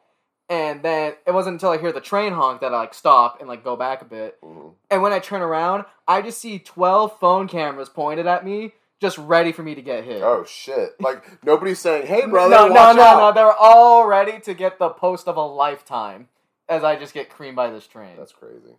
And 0.48 0.82
then 0.82 1.14
it 1.24 1.30
wasn't 1.32 1.54
until 1.54 1.70
I 1.70 1.78
hear 1.78 1.92
the 1.92 2.00
train 2.00 2.32
honk 2.32 2.60
that 2.60 2.74
I 2.74 2.78
like 2.78 2.94
stop 2.94 3.38
and 3.38 3.48
like 3.48 3.62
go 3.62 3.76
back 3.76 4.02
a 4.02 4.04
bit. 4.04 4.40
Mhm. 4.42 4.72
And 4.90 5.00
when 5.02 5.12
I 5.12 5.20
turn 5.20 5.40
around, 5.42 5.84
I 6.08 6.20
just 6.22 6.40
see 6.40 6.58
12 6.58 7.18
phone 7.20 7.46
cameras 7.46 7.88
pointed 7.88 8.26
at 8.26 8.44
me, 8.44 8.72
just 9.02 9.18
ready 9.18 9.52
for 9.52 9.62
me 9.62 9.74
to 9.74 9.82
get 9.82 10.04
hit. 10.04 10.22
Oh 10.22 10.44
shit! 10.44 10.98
Like 11.00 11.44
nobody's 11.44 11.80
saying, 11.80 12.06
"Hey, 12.06 12.24
brother, 12.30 12.54
no, 12.54 12.68
no, 12.68 12.72
watch 12.74 12.96
no, 12.96 13.02
out." 13.02 13.18
no. 13.18 13.32
They're 13.34 13.52
all 13.52 14.06
ready 14.06 14.40
to 14.40 14.54
get 14.54 14.78
the 14.78 14.88
post 14.88 15.28
of 15.28 15.36
a 15.36 15.44
lifetime 15.44 16.28
as 16.68 16.84
I 16.84 16.96
just 16.96 17.12
get 17.12 17.28
creamed 17.28 17.56
by 17.56 17.68
this 17.70 17.86
train. 17.86 18.16
That's 18.16 18.32
crazy. 18.32 18.76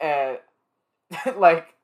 and 0.00 0.38
like 1.36 1.74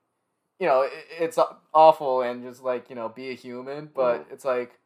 you 0.61 0.67
know 0.67 0.83
it, 0.83 0.93
it's 1.19 1.39
awful 1.75 2.23
and 2.23 2.43
just 2.45 2.63
like 2.63 2.89
you 2.89 2.95
know 2.97 3.09
be 3.09 3.31
a 3.31 3.35
human 3.35 3.89
but 3.95 4.27
it's 4.31 4.45
like 4.45 4.79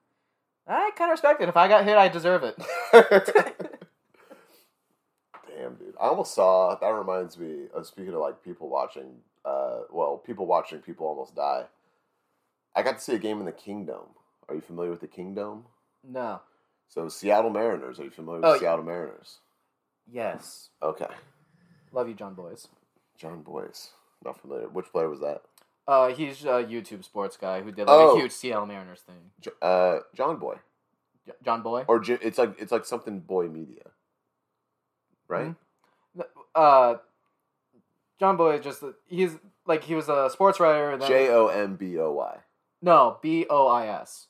i 0.67 0.91
kind 0.97 1.11
of 1.11 1.13
respect 1.13 1.43
it 1.43 1.49
if 1.49 1.57
i 1.57 1.69
got 1.69 1.85
hit 1.85 1.97
i 1.99 2.09
deserve 2.09 2.43
it 2.45 2.57
Damn, 5.57 5.75
dude. 5.75 5.95
I 6.01 6.07
almost 6.07 6.35
saw. 6.35 6.77
That 6.77 6.89
reminds 6.89 7.37
me 7.39 7.65
of 7.75 7.87
speaking 7.87 8.15
of 8.15 8.21
like 8.21 8.43
people 8.45 8.69
watching. 8.69 9.09
Uh, 9.45 9.81
well, 9.91 10.17
people 10.19 10.47
watching 10.47 10.79
people 10.79 11.07
almost 11.07 11.35
die. 11.35 11.65
I 12.79 12.83
got 12.83 12.99
to 12.99 13.03
see 13.05 13.14
a 13.14 13.19
game 13.19 13.41
in 13.41 13.45
the 13.47 13.53
Kingdome. 13.53 14.11
Are 14.49 14.55
you 14.55 14.61
familiar 14.61 14.91
with 14.91 15.01
the 15.01 15.09
Kingdome? 15.09 15.64
no 16.05 16.41
So 16.88 17.09
Seattle 17.09 17.51
Mariners. 17.51 17.99
Are 17.99 18.05
you 18.05 18.11
familiar 18.11 18.41
with 18.41 18.49
Oh, 18.51 18.59
Seattle 18.59 18.85
Mariners? 18.85 19.38
yes 20.11 20.71
Okay. 20.83 21.09
love 21.93 22.09
you 22.09 22.14
Jon 22.14 22.35
Bois 22.35 22.67
Jon 23.19 23.43
Bois. 23.43 23.88
Not 24.25 24.41
familiar. 24.41 24.69
Which 24.69 24.87
player 24.93 25.09
was 25.09 25.21
that? 25.21 25.43
uh 25.88 26.09
he's 26.09 26.45
a 26.45 26.62
youtube 26.64 27.03
sports 27.03 27.37
guy 27.37 27.61
who 27.62 27.73
did 27.73 27.87
like 27.88 27.97
Oh. 27.99 28.17
a 28.17 28.21
huge 28.21 28.33
seattle 28.33 28.67
mariners 28.67 29.01
thing 29.01 29.31
J- 29.41 29.51
Uh, 29.62 29.99
John 30.14 30.37
Boy. 30.38 30.57
J- 31.27 31.33
john 31.43 31.62
boy 31.62 31.85
Or 31.88 31.99
J- 31.99 32.19
it's 32.23 32.38
like 32.38 32.55
it's 32.61 32.71
like 32.73 32.85
something 32.85 33.21
Boy 33.21 33.49
Media. 33.49 33.85
Right. 35.29 35.55
uh 36.55 36.95
john 38.21 38.37
boy 38.37 38.59
just 38.59 38.83
he's 39.07 39.37
like 39.67 39.85
he 39.85 39.95
was 39.95 40.09
a 40.09 40.29
sports 40.31 40.61
writer 40.61 40.91
and 40.91 41.03
J 41.03 41.29
O 41.31 41.49
M 41.49 41.77
B 41.77 41.99
O 41.99 42.12
Y. 42.12 42.38
no 42.83 43.19
b-o-i-s 43.23 44.27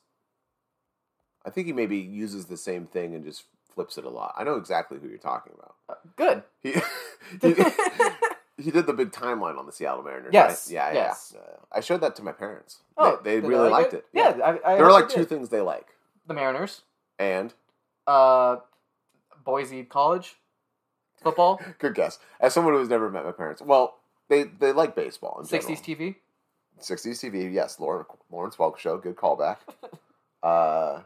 I 1.44 1.50
think 1.50 1.66
he 1.66 1.72
maybe 1.72 1.96
uses 1.96 2.46
the 2.46 2.56
same 2.56 2.84
thing 2.86 3.14
and 3.14 3.24
just 3.24 3.44
flips 3.74 3.96
it 3.96 4.04
a 4.04 4.10
lot. 4.10 4.34
I 4.36 4.44
know 4.44 4.56
exactly 4.56 4.98
who 4.98 5.08
you're 5.08 5.18
talking 5.18 5.52
about. 5.58 5.76
Uh, 5.88 5.94
good 6.16 6.42
He 6.60 6.72
he, 7.40 7.54
he 8.62 8.70
did 8.70 8.86
the 8.86 8.92
big 8.92 9.12
timeline 9.12 9.58
on 9.58 9.64
the 9.64 9.72
Seattle 9.72 10.02
Mariners. 10.02 10.30
Yes, 10.32 10.66
right? 10.66 10.74
yeah, 10.74 10.92
yes. 10.92 11.32
yeah, 11.34 11.40
yeah. 11.48 11.56
I 11.72 11.80
showed 11.80 12.00
that 12.02 12.16
to 12.16 12.22
my 12.22 12.32
parents. 12.32 12.78
Oh, 12.98 13.18
they, 13.22 13.30
they 13.30 13.34
did 13.36 13.44
they 13.44 13.48
really 13.48 13.70
like 13.70 13.82
liked 13.84 13.94
it? 13.94 13.96
it. 13.98 14.06
Yeah, 14.12 14.44
I- 14.44 14.72
I 14.72 14.76
there 14.76 14.84
were 14.84 14.92
like 14.92 15.08
two 15.08 15.20
did. 15.20 15.28
things 15.28 15.48
they 15.48 15.60
like, 15.60 15.86
the 16.26 16.34
mariners 16.34 16.82
and 17.18 17.54
uh 18.06 18.56
boise 19.44 19.84
college 19.84 20.36
football 21.22 21.60
good 21.78 21.94
guess. 21.94 22.18
As 22.40 22.52
someone 22.52 22.74
who's 22.74 22.88
never 22.88 23.10
met 23.10 23.24
my 23.24 23.32
parents, 23.32 23.62
well, 23.62 23.98
they 24.28 24.42
they 24.42 24.72
like 24.72 24.94
baseball. 24.94 25.38
In 25.40 25.46
60s 25.46 25.50
general. 25.50 25.76
TV. 25.76 26.16
60s 26.80 27.20
TV. 27.30 27.52
Yes, 27.52 27.78
Lauren, 27.80 28.04
Lawrence 28.30 28.56
Welk 28.56 28.78
show. 28.78 28.96
Good 28.98 29.16
callback. 29.16 29.58
uh, 30.42 31.00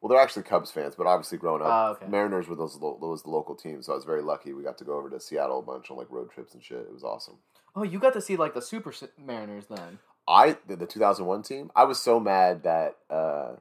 well, 0.00 0.08
they're 0.08 0.18
actually 0.20 0.44
Cubs 0.44 0.70
fans, 0.70 0.94
but 0.96 1.06
obviously 1.06 1.36
growing 1.38 1.60
up, 1.62 1.68
Ah, 1.68 1.88
okay. 1.90 2.06
Mariners 2.06 2.48
were 2.48 2.56
those 2.56 2.76
lo- 2.76 2.96
was 3.00 3.22
the 3.22 3.30
local 3.30 3.54
team, 3.54 3.82
so 3.82 3.92
I 3.92 3.96
was 3.96 4.04
very 4.04 4.22
lucky. 4.22 4.52
We 4.52 4.62
got 4.62 4.78
to 4.78 4.84
go 4.84 4.96
over 4.96 5.10
to 5.10 5.20
Seattle 5.20 5.58
a 5.58 5.62
bunch 5.62 5.90
on 5.90 5.96
like 5.98 6.10
road 6.10 6.30
trips 6.30 6.54
and 6.54 6.62
shit. 6.62 6.78
It 6.78 6.92
was 6.92 7.04
awesome. 7.04 7.36
Oh, 7.76 7.82
you 7.82 7.98
got 7.98 8.14
to 8.14 8.20
see 8.20 8.36
like 8.36 8.54
the 8.54 8.62
Super 8.62 8.92
Mariners 9.22 9.66
then. 9.66 9.98
I 10.26 10.56
the, 10.66 10.76
the 10.76 10.86
2001 10.86 11.42
team. 11.42 11.70
I 11.76 11.84
was 11.84 12.00
so 12.00 12.18
mad 12.18 12.62
that 12.62 12.96
uh, 13.10 13.52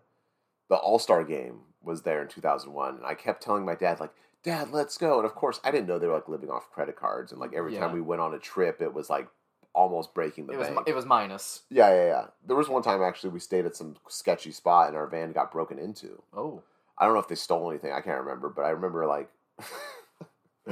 the 0.70 0.76
All 0.76 1.00
Star 1.00 1.24
game 1.24 1.62
was 1.84 2.04
there 2.04 2.22
in 2.22 2.28
2001, 2.28 2.96
and 2.98 3.06
I 3.06 3.16
kept 3.16 3.44
telling 3.44 3.66
my 3.66 3.76
dad 3.76 4.00
like, 4.00 4.12
"Dad, 4.44 4.72
let's 4.72 4.98
go." 4.98 5.18
And 5.18 5.26
of 5.26 5.36
course, 5.36 5.60
I 5.64 5.72
didn't 5.72 5.88
know 5.88 6.00
they 6.00 6.08
were 6.08 6.14
like 6.14 6.30
living 6.30 6.50
off 6.50 6.70
credit 6.72 6.96
cards, 6.96 7.32
and 7.32 7.42
like 7.42 7.54
every 7.54 7.74
time 7.76 7.92
we 7.94 8.02
went 8.02 8.22
on 8.22 8.34
a 8.34 8.40
trip, 8.40 8.82
it 8.82 8.94
was 8.94 9.10
like 9.10 9.28
almost 9.74 10.14
breaking 10.14 10.48
the 10.48 10.54
It 10.54 10.58
was 10.58 10.68
bank. 10.68 10.80
mi- 10.86 10.92
it 10.92 10.96
was 10.96 11.06
minus. 11.06 11.62
yeah, 11.70 11.90
yeah, 11.94 12.06
yeah. 12.08 12.26
There 12.46 12.56
was 12.56 12.68
one 12.70 12.82
time 12.84 13.02
actually 13.02 13.30
we 13.32 13.40
stayed 13.40 13.66
at 13.66 13.76
some 13.76 13.96
sketchy 14.08 14.52
spot, 14.52 14.88
and 14.90 14.98
our 14.98 15.08
van 15.08 15.32
got 15.32 15.52
broken 15.52 15.78
into. 15.80 16.22
Oh, 16.36 16.64
I 16.98 17.06
don't 17.06 17.14
know 17.14 17.20
if 17.22 17.28
they 17.28 17.36
stole 17.36 17.70
anything. 17.70 17.92
I 17.94 18.02
can't 18.02 18.20
remember, 18.22 18.50
but 18.50 18.64
I 18.66 18.70
remember 18.70 19.06
like 19.06 19.30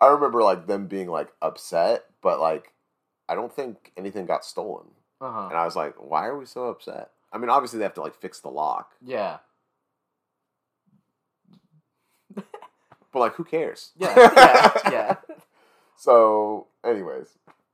I 0.00 0.06
remember 0.08 0.42
like 0.42 0.66
them 0.66 0.86
being 0.86 1.08
like 1.08 1.28
upset, 1.42 2.04
but 2.22 2.40
like 2.40 2.72
I 3.28 3.34
don't 3.34 3.52
think 3.52 3.92
anything 3.96 4.26
got 4.26 4.44
stolen. 4.44 4.86
uh 5.20 5.30
huh. 5.32 5.46
And 5.48 5.58
I 5.58 5.64
was 5.64 5.74
like, 5.76 5.94
why 5.98 6.26
are 6.26 6.38
we 6.38 6.46
so 6.46 6.68
upset? 6.68 7.10
I 7.32 7.38
mean, 7.38 7.50
obviously 7.50 7.78
they 7.78 7.84
have 7.84 7.94
to 7.94 8.02
like 8.02 8.14
fix 8.20 8.40
the 8.40 8.48
lock, 8.50 8.92
Yeah, 9.04 9.38
but 13.12 13.18
like 13.20 13.34
who 13.34 13.44
cares? 13.44 13.90
yeah, 13.96 14.14
yeah, 14.36 14.90
yeah. 14.90 15.16
So, 15.96 16.66
anyways, 16.84 17.28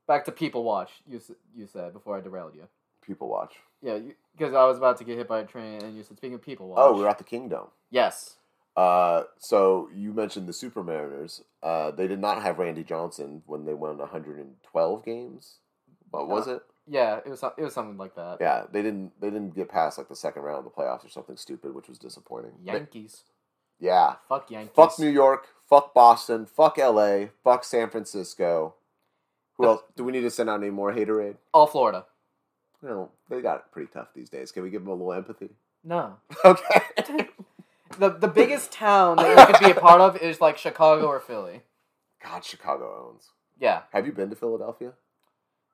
Back 0.07 0.25
to 0.25 0.31
People 0.31 0.63
Watch. 0.63 0.91
You 1.07 1.21
you 1.55 1.67
said 1.67 1.93
before 1.93 2.17
I 2.17 2.21
derailed 2.21 2.55
you. 2.55 2.67
people 3.05 3.27
watch. 3.29 3.55
Yeah, 3.81 3.97
because 4.37 4.53
I 4.53 4.65
was 4.65 4.77
about 4.77 4.97
to 4.97 5.03
get 5.03 5.17
hit 5.17 5.27
by 5.27 5.39
a 5.39 5.45
train, 5.45 5.81
and 5.83 5.95
you 5.97 6.03
said 6.03 6.17
speaking 6.17 6.35
of 6.35 6.41
People 6.41 6.67
Watch. 6.69 6.79
Oh, 6.81 6.97
we're 6.97 7.07
at 7.07 7.17
the 7.17 7.23
Kingdome. 7.23 7.69
yes. 7.89 8.35
Uh, 8.77 9.23
so 9.37 9.89
you 9.93 10.13
mentioned 10.13 10.47
the 10.47 10.53
Super 10.53 10.81
Mariners. 10.81 11.43
Uh, 11.61 11.91
they 11.91 12.07
did 12.07 12.19
not 12.19 12.41
have 12.41 12.57
Randy 12.57 12.85
Johnson 12.85 13.43
when 13.45 13.65
they 13.65 13.73
won 13.73 13.97
112 13.97 15.03
games. 15.05 15.57
What 16.09 16.29
was 16.29 16.47
it? 16.47 16.61
Yeah, 16.87 17.17
it 17.25 17.27
was 17.29 17.43
it 17.57 17.61
was 17.63 17.73
something 17.73 17.97
like 17.97 18.15
that. 18.15 18.37
Yeah, 18.39 18.63
they 18.71 18.81
didn't. 18.81 19.11
They 19.19 19.29
didn't 19.29 19.55
get 19.55 19.67
past 19.69 19.97
like 19.97 20.07
the 20.09 20.15
second 20.15 20.43
round 20.43 20.59
of 20.59 20.63
the 20.63 20.69
playoffs 20.69 21.05
or 21.05 21.09
something 21.09 21.35
stupid, 21.37 21.73
which 21.75 21.89
was 21.89 21.99
disappointing. 21.99 22.51
They- 22.65 22.71
Yankees. 22.73 23.23
yeah. 23.79 24.15
Fuck 24.29 24.49
Yankees. 24.49 24.73
Fuck 24.75 24.97
New 24.99 25.09
York. 25.09 25.47
Fuck 25.69 25.93
Boston. 25.93 26.45
Fuck 26.45 26.79
L.A. 26.79 27.29
Fuck 27.43 27.63
San 27.65 27.89
Francisco. 27.89 28.75
Who 29.57 29.65
else? 29.65 29.81
Do 29.95 30.03
we 30.03 30.11
need 30.11 30.21
to 30.21 30.29
send 30.31 30.49
out 30.49 30.61
any 30.61 30.71
more 30.71 30.93
haterade? 30.93 31.35
All 31.53 31.67
Florida. 31.67 32.05
You 32.81 32.89
know, 32.89 33.09
they 33.29 33.41
got 33.41 33.57
it 33.57 33.63
pretty 33.71 33.89
tough 33.93 34.07
these 34.15 34.29
days. 34.29 34.51
Can 34.51 34.63
we 34.63 34.69
give 34.69 34.81
them 34.81 34.89
a 34.89 34.93
little 34.95 35.13
empathy? 35.13 35.49
No. 35.83 36.17
Okay. 36.45 36.81
The 37.99 38.09
the 38.09 38.29
biggest 38.29 38.71
town 38.71 39.17
that 39.17 39.37
you 39.37 39.45
could 39.53 39.65
be 39.65 39.71
a 39.71 39.75
part 39.79 39.99
of 39.99 40.15
is 40.15 40.39
like 40.39 40.57
Chicago 40.57 41.07
or 41.07 41.19
Philly. 41.19 41.61
God, 42.23 42.45
Chicago 42.45 43.09
owns. 43.09 43.31
Yeah. 43.59 43.81
Have 43.91 44.05
you 44.05 44.13
been 44.13 44.29
to 44.29 44.35
Philadelphia? 44.37 44.93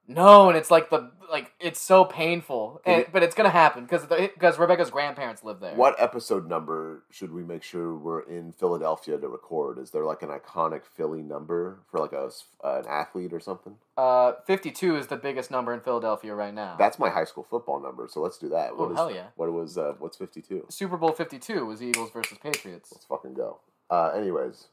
No, 0.10 0.48
and 0.48 0.58
it's 0.58 0.72
like 0.72 0.90
the 0.90 1.12
like 1.30 1.52
it's 1.60 1.82
so 1.82 2.06
painful, 2.06 2.80
and, 2.86 3.00
you- 3.00 3.06
but 3.12 3.22
it's 3.24 3.36
gonna 3.36 3.50
happen 3.50 3.84
because 3.84 4.06
because 4.06 4.58
Rebecca's 4.58 4.90
grandparents 4.90 5.44
live 5.44 5.60
there. 5.60 5.76
What 5.76 5.96
episode 6.02 6.48
number 6.48 7.04
should 7.12 7.34
we 7.34 7.44
make 7.44 7.62
sure 7.64 7.94
we're 7.94 8.22
in 8.22 8.54
Philadelphia 8.54 9.18
to 9.18 9.28
record? 9.28 9.78
Is 9.80 9.92
there 9.92 10.06
like 10.06 10.22
an 10.24 10.30
iconic 10.30 10.86
Philly 10.86 11.22
number 11.22 11.80
for 11.92 12.00
like 12.00 12.14
a 12.14 12.28
s- 12.28 12.46
uh, 12.64 12.80
an 12.84 12.86
athlete 12.88 13.34
or 13.34 13.42
something? 13.42 13.76
Uh, 13.98 14.34
fifty-two 14.46 14.96
is 14.96 15.08
the 15.08 15.18
biggest 15.18 15.52
number 15.52 15.74
in 15.74 15.82
Philadelphia 15.82 16.34
right 16.34 16.54
now. 16.54 16.78
That's 16.80 16.98
my 16.98 17.10
high 17.10 17.26
school 17.26 17.44
football 17.44 17.82
number, 17.82 18.08
so 18.10 18.22
let's 18.22 18.38
do 18.38 18.48
that. 18.50 18.70
Oh, 18.72 18.76
What 18.84 18.92
is- 18.92 18.98
hell 18.98 19.12
yeah. 19.12 19.28
What 19.36 19.52
was 19.52 19.78
uh, 19.78 19.96
what's 20.00 20.16
fifty 20.18 20.42
two? 20.42 20.66
Super 20.70 20.96
Bowl 20.96 21.12
fifty-two 21.12 21.66
was 21.66 21.84
Eagles 21.84 22.12
versus 22.12 22.38
Patriots. 22.38 22.94
Let's 22.94 23.06
fucking 23.06 23.34
go. 23.34 23.60
Uh, 23.90 24.12
anyways, 24.16 24.68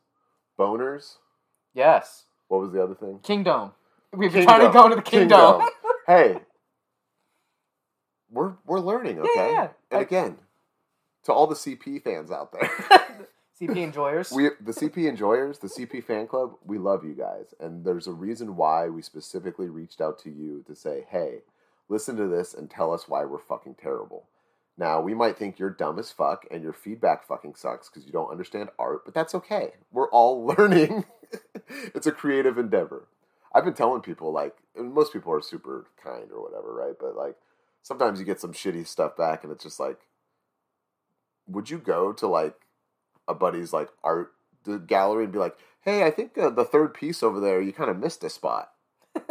boners. 0.59 1.17
Yes, 1.73 2.27
What 2.47 2.61
was 2.61 2.71
the 2.71 2.81
other 2.81 2.95
thing? 2.95 3.19
Kingdome. 3.25 3.73
We've 4.17 4.33
been 4.33 4.45
trying 4.45 4.67
to 4.67 4.73
go 4.73 4.85
into 4.85 4.97
the 4.97 5.03
Kingdome. 5.03 5.67
hey, 6.07 6.39
we're 8.31 8.55
we're 8.67 8.81
learning, 8.81 9.19
okay? 9.21 9.31
Yeah, 9.37 9.51
yeah. 9.51 9.69
And 9.91 9.99
I- 10.01 10.03
again, 10.03 10.37
to 11.25 11.33
all 11.33 11.47
the 11.47 11.55
CP 11.55 12.03
fans 12.03 12.31
out 12.31 12.53
there, 12.53 12.71
CP 13.61 13.77
enjoyers. 13.77 14.31
we 14.33 14.51
the 14.61 14.73
CP 14.73 15.09
enjoyers, 15.09 15.59
the 15.59 15.69
CP 15.69 16.03
fan 16.05 16.27
club, 16.27 16.55
we 16.65 16.79
love 16.79 17.05
you 17.05 17.15
guys, 17.15 17.55
and 17.61 17.85
there's 17.85 18.07
a 18.07 18.13
reason 18.13 18.57
why 18.57 18.89
we 18.89 19.03
specifically 19.03 19.69
reached 19.69 20.01
out 20.01 20.19
to 20.21 20.31
you 20.31 20.65
to 20.67 20.75
say, 20.75 21.05
hey, 21.11 21.39
listen 21.89 22.17
to 22.17 22.27
this 22.27 22.55
and 22.55 22.71
tell 22.71 22.93
us 22.93 23.09
why 23.09 23.25
we're 23.25 23.39
fucking 23.39 23.77
terrible. 23.81 24.25
Now, 24.77 25.01
we 25.01 25.15
might 25.15 25.37
think 25.39 25.61
you're 25.61 25.71
dumb 25.71 26.01
as 26.01 26.11
fuck 26.11 26.47
and 26.51 26.61
your 26.61 26.73
feedback 26.73 27.25
fucking 27.29 27.55
sucks 27.55 27.89
because 27.89 28.07
you 28.07 28.13
don't 28.13 28.33
understand 28.33 28.71
art, 28.77 29.05
but 29.05 29.15
that's 29.15 29.33
okay. 29.37 29.71
We're 29.93 30.09
all 30.11 30.45
learning. 30.59 31.05
it's 31.95 32.09
a 32.09 32.13
creative 32.13 32.59
endeavor. 32.59 33.07
I've 33.55 33.65
been 33.65 33.75
telling 33.75 34.03
people, 34.03 34.33
like, 34.33 34.57
most 34.77 35.13
people 35.13 35.33
are 35.33 35.41
super 35.41 35.87
kind 36.03 36.33
or 36.33 36.43
whatever, 36.43 36.75
right? 36.75 36.95
But, 36.99 37.17
like, 37.17 37.37
sometimes 37.83 38.19
you 38.19 38.27
get 38.27 38.41
some 38.41 38.53
shitty 38.53 38.87
stuff 38.87 39.17
back 39.17 39.45
and 39.45 39.53
it's 39.53 39.63
just 39.63 39.79
like, 39.79 40.01
would 41.47 41.71
you 41.71 41.79
go 41.79 42.13
to, 42.13 42.27
like, 42.27 42.57
a 43.29 43.35
buddy's, 43.35 43.73
like, 43.73 43.91
art 44.03 44.33
gallery 44.87 45.25
and 45.25 45.33
be 45.33 45.39
like, 45.39 45.57
hey, 45.83 46.05
I 46.05 46.11
think 46.11 46.37
uh, 46.37 46.51
the 46.51 46.65
third 46.65 46.95
piece 46.95 47.23
over 47.23 47.39
there, 47.39 47.61
you 47.61 47.73
kind 47.73 47.91
of 47.91 47.99
missed 47.99 48.25
a 48.25 48.31
spot? 48.31 48.73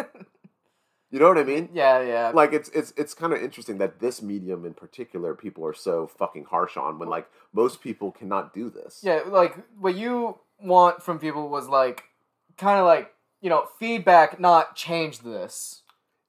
you 1.11 1.19
know 1.19 1.27
what 1.27 1.37
I 1.37 1.43
mean? 1.43 1.69
yeah, 1.73 2.01
yeah. 2.01 2.31
like 2.33 2.53
it's 2.53 2.69
it's 2.69 2.93
it's 2.95 3.13
kind 3.13 3.33
of 3.33 3.41
interesting 3.41 3.77
that 3.79 3.99
this 3.99 4.21
medium 4.21 4.65
in 4.65 4.73
particular 4.73 5.35
people 5.35 5.65
are 5.65 5.73
so 5.73 6.07
fucking 6.07 6.45
harsh 6.45 6.77
on 6.77 6.99
when 6.99 7.09
like 7.09 7.27
most 7.51 7.81
people 7.81 8.11
cannot 8.11 8.53
do 8.53 8.69
this. 8.69 9.01
Yeah, 9.03 9.21
like 9.27 9.57
what 9.77 9.95
you 9.95 10.39
want 10.61 11.03
from 11.03 11.19
people 11.19 11.49
was 11.49 11.67
like 11.67 12.03
kind 12.57 12.79
of 12.79 12.85
like 12.85 13.12
you 13.43 13.49
know, 13.49 13.67
feedback, 13.77 14.39
not 14.39 14.75
change 14.75 15.19
this. 15.19 15.83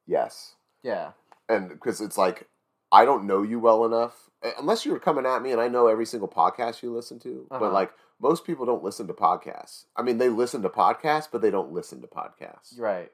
Yes. 0.07 0.57
Yeah. 0.83 1.13
and 1.49 1.71
because 1.71 2.03
it's 2.03 2.19
like 2.19 2.49
I 2.93 3.07
don't 3.07 3.27
know 3.27 3.43
you 3.43 3.59
well 3.59 3.87
enough 3.87 4.29
unless 4.59 4.85
you're 4.85 4.99
coming 4.99 5.25
at 5.25 5.41
me 5.41 5.51
and 5.53 5.61
I 5.61 5.69
know 5.69 5.87
every 5.87 6.05
single 6.05 6.29
podcast 6.29 6.83
you 6.83 6.93
listen 6.95 7.19
to. 7.21 7.47
Uh-huh. 7.51 7.61
But 7.61 7.73
like 7.73 7.93
most 8.21 8.45
people 8.45 8.67
don't 8.67 8.85
listen 8.85 9.07
to 9.07 9.15
podcasts. 9.15 9.85
I 9.97 10.03
mean, 10.03 10.19
they 10.19 10.29
listen 10.29 10.61
to 10.63 10.69
podcasts, 10.69 11.29
but 11.31 11.41
they 11.41 11.51
don't 11.51 11.73
listen 11.73 12.03
to 12.03 12.07
podcasts. 12.07 12.79
Right. 12.79 13.11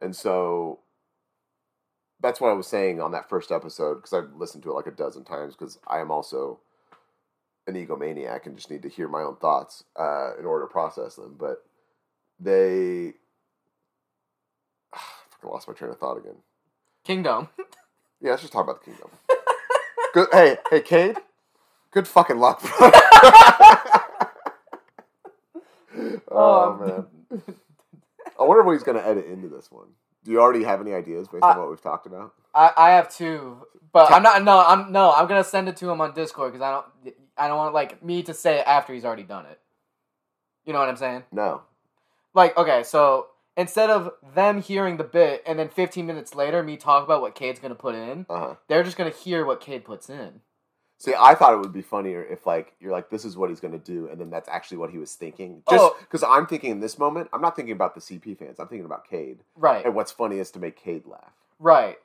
And 0.00 0.16
so 0.16 0.80
that's 2.20 2.40
what 2.40 2.50
I 2.50 2.54
was 2.54 2.66
saying 2.66 3.00
on 3.00 3.12
that 3.12 3.28
first 3.28 3.50
episode 3.52 3.96
because 3.96 4.12
I've 4.12 4.34
listened 4.34 4.62
to 4.62 4.70
it 4.70 4.74
like 4.74 4.86
a 4.86 4.92
dozen 4.92 5.24
times 5.24 5.54
because 5.54 5.78
I 5.86 6.00
am 6.00 6.10
also 6.10 6.60
an 7.66 7.74
egomaniac 7.74 8.46
and 8.46 8.56
just 8.56 8.70
need 8.70 8.82
to 8.82 8.88
hear 8.88 9.08
my 9.08 9.22
own 9.22 9.36
thoughts 9.36 9.84
uh, 9.98 10.36
in 10.38 10.46
order 10.46 10.64
to 10.64 10.72
process 10.72 11.16
them. 11.16 11.36
But 11.38 11.62
they, 12.38 13.14
lost 15.48 15.68
my 15.68 15.74
train 15.74 15.90
of 15.90 15.98
thought 15.98 16.16
again. 16.18 16.36
Kingdome. 17.06 17.48
Yeah, 18.20 18.30
let's 18.30 18.42
just 18.42 18.52
talk 18.52 18.64
about 18.64 18.84
the 18.84 18.90
Kingdome. 18.90 19.10
good. 20.14 20.28
Hey, 20.32 20.56
hey, 20.70 20.80
Cade. 20.80 21.16
Good 21.92 22.06
fucking 22.06 22.38
luck, 22.38 22.60
bro. 22.62 22.70
oh 26.30 26.72
Um, 26.72 26.80
man. 26.80 27.06
I 28.38 28.44
wonder 28.44 28.62
what 28.62 28.72
he's 28.72 28.82
gonna 28.82 29.00
edit 29.00 29.26
into 29.26 29.48
this 29.48 29.70
one. 29.70 29.88
Do 30.24 30.30
you 30.30 30.40
already 30.40 30.64
have 30.64 30.80
any 30.80 30.92
ideas 30.92 31.28
based 31.28 31.42
on 31.44 31.58
what 31.58 31.68
we've 31.70 31.80
talked 31.82 32.06
about? 32.06 32.34
I, 32.54 32.72
I 32.76 32.90
have 32.90 33.10
two, 33.14 33.66
but 33.92 34.08
Ta- 34.08 34.16
I'm 34.16 34.22
not. 34.22 34.44
No, 34.44 34.58
I'm 34.64 34.92
no. 34.92 35.12
I'm 35.12 35.26
gonna 35.26 35.44
send 35.44 35.68
it 35.68 35.76
to 35.78 35.90
him 35.90 36.00
on 36.00 36.14
Discord 36.14 36.52
because 36.52 36.62
I 36.62 36.70
don't. 36.72 36.86
I 37.36 37.48
don't 37.48 37.56
want 37.56 37.74
like 37.74 38.02
me 38.04 38.22
to 38.24 38.34
say 38.34 38.58
it 38.60 38.66
after 38.66 38.92
he's 38.94 39.04
already 39.04 39.22
done 39.24 39.46
it. 39.46 39.58
You 40.64 40.72
know 40.72 40.78
what 40.78 40.88
I'm 40.88 40.96
saying? 40.96 41.24
No. 41.32 41.62
Like, 42.34 42.56
okay, 42.56 42.82
so 42.84 43.26
instead 43.60 43.90
of 43.90 44.12
them 44.34 44.60
hearing 44.62 44.96
the 44.96 45.04
bit 45.04 45.42
and 45.46 45.58
then 45.58 45.68
15 45.68 46.06
minutes 46.06 46.34
later 46.34 46.62
me 46.62 46.76
talk 46.76 47.04
about 47.04 47.20
what 47.20 47.34
Cade's 47.34 47.60
gonna 47.60 47.74
put 47.74 47.94
in, 47.94 48.26
Uh 48.28 48.38
huh. 48.38 48.54
they're 48.68 48.82
just 48.82 48.96
gonna 48.96 49.10
hear 49.10 49.44
what 49.44 49.60
Cade 49.60 49.84
puts 49.84 50.08
in. 50.10 50.40
See, 50.98 51.14
I 51.18 51.34
thought 51.34 51.54
it 51.54 51.60
would 51.60 51.72
be 51.72 51.80
funnier 51.80 52.22
if 52.22 52.46
like 52.46 52.74
you're 52.80 52.92
like, 52.92 53.08
this 53.10 53.24
is 53.24 53.36
what 53.36 53.48
he's 53.50 53.60
gonna 53.60 53.78
do, 53.78 54.08
and 54.10 54.20
then 54.20 54.28
that's 54.30 54.48
actually 54.50 54.76
what 54.78 54.90
he 54.90 54.98
was 54.98 55.14
thinking. 55.14 55.62
Just 55.70 55.82
Oh. 55.82 55.96
because 56.00 56.22
I'm 56.22 56.46
thinking 56.46 56.70
in 56.72 56.80
this 56.80 56.98
moment, 56.98 57.28
I'm 57.32 57.40
not 57.40 57.56
thinking 57.56 57.72
about 57.72 57.94
the 57.94 58.00
CP 58.02 58.34
fans. 58.38 58.58
I'm 58.60 58.68
thinking 58.68 58.84
about 58.84 59.08
Cade. 59.08 59.38
Right. 59.56 59.84
And 59.84 59.94
what's 59.94 60.12
funny 60.12 60.38
is 60.38 60.50
to 60.52 60.58
make 60.58 60.76
Cade 60.76 61.06
laugh. 61.06 61.32
Right. 61.58 61.96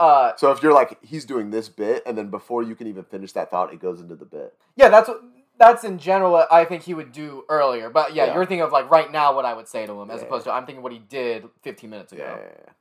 Uh, 0.00 0.32
So 0.36 0.50
if 0.52 0.62
you're 0.62 0.72
like, 0.72 0.96
he's 1.02 1.24
doing 1.26 1.50
this 1.50 1.68
bit, 1.68 2.02
and 2.06 2.16
then 2.16 2.28
before 2.30 2.62
you 2.62 2.74
can 2.74 2.86
even 2.86 3.02
finish 3.04 3.32
that 3.32 3.50
thought, 3.50 3.72
it 3.72 3.80
goes 3.80 4.00
into 4.00 4.14
the 4.14 4.24
bit. 4.24 4.54
yeah, 4.76 4.88
that's 4.88 5.08
what. 5.08 5.20
That's 5.58 5.82
in 5.84 5.98
general 5.98 6.32
what 6.32 6.52
I 6.52 6.64
think 6.64 6.84
he 6.84 6.94
would 6.94 7.10
do 7.12 7.44
earlier. 7.48 7.90
But 7.90 8.14
yeah, 8.14 8.26
Yeah. 8.26 8.34
you're 8.34 8.46
thinking 8.46 8.62
of 8.62 8.72
like 8.72 8.88
right 8.90 9.10
now 9.10 9.34
what 9.34 9.44
I 9.44 9.54
would 9.54 9.66
say 9.68 9.86
to 9.86 10.00
him 10.00 10.10
as 10.10 10.20
Yeah. 10.20 10.26
opposed 10.26 10.44
to 10.44 10.52
I'm 10.52 10.64
thinking 10.66 10.82
what 10.82 10.92
he 10.92 10.98
did 11.00 11.48
15 11.62 11.90
minutes 11.90 12.12
ago. 12.12 12.22
Yeah, 12.24 12.36
yeah, 12.36 12.52
yeah. 12.66 12.72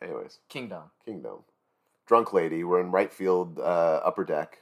Yeah. 0.00 0.06
Anyways, 0.08 0.38
Kingdome. 0.48 0.90
Kingdome. 1.04 1.42
Drunk 2.06 2.32
lady. 2.32 2.62
We're 2.62 2.80
in 2.80 2.92
right 2.92 3.12
field, 3.12 3.58
uh, 3.58 4.00
upper 4.04 4.24
deck. 4.24 4.60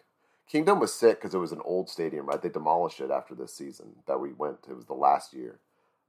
Kingdome 0.49 0.81
was 0.81 0.95
sick 0.95 1.19
because 1.21 1.35
it 1.35 1.39
was 1.39 1.53
an 1.53 1.61
old 1.65 1.91
stadium, 1.91 2.27
right? 2.27 2.41
They 2.41 2.49
demolished 2.49 3.01
it 3.01 3.11
after 3.11 3.35
this 3.35 3.53
season 3.55 3.97
that 4.07 4.19
we 4.21 4.33
went. 4.33 4.67
It 4.69 4.75
was 4.75 4.87
the 4.87 4.95
last 4.95 5.35
year. 5.35 5.59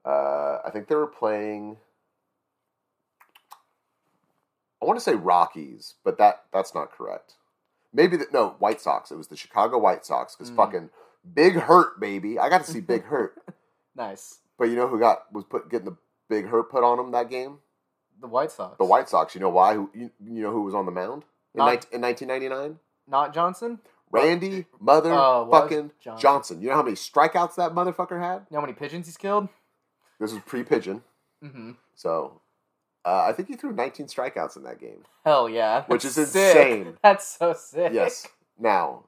Uh, 0.06 0.60
I 0.64 0.70
think 0.72 0.88
they 0.88 0.96
were 0.96 1.08
playing. 1.08 1.78
I 4.82 4.86
want 4.86 4.98
to 5.00 5.04
say 5.04 5.16
Rockies, 5.16 5.96
but 6.04 6.18
that 6.18 6.46
that's 6.54 6.74
not 6.76 6.92
correct. 6.92 7.36
Maybe 7.94 8.18
the, 8.18 8.28
no 8.32 8.52
White 8.60 8.82
Sox. 8.82 9.10
It 9.12 9.16
was 9.18 9.30
the 9.30 9.38
Chicago 9.38 9.78
White 9.78 10.06
Sox 10.06 10.36
because 10.36 10.52
Mm. 10.52 10.56
fucking 10.56 10.90
Big 11.34 11.56
Hurt 11.56 12.00
baby. 12.00 12.38
I 12.40 12.50
got 12.50 12.64
to 12.66 12.72
see 12.72 12.82
Big 12.82 13.04
Hurt, 13.04 13.36
Nice. 13.96 14.40
but 14.58 14.66
you 14.66 14.76
know 14.76 14.88
who 14.88 15.00
got 15.00 15.32
was 15.34 15.44
put 15.46 15.70
getting 15.70 15.86
the 15.86 15.98
Big 16.30 16.46
Hurt 16.48 16.70
put 16.72 16.84
on 16.84 17.00
him 17.00 17.12
that 17.12 17.30
game? 17.30 17.58
The 18.22 18.28
White 18.28 18.52
Sox. 18.52 18.78
The 18.78 18.86
White 18.86 19.10
Sox. 19.10 19.36
You 19.36 19.42
know 19.42 19.50
why? 19.50 19.76
Who 19.76 19.90
you, 19.94 20.12
you 20.24 20.42
know 20.44 20.52
who 20.52 20.62
was 20.64 20.74
on 20.74 20.86
the 20.86 20.92
mound 20.92 21.24
in, 21.54 21.60
Not- 21.60 21.66
nine- 21.66 21.80
in 21.92 22.02
1999? 22.02 22.80
Not 23.08 23.34
Johnson? 23.34 23.80
Randy 24.12 24.66
mother 24.80 25.10
was 25.12 25.50
fucking 25.52 25.92
Johnson. 26.00 26.22
Johnson. 26.22 26.62
You 26.62 26.70
know 26.70 26.76
how 26.76 26.84
many 26.84 26.96
strikeouts 26.96 27.56
that 27.56 27.72
motherfucker 27.74 28.20
had? 28.20 28.46
You 28.50 28.56
know 28.56 28.60
how 28.60 28.62
many 28.62 28.74
pigeons 28.74 29.08
he's 29.08 29.18
killed? 29.18 29.50
This 30.20 30.32
was 30.32 30.42
pre 30.46 30.64
pigeon, 30.64 31.04
Mm-hmm. 31.44 31.72
so 31.96 32.40
uh, 33.04 33.26
I 33.28 33.34
think 33.34 33.50
he 33.50 33.56
threw 33.56 33.74
19 33.74 34.06
strikeouts 34.08 34.56
in 34.56 34.64
that 34.64 34.80
game. 34.80 35.04
Hell 35.26 35.50
yeah. 35.50 35.84
Which 35.88 36.06
is 36.06 36.14
sick. 36.16 36.26
insane. 36.26 36.98
That's 37.04 37.28
so 37.38 37.54
sick. 37.54 37.92
Yes. 37.94 38.26
Now, 38.58 39.04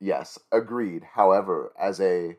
yes, 0.00 0.38
agreed. 0.52 1.02
However, 1.14 1.72
as 1.78 2.00
a 2.00 2.36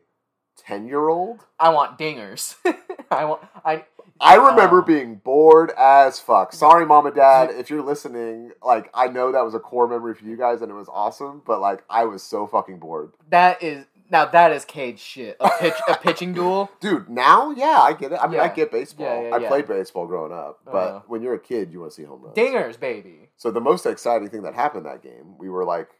10 0.66 0.86
year 0.86 1.08
old, 1.08 1.44
I 1.58 1.68
want 1.70 1.98
dingers. 1.98 2.56
I 3.10 3.24
want 3.24 3.42
I 3.64 3.84
I 4.20 4.34
remember 4.34 4.78
Oh. 4.82 4.84
being 4.84 5.14
bored 5.16 5.70
as 5.78 6.18
fuck. 6.18 6.52
Sorry, 6.52 6.84
mom 6.84 7.06
and 7.06 7.14
dad, 7.14 7.50
if 7.50 7.70
you're 7.70 7.82
listening. 7.82 8.50
Like, 8.62 8.90
I 8.92 9.06
know 9.06 9.30
that 9.30 9.44
was 9.44 9.54
a 9.54 9.60
core 9.60 9.86
memory 9.86 10.14
for 10.14 10.24
you 10.24 10.36
guys, 10.36 10.60
and 10.60 10.70
it 10.70 10.74
was 10.74 10.88
awesome. 10.92 11.42
But 11.46 11.60
like, 11.60 11.84
I 11.88 12.04
was 12.04 12.22
so 12.24 12.46
fucking 12.48 12.78
bored, 12.80 13.12
that 13.30 13.62
is 13.62 13.84
now 14.10 14.24
that 14.24 14.50
is 14.52 14.64
Cage 14.64 14.98
shit. 14.98 15.36
A 15.38 15.50
pitch 15.60 15.74
a 15.86 15.94
pitching 16.02 16.32
duel. 16.32 16.68
dude. 16.80 17.08
Now, 17.08 17.50
yeah, 17.52 17.78
I 17.80 17.92
get 17.92 18.10
it. 18.12 18.18
I 18.20 18.26
mean, 18.26 18.40
I 18.40 18.48
get 18.48 18.72
baseball. 18.72 19.06
Yeah, 19.06 19.28
yeah, 19.28 19.34
I 19.36 19.38
yeah. 19.38 19.48
played 19.48 19.68
baseball 19.68 20.06
growing 20.08 20.32
up, 20.32 20.60
but 20.64 20.74
Uh-huh. 20.74 21.00
when 21.06 21.22
you're 21.22 21.34
a 21.34 21.38
kid, 21.38 21.70
you 21.70 21.78
want 21.80 21.92
to 21.92 21.96
see 21.96 22.04
home 22.04 22.22
runs. 22.22 22.34
Dingers, 22.36 22.80
baby. 22.80 23.28
So 23.36 23.50
the 23.52 23.60
most 23.60 23.86
exciting 23.86 24.30
thing 24.30 24.42
that 24.42 24.54
happened 24.54 24.86
that 24.86 25.02
game, 25.02 25.36
we 25.38 25.48
were 25.48 25.64
like 25.64 25.90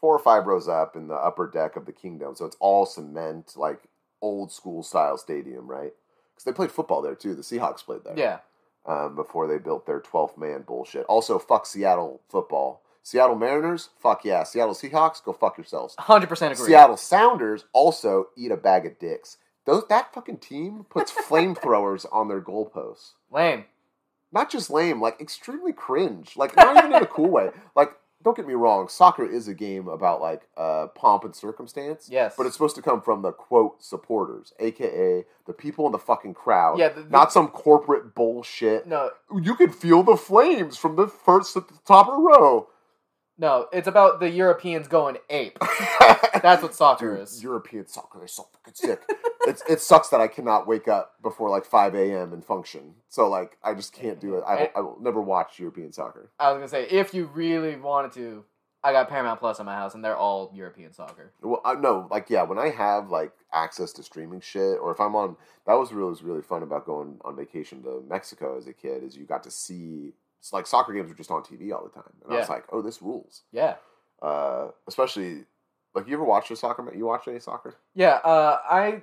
four 0.00 0.14
or 0.14 0.18
five 0.18 0.46
rows 0.46 0.68
up 0.68 0.96
in 0.96 1.08
the 1.08 1.14
upper 1.14 1.46
deck 1.48 1.76
of 1.76 1.86
the 1.86 1.92
Kingdome. 1.92 2.36
So 2.36 2.44
it's 2.46 2.56
all 2.60 2.86
cement, 2.86 3.52
like 3.56 3.82
old 4.22 4.52
school 4.52 4.82
style 4.82 5.18
stadium, 5.18 5.66
right? 5.66 5.92
Because 6.34 6.44
they 6.44 6.52
played 6.52 6.72
football 6.72 7.02
there 7.02 7.14
too. 7.14 7.34
The 7.34 7.42
Seahawks 7.42 7.84
played 7.84 8.04
there. 8.04 8.18
Yeah. 8.18 8.38
Um, 8.86 9.14
before 9.14 9.46
they 9.46 9.58
built 9.58 9.86
their 9.86 10.00
12th 10.00 10.38
man 10.38 10.62
bullshit. 10.62 11.04
Also, 11.06 11.38
fuck 11.38 11.66
Seattle 11.66 12.22
football. 12.30 12.82
Seattle 13.02 13.36
Mariners, 13.36 13.90
fuck 13.98 14.24
yeah. 14.24 14.42
Seattle 14.42 14.74
Seahawks, 14.74 15.22
go 15.22 15.32
fuck 15.32 15.56
yourselves. 15.56 15.94
Hundred 15.98 16.28
percent 16.28 16.52
agree. 16.54 16.66
Seattle 16.66 16.96
Sounders 16.96 17.64
also 17.72 18.28
eat 18.36 18.50
a 18.50 18.56
bag 18.56 18.86
of 18.86 18.98
dicks. 18.98 19.36
Those 19.66 19.84
that 19.88 20.12
fucking 20.14 20.38
team 20.38 20.86
puts 20.88 21.12
flamethrowers 21.28 22.06
on 22.12 22.28
their 22.28 22.40
goalposts 22.40 23.12
Lame. 23.30 23.64
not 24.32 24.50
just 24.50 24.70
lame, 24.70 25.00
like 25.00 25.20
extremely 25.20 25.72
cringe. 25.72 26.36
Like 26.36 26.56
not 26.56 26.76
even 26.76 26.94
in 26.94 27.02
a 27.02 27.06
cool 27.06 27.30
way. 27.30 27.50
Like 27.76 27.92
don't 28.22 28.36
get 28.36 28.46
me 28.46 28.54
wrong, 28.54 28.88
soccer 28.88 29.24
is 29.24 29.48
a 29.48 29.54
game 29.54 29.88
about 29.88 30.20
like 30.20 30.42
uh, 30.56 30.88
pomp 30.88 31.24
and 31.24 31.34
circumstance. 31.34 32.08
Yes. 32.10 32.34
But 32.36 32.46
it's 32.46 32.54
supposed 32.54 32.76
to 32.76 32.82
come 32.82 33.00
from 33.00 33.22
the 33.22 33.32
quote 33.32 33.82
supporters, 33.82 34.52
aka 34.60 35.24
the 35.46 35.52
people 35.52 35.86
in 35.86 35.92
the 35.92 35.98
fucking 35.98 36.34
crowd. 36.34 36.78
Yeah, 36.78 36.90
the- 36.90 37.02
the- 37.02 37.10
not 37.10 37.32
some 37.32 37.48
corporate 37.48 38.14
bullshit. 38.14 38.86
No 38.86 39.10
You 39.34 39.54
can 39.54 39.72
feel 39.72 40.02
the 40.02 40.16
flames 40.16 40.76
from 40.76 40.96
the 40.96 41.06
first 41.06 41.56
at 41.56 41.68
the 41.68 41.78
top 41.86 42.08
of 42.08 42.14
the 42.16 42.20
row. 42.22 42.68
no, 43.38 43.66
it's 43.72 43.88
about 43.88 44.20
the 44.20 44.28
Europeans 44.28 44.86
going 44.86 45.16
ape. 45.30 45.58
That's 46.42 46.62
what 46.62 46.74
soccer 46.74 47.14
Dude, 47.14 47.22
is. 47.24 47.42
European 47.42 47.86
soccer, 47.86 48.18
they're 48.18 48.28
so 48.28 48.48
fucking 48.52 48.74
sick. 48.74 49.02
it's 49.50 49.62
it 49.68 49.80
sucks 49.80 50.08
that 50.08 50.20
I 50.20 50.28
cannot 50.28 50.66
wake 50.66 50.88
up 50.88 51.20
before 51.22 51.50
like 51.50 51.64
five 51.64 51.94
a.m. 51.94 52.32
and 52.32 52.44
function. 52.44 52.94
So 53.08 53.28
like 53.28 53.58
I 53.62 53.74
just 53.74 53.92
can't 53.92 54.20
do 54.20 54.36
it. 54.36 54.44
I, 54.46 54.70
I 54.74 54.80
will 54.80 54.98
never 55.00 55.20
watch 55.20 55.58
European 55.58 55.92
soccer. 55.92 56.30
I 56.38 56.50
was 56.50 56.58
gonna 56.58 56.68
say 56.68 56.88
if 56.88 57.12
you 57.12 57.26
really 57.26 57.76
wanted 57.76 58.12
to, 58.12 58.44
I 58.82 58.92
got 58.92 59.08
Paramount 59.08 59.40
Plus 59.40 59.58
in 59.58 59.66
my 59.66 59.74
house 59.74 59.94
and 59.94 60.04
they're 60.04 60.16
all 60.16 60.50
European 60.54 60.92
soccer. 60.92 61.32
Well, 61.42 61.60
I 61.64 61.74
no, 61.74 62.08
like 62.10 62.30
yeah, 62.30 62.42
when 62.42 62.58
I 62.58 62.70
have 62.70 63.10
like 63.10 63.32
access 63.52 63.92
to 63.94 64.02
streaming 64.02 64.40
shit, 64.40 64.78
or 64.80 64.92
if 64.92 65.00
I'm 65.00 65.14
on, 65.16 65.36
that 65.66 65.74
was 65.74 65.92
really 65.92 66.10
was 66.10 66.22
really 66.22 66.42
fun 66.42 66.62
about 66.62 66.86
going 66.86 67.18
on 67.24 67.36
vacation 67.36 67.82
to 67.82 68.02
Mexico 68.08 68.56
as 68.56 68.66
a 68.66 68.72
kid. 68.72 69.02
Is 69.02 69.16
you 69.16 69.24
got 69.24 69.42
to 69.42 69.50
see, 69.50 70.12
it's 70.38 70.52
like 70.52 70.66
soccer 70.66 70.94
games 70.94 71.08
were 71.08 71.16
just 71.16 71.30
on 71.30 71.42
TV 71.42 71.72
all 71.72 71.82
the 71.82 71.90
time, 71.90 72.12
and 72.24 72.32
I 72.32 72.38
was 72.38 72.48
like, 72.48 72.64
oh, 72.72 72.80
this 72.80 73.02
rules. 73.02 73.42
Yeah. 73.52 73.74
Uh, 74.22 74.68
especially 74.86 75.44
like 75.94 76.06
you 76.06 76.14
ever 76.14 76.24
watched 76.24 76.50
a 76.50 76.56
soccer? 76.56 76.92
You 76.94 77.06
watched 77.06 77.26
any 77.28 77.40
soccer? 77.40 77.74
Yeah, 77.94 78.20
uh, 78.24 78.58
I 78.68 79.02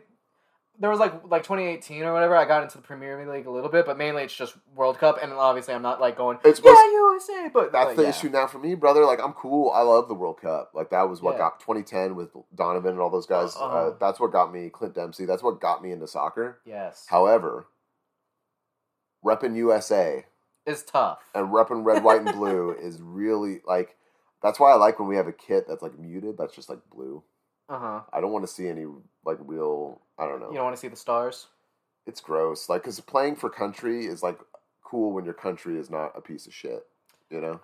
there 0.79 0.89
was 0.89 0.99
like 0.99 1.13
like 1.27 1.43
2018 1.43 2.03
or 2.03 2.13
whatever. 2.13 2.35
I 2.35 2.45
got 2.45 2.63
into 2.63 2.77
the 2.77 2.83
Premier 2.83 3.17
League 3.31 3.45
a 3.47 3.51
little 3.51 3.69
bit, 3.69 3.85
but 3.85 3.97
mainly 3.97 4.23
it's 4.23 4.35
just 4.35 4.55
World 4.75 4.97
Cup, 4.99 5.17
and 5.21 5.33
obviously 5.33 5.73
I'm 5.73 5.81
not 5.81 5.99
like 5.99 6.17
going 6.17 6.37
It's 6.45 6.61
yeah 6.63 6.91
USA, 6.91 7.49
but 7.53 7.71
That's 7.71 7.87
like, 7.87 7.95
the 7.97 8.03
yeah. 8.03 8.09
issue 8.09 8.29
now 8.29 8.47
for 8.47 8.59
me, 8.59 8.75
brother. 8.75 9.03
Like 9.05 9.19
I'm 9.23 9.33
cool. 9.33 9.71
I 9.71 9.81
love 9.81 10.07
the 10.07 10.13
World 10.13 10.39
Cup. 10.41 10.71
Like 10.73 10.89
that 10.91 11.09
was 11.09 11.21
what 11.21 11.33
Yeah. 11.33 11.39
got 11.39 11.59
2010 11.59 12.15
with 12.15 12.29
Donovan 12.55 12.91
and 12.91 12.99
all 12.99 13.09
those 13.09 13.25
guys. 13.25 13.55
uh 13.55 13.65
Uh-huh. 13.65 13.91
that's 13.99 14.19
what 14.19 14.31
got 14.31 14.53
me 14.53 14.69
Clint 14.69 14.93
Dempsey. 14.95 15.25
That's 15.25 15.41
what 15.43 15.59
got 15.59 15.81
me 15.81 15.91
into 15.91 16.07
soccer. 16.07 16.59
Yes, 16.65 17.05
However, 17.09 17.67
repping 19.25 19.55
USA 19.55 20.25
it's 20.65 20.83
tough. 20.83 21.19
and 21.33 21.47
repping 21.51 21.83
red, 21.85 22.03
white, 22.03 22.21
and 22.21 22.33
blue 22.35 22.71
is 22.71 23.01
really 23.01 23.61
like. 23.65 23.95
That's 24.43 24.59
why 24.59 24.71
I 24.71 24.75
like 24.75 24.99
when 24.99 25.07
we 25.07 25.15
have 25.15 25.27
a 25.27 25.33
kit 25.33 25.65
that's 25.67 25.81
like 25.81 25.97
muted. 25.97 26.37
That's 26.37 26.53
just 26.55 26.69
like 26.69 26.79
blue. 26.91 27.23
Uh 27.69 27.79
huh. 27.79 28.01
I 28.13 28.21
don't 28.21 28.31
want 28.31 28.45
to 28.45 28.51
see 28.51 28.67
any 28.67 28.85
like 29.25 29.37
real. 29.41 30.01
I 30.17 30.25
don't 30.27 30.39
know. 30.39 30.49
You 30.49 30.55
don't 30.55 30.63
want 30.65 30.75
to 30.75 30.79
see 30.79 30.87
the 30.87 30.95
stars. 30.95 31.47
it's 32.05 32.21
gross. 32.21 32.69
Like 32.69 32.83
because 32.83 32.99
playing 32.99 33.35
for 33.35 33.49
country 33.49 34.05
is 34.05 34.23
like 34.23 34.39
cool 34.83 35.11
when 35.11 35.25
your 35.25 35.33
country 35.33 35.77
is 35.77 35.89
not 35.89 36.13
a 36.15 36.21
piece 36.21 36.47
of 36.47 36.53
shit. 36.53 36.85
You 37.29 37.41
know. 37.41 37.59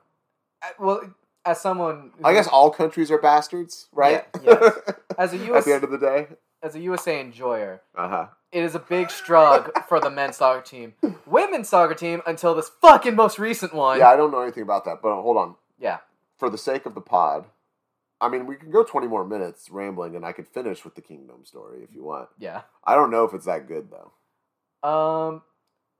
Uh, 0.62 0.68
Well, 0.80 1.14
as 1.46 1.60
someone, 1.62 2.12
I 2.24 2.34
guess 2.34 2.48
all 2.48 2.70
countries 2.70 3.12
are 3.12 3.18
bastards, 3.18 3.88
right? 3.94 4.26
Yeah, 4.44 4.58
yes. 4.62 4.80
as 5.18 5.34
a 5.34 5.38
US, 5.52 5.60
At 5.60 5.66
the 5.66 5.74
end 5.76 5.84
of 5.84 5.92
the 5.92 5.98
day, 5.98 6.28
as 6.62 6.76
a 6.76 6.80
USA 6.82 7.20
enjoyer, 7.22 7.82
Uh 7.96 8.08
huh. 8.10 8.28
it 8.52 8.64
is 8.64 8.76
a 8.76 8.80
big 8.80 9.10
struggle 9.10 9.72
for 9.88 10.00
the 10.00 10.10
men's 10.10 10.38
soccer 10.38 10.62
team. 10.62 10.94
Women's 11.26 11.70
soccer 11.70 11.96
team 11.96 12.22
until 12.28 12.54
this 12.56 12.70
fucking 12.82 13.16
most 13.16 13.40
recent 13.40 13.74
one. 13.74 14.00
Yeah, 14.00 14.10
I 14.10 14.16
don't 14.18 14.32
know 14.32 14.42
anything 14.42 14.64
about 14.64 14.84
that, 14.86 15.02
but 15.02 15.14
hold 15.22 15.38
on. 15.38 15.56
Yeah. 15.80 16.00
For 16.38 16.50
the 16.50 16.58
sake 16.58 16.86
of 16.86 16.94
the 16.96 17.02
pod, 17.02 17.46
I 18.24 18.30
mean, 18.30 18.46
we 18.48 18.56
can 18.56 18.72
go 18.72 18.84
20 18.84 19.08
more 19.08 19.26
minutes 19.26 19.70
rambling, 19.70 20.16
and 20.16 20.26
I 20.26 20.32
could 20.32 20.48
finish 20.48 20.84
with 20.86 20.96
the 20.96 21.02
Kingdome 21.02 21.46
story 21.46 21.84
if 21.84 21.94
you 21.94 22.04
want. 22.04 22.30
Yeah. 22.40 22.62
I 22.84 22.96
don't 22.96 23.12
know 23.12 23.26
if 23.26 23.34
it's 23.34 23.46
that 23.46 23.68
good 23.68 23.90
though. 23.92 24.88
Um. 24.88 25.42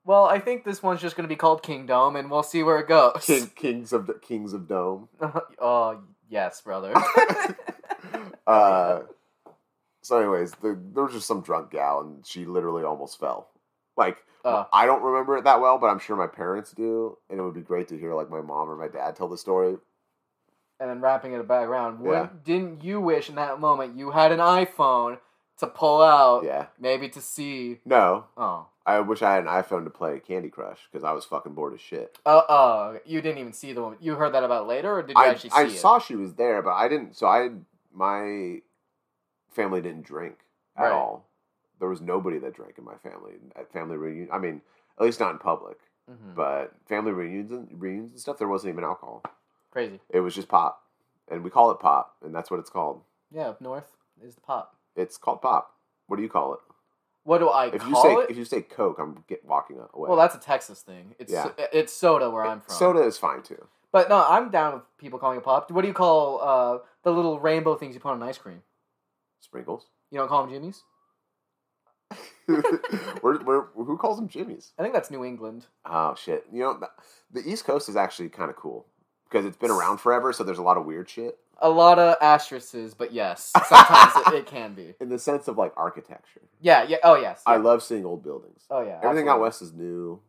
Well, 0.06 0.26
I 0.26 0.40
think 0.40 0.66
this 0.66 0.84
one's 0.84 1.00
just 1.02 1.16
going 1.16 1.24
to 1.24 1.34
be 1.34 1.38
called 1.38 1.64
Kingdome, 1.64 2.18
and 2.18 2.30
we'll 2.30 2.44
see 2.44 2.62
where 2.62 2.80
it 2.80 2.90
goes. 2.90 3.24
King, 3.26 3.50
Kings 3.56 3.94
of 3.94 4.10
Kings 4.22 4.52
of 4.54 4.68
Dome. 4.68 5.08
oh 5.60 6.02
yes, 6.30 6.62
brother. 6.62 6.94
Uh, 8.46 9.04
so, 10.02 10.18
anyways, 10.20 10.52
the, 10.62 10.78
there 10.94 11.06
was 11.06 11.14
just 11.14 11.28
some 11.28 11.40
drunk 11.42 11.72
gal, 11.72 12.02
and 12.02 12.26
she 12.26 12.44
literally 12.44 12.84
almost 12.84 13.18
fell. 13.20 13.48
Like, 13.96 14.18
Uh. 14.44 14.66
I 14.74 14.86
don't 14.86 15.02
remember 15.02 15.38
it 15.38 15.46
that 15.46 15.62
well, 15.62 15.78
but 15.78 15.88
I'm 15.88 16.00
sure 16.00 16.18
my 16.18 16.28
parents 16.28 16.72
do, 16.74 17.18
and 17.30 17.40
it 17.40 17.44
would 17.44 17.54
be 17.54 17.62
great 17.62 17.88
to 17.88 17.98
hear 17.98 18.14
like 18.14 18.30
my 18.30 18.42
mom 18.42 18.70
or 18.70 18.76
my 18.76 18.90
dad 18.90 19.16
tell 19.16 19.30
the 19.30 19.38
story. 19.38 19.78
And 20.84 20.90
then 20.92 21.00
wrapping 21.00 21.32
it 21.32 21.48
back 21.48 21.66
around. 21.66 22.00
Yeah. 22.04 22.08
Wouldn't- 22.10 22.44
Didn't 22.44 22.84
you 22.84 23.00
wish 23.00 23.30
in 23.30 23.36
that 23.36 23.58
moment 23.62 23.96
you 23.98 24.12
had 24.12 24.34
an 24.34 24.40
iPhone 24.40 25.18
to 25.60 25.68
pull 25.68 26.02
out, 26.02 26.44
Yeah. 26.44 26.66
maybe 26.78 27.08
to 27.10 27.22
see? 27.22 27.80
No, 27.86 28.26
Oh, 28.36 28.68
I 28.86 29.00
wish 29.00 29.22
I 29.22 29.34
had 29.36 29.44
an 29.44 29.50
iPhone 29.50 29.86
to 29.86 29.90
play 29.90 30.20
Candy 30.20 30.50
Crush 30.50 30.90
because 30.92 31.06
I 31.06 31.14
was 31.14 31.24
fucking 31.24 31.54
bored 31.54 31.74
as 31.74 31.80
shit. 31.80 32.20
uh, 32.26 32.42
oh, 32.50 33.00
you 33.06 33.22
didn't 33.22 33.38
even 33.38 33.54
see 33.54 33.72
the 33.72 33.82
woman. 33.82 33.98
You 34.02 34.16
heard 34.16 34.34
that 34.34 34.44
about 34.44 34.68
later, 34.68 34.98
or 34.98 35.04
did 35.04 35.16
you 35.16 35.24
I, 35.24 35.28
actually 35.28 35.52
see 35.52 35.56
I 35.58 35.64
it? 35.64 35.70
saw 35.72 36.00
she 36.00 36.18
was 36.18 36.34
there, 36.36 36.62
but 36.62 36.74
I 36.74 36.90
didn't. 36.90 37.16
So 37.16 37.28
I, 37.28 37.52
my 37.94 38.62
family 39.52 39.80
didn't 39.82 40.06
drink 40.06 40.40
at 40.76 40.84
Right. 40.84 40.92
all. 40.92 41.30
There 41.80 41.88
was 41.88 42.02
nobody 42.02 42.40
that 42.40 42.54
drank 42.56 42.78
in 42.78 42.84
my 42.84 42.96
family 42.98 43.36
at 43.56 43.72
family 43.72 43.96
reunion. 43.96 44.30
I 44.34 44.38
mean, 44.40 44.62
at 45.00 45.06
least 45.06 45.22
not 45.22 45.32
in 45.32 45.38
public. 45.38 45.78
Mhm. 46.12 46.36
But 46.36 46.74
family 46.88 47.14
reunions 47.14 47.52
and 47.52 47.82
reunions 47.82 48.12
and 48.12 48.20
stuff, 48.20 48.38
there 48.38 48.50
wasn't 48.50 48.74
even 48.74 48.84
alcohol. 48.84 49.24
Crazy. 49.74 50.00
It 50.12 50.20
was 50.20 50.36
just 50.36 50.48
pop, 50.48 50.84
and 51.32 51.44
we 51.44 51.50
call 51.50 51.72
it 51.72 51.80
pop, 51.80 52.16
and 52.24 52.34
that's 52.34 52.52
what 52.52 52.60
it's 52.60 52.70
called. 52.70 53.02
Yeah, 53.32 53.50
up 53.50 53.60
north 53.60 53.92
is 54.24 54.36
the 54.36 54.42
pop. 54.42 54.76
It's 54.96 55.18
called 55.18 55.42
pop. 55.42 55.74
What 56.06 56.18
do 56.18 56.22
you 56.22 56.30
call 56.30 56.54
it? 56.54 56.60
What 57.24 57.40
do 57.40 57.50
I 57.50 57.68
If 57.68 57.82
call 57.82 57.90
you 57.90 57.96
say 57.96 58.14
it? 58.24 58.30
if 58.30 58.38
you 58.38 58.46
say 58.46 58.62
Coke, 58.62 58.98
I'm 59.00 59.24
get 59.28 59.44
walking 59.44 59.78
away. 59.78 60.10
well, 60.10 60.16
that's 60.18 60.36
a 60.36 60.40
Texas 60.40 60.82
thing. 60.82 61.16
It's 61.18 61.32
Yeah. 61.32 61.50
it's 61.72 61.92
soda 61.92 62.30
where 62.30 62.46
I'm 62.46 62.62
from. 62.62 62.76
soda 62.76 63.00
is 63.02 63.18
fine 63.18 63.42
too. 63.42 63.68
But 63.92 64.10
no, 64.10 64.24
I'm 64.28 64.52
down 64.52 64.74
with 64.76 64.84
people 65.00 65.18
calling 65.18 65.38
it 65.40 65.44
pop. 65.44 65.72
What 65.72 65.82
do 65.82 65.88
you 65.88 65.94
call 65.94 66.40
uh, 66.42 66.78
the 67.04 67.12
little 67.12 67.40
rainbow 67.40 67.76
things 67.76 67.96
you 67.96 68.00
put 68.02 68.12
on 68.12 68.22
ice 68.22 68.38
cream? 68.38 68.62
Sprinkles. 69.40 69.88
You 70.12 70.20
don't 70.20 70.28
call 70.28 70.46
them 70.46 70.74
where, 73.22 73.62
who 73.76 73.98
calls 73.98 74.18
them 74.18 74.28
jimmies? 74.28 74.74
I 74.78 74.84
think 74.84 74.94
that's 74.94 75.10
New 75.10 75.24
England. 75.24 75.66
Oh 75.86 76.14
shit! 76.16 76.46
You 76.52 76.60
know, 76.62 76.80
the 77.32 77.42
East 77.50 77.66
Coast 77.66 77.90
is 77.90 77.96
actually 77.96 78.30
kind 78.30 78.50
of 78.52 78.56
cool 78.56 78.86
because 79.34 79.46
it's 79.48 79.58
been 79.58 79.72
around 79.72 79.98
forever. 79.98 80.32
So 80.32 80.44
there's 80.44 80.60
a 80.60 80.64
lot 80.64 80.78
of 80.78 80.86
weird 80.86 81.10
shit 81.10 81.38
A 81.60 81.70
lot 81.70 81.98
of 82.00 82.16
asterisks, 82.22 82.94
but 82.94 83.12
yes, 83.12 83.52
sometimes 83.68 84.28
it, 84.28 84.34
it 84.36 84.46
can 84.46 84.74
be. 84.76 84.94
in 85.02 85.10
the 85.10 85.18
sense 85.20 85.48
of 85.48 85.58
like 85.58 85.74
architecture. 85.76 86.42
Yeah, 86.62 86.84
yeah. 86.88 86.98
Oh, 87.04 87.16
yes. 87.16 87.42
I 87.46 87.58
love 87.58 87.82
seeing 87.84 88.06
old 88.06 88.24
buildings. 88.24 88.64
Oh, 88.70 88.82
yeah. 88.82 89.00
Everything 89.04 89.28
out 89.28 89.40
west 89.42 89.62
is 89.62 89.74
new, 89.74 90.22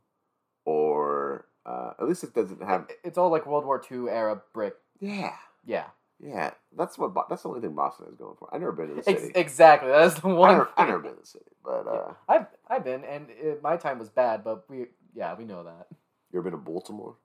or 0.65 1.47
uh, 1.67 1.93
at 2.01 2.07
least 2.09 2.25
it 2.25 2.35
doesn't 2.35 2.63
have. 2.63 2.89
It's 3.05 3.19
all 3.19 3.31
like 3.31 3.47
World 3.47 3.65
War 3.65 3.83
II 3.91 4.09
era 4.11 4.41
brick. 4.53 4.75
Yeah, 5.01 5.35
Yeah. 5.67 5.87
yeah. 6.21 6.51
That's 6.77 6.97
what. 6.99 7.13
Bo- 7.15 7.27
That's 7.29 7.43
the 7.43 7.49
only 7.49 7.61
thing 7.61 7.75
Boston 7.75 8.07
is 8.09 8.15
going 8.17 8.37
for. 8.39 8.49
I've 8.53 8.61
never 8.61 8.73
been 8.73 8.89
to 8.89 8.95
the 8.95 9.09
Ex- 9.11 9.21
city. 9.23 9.33
exactly. 9.35 9.91
That's 9.91 10.19
the 10.21 10.29
one. 10.29 10.53
never, 10.53 10.69
I've 10.71 10.77
thing. 10.77 10.87
never 10.87 10.99
been 11.01 11.15
to 11.15 11.21
the 11.21 11.27
city, 11.27 11.51
but 11.65 11.87
uh, 11.87 12.13
I've 12.29 12.47
I've 12.69 12.85
been, 12.85 13.05
and 13.05 13.27
it, 13.31 13.63
my 13.63 13.77
time 13.77 13.99
was 13.99 14.09
bad, 14.09 14.43
but 14.45 14.65
we 14.69 14.87
yeah 15.15 15.35
we 15.35 15.45
know 15.45 15.65
that. 15.65 15.87
you 16.33 16.39
ever 16.39 16.51
been 16.51 16.59
to 16.59 16.65
Baltimore? 16.65 17.17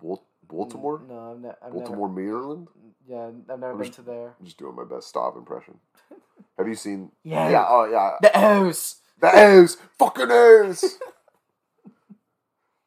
Bal- 0.00 0.24
Baltimore? 0.48 1.02
No, 1.08 1.32
I've, 1.32 1.40
ne- 1.40 1.54
I've 1.62 1.72
Baltimore, 1.72 2.08
Maryland. 2.08 2.68
Yeah, 3.08 3.28
I've 3.50 3.58
never 3.60 3.72
I'm 3.72 3.78
been 3.78 3.86
just- 3.86 3.96
to 3.98 4.02
there. 4.02 4.34
I'm 4.38 4.44
just 4.44 4.58
doing 4.58 4.74
my 4.76 4.84
best 4.84 5.12
Stav 5.12 5.36
impression. 5.36 5.78
Have 6.58 6.68
you 6.68 6.74
seen? 6.74 7.10
Yeah. 7.22 7.50
Yeah. 7.50 7.64
Oh 7.68 7.84
yeah. 7.84 8.12
The 8.22 8.38
O's. 8.38 8.96
The 9.20 9.30
O's, 9.34 9.76
fucking 9.98 10.28
O's. 10.30 10.80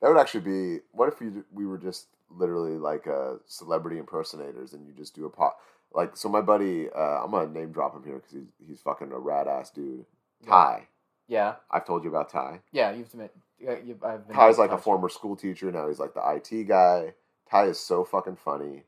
that 0.02 0.10
would 0.10 0.18
actually 0.18 0.42
be. 0.42 0.80
What 0.92 1.12
if 1.12 1.20
you, 1.22 1.46
we 1.52 1.66
were 1.66 1.78
just 1.78 2.08
literally 2.30 2.78
like 2.78 3.08
uh, 3.08 3.36
celebrity 3.46 3.98
impersonators, 3.98 4.74
and 4.74 4.86
you 4.86 4.94
just 4.94 5.16
do 5.16 5.26
a 5.26 5.30
pot. 5.30 5.54
Like 5.94 6.16
so, 6.18 6.30
my 6.30 6.42
buddy, 6.42 6.90
uh, 6.90 7.24
I'm 7.24 7.32
gonna 7.32 7.50
name 7.50 7.72
drop 7.72 7.96
him 7.96 8.04
here 8.04 8.16
because 8.16 8.32
he's 8.34 8.52
he's 8.68 8.82
fucking 8.82 9.12
a 9.12 9.18
rad 9.20 9.48
ass 9.48 9.70
dude. 9.72 10.06
Ty, 10.46 10.88
Yeah, 11.28 11.56
I've 11.72 11.86
told 11.86 12.04
you 12.04 12.10
about 12.10 12.30
Ty. 12.30 12.60
yeah. 12.72 12.92
You've 12.92 13.14
met. 13.16 13.32
yeah, 13.60 13.76
You've, 13.84 14.04
I've 14.04 14.28
been. 14.28 14.36
Ty's 14.36 14.58
like 14.60 14.72
a 14.72 14.78
former 14.78 15.10
school 15.10 15.36
teacher 15.36 15.72
now. 15.72 15.88
He's 15.88 16.00
like 16.00 16.14
the 16.14 16.22
IT 16.52 16.66
guy. 16.68 17.14
Ty 17.50 17.66
is 17.66 17.80
so 17.80 18.04
fucking 18.04 18.36
funny. 18.38 18.84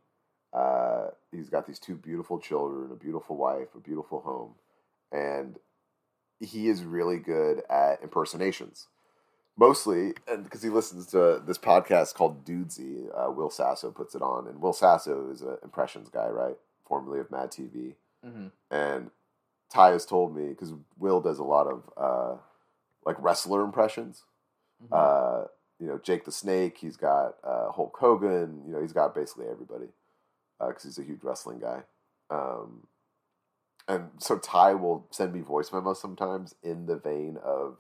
Uh, 0.53 1.07
he's 1.31 1.49
got 1.49 1.67
these 1.67 1.79
two 1.79 1.95
beautiful 1.95 2.39
children, 2.39 2.89
a 2.91 2.95
beautiful 2.95 3.35
wife, 3.37 3.67
a 3.75 3.79
beautiful 3.79 4.21
home, 4.21 4.55
and 5.11 5.59
he 6.39 6.67
is 6.67 6.83
really 6.83 7.17
good 7.17 7.61
at 7.69 8.01
impersonations. 8.01 8.87
Mostly, 9.57 10.13
and 10.27 10.43
because 10.45 10.63
he 10.63 10.69
listens 10.69 11.05
to 11.07 11.41
this 11.45 11.57
podcast 11.57 12.13
called 12.15 12.45
Dudesy, 12.45 13.09
uh, 13.13 13.29
Will 13.29 13.49
Sasso 13.49 13.91
puts 13.91 14.15
it 14.15 14.21
on, 14.21 14.47
and 14.47 14.61
Will 14.61 14.71
Sasso 14.73 15.29
is 15.31 15.41
an 15.41 15.57
impressions 15.63 16.09
guy, 16.09 16.29
right? 16.29 16.57
Formerly 16.87 17.19
of 17.19 17.29
Mad 17.29 17.51
TV, 17.51 17.95
Mhm. 18.25 18.51
and 18.71 19.11
Ty 19.69 19.91
has 19.91 20.05
told 20.05 20.35
me 20.35 20.47
because 20.49 20.73
Will 20.97 21.19
does 21.21 21.39
a 21.39 21.43
lot 21.43 21.67
of 21.67 21.83
uh, 21.97 22.37
like 23.05 23.21
wrestler 23.21 23.63
impressions. 23.63 24.23
Mm-hmm. 24.83 24.93
Uh, 25.79 25.83
you 25.83 25.89
know, 25.89 25.99
Jake 26.03 26.25
the 26.25 26.31
Snake. 26.31 26.77
He's 26.79 26.97
got 26.97 27.35
uh, 27.43 27.71
Hulk 27.71 27.95
Hogan. 27.99 28.61
You 28.65 28.73
know, 28.73 28.81
he's 28.81 28.93
got 28.93 29.15
basically 29.15 29.45
everybody 29.49 29.87
because 30.59 30.83
he's 30.83 30.97
a 30.99 31.03
huge 31.03 31.23
wrestling 31.23 31.59
guy. 31.59 31.81
Um, 32.29 32.87
and 33.87 34.09
so 34.19 34.37
Ty 34.37 34.75
will 34.75 35.07
send 35.09 35.33
me 35.33 35.41
voice 35.41 35.71
memos 35.71 35.99
sometimes 35.99 36.53
in 36.61 36.85
the 36.85 36.97
vein 36.97 37.37
of 37.43 37.77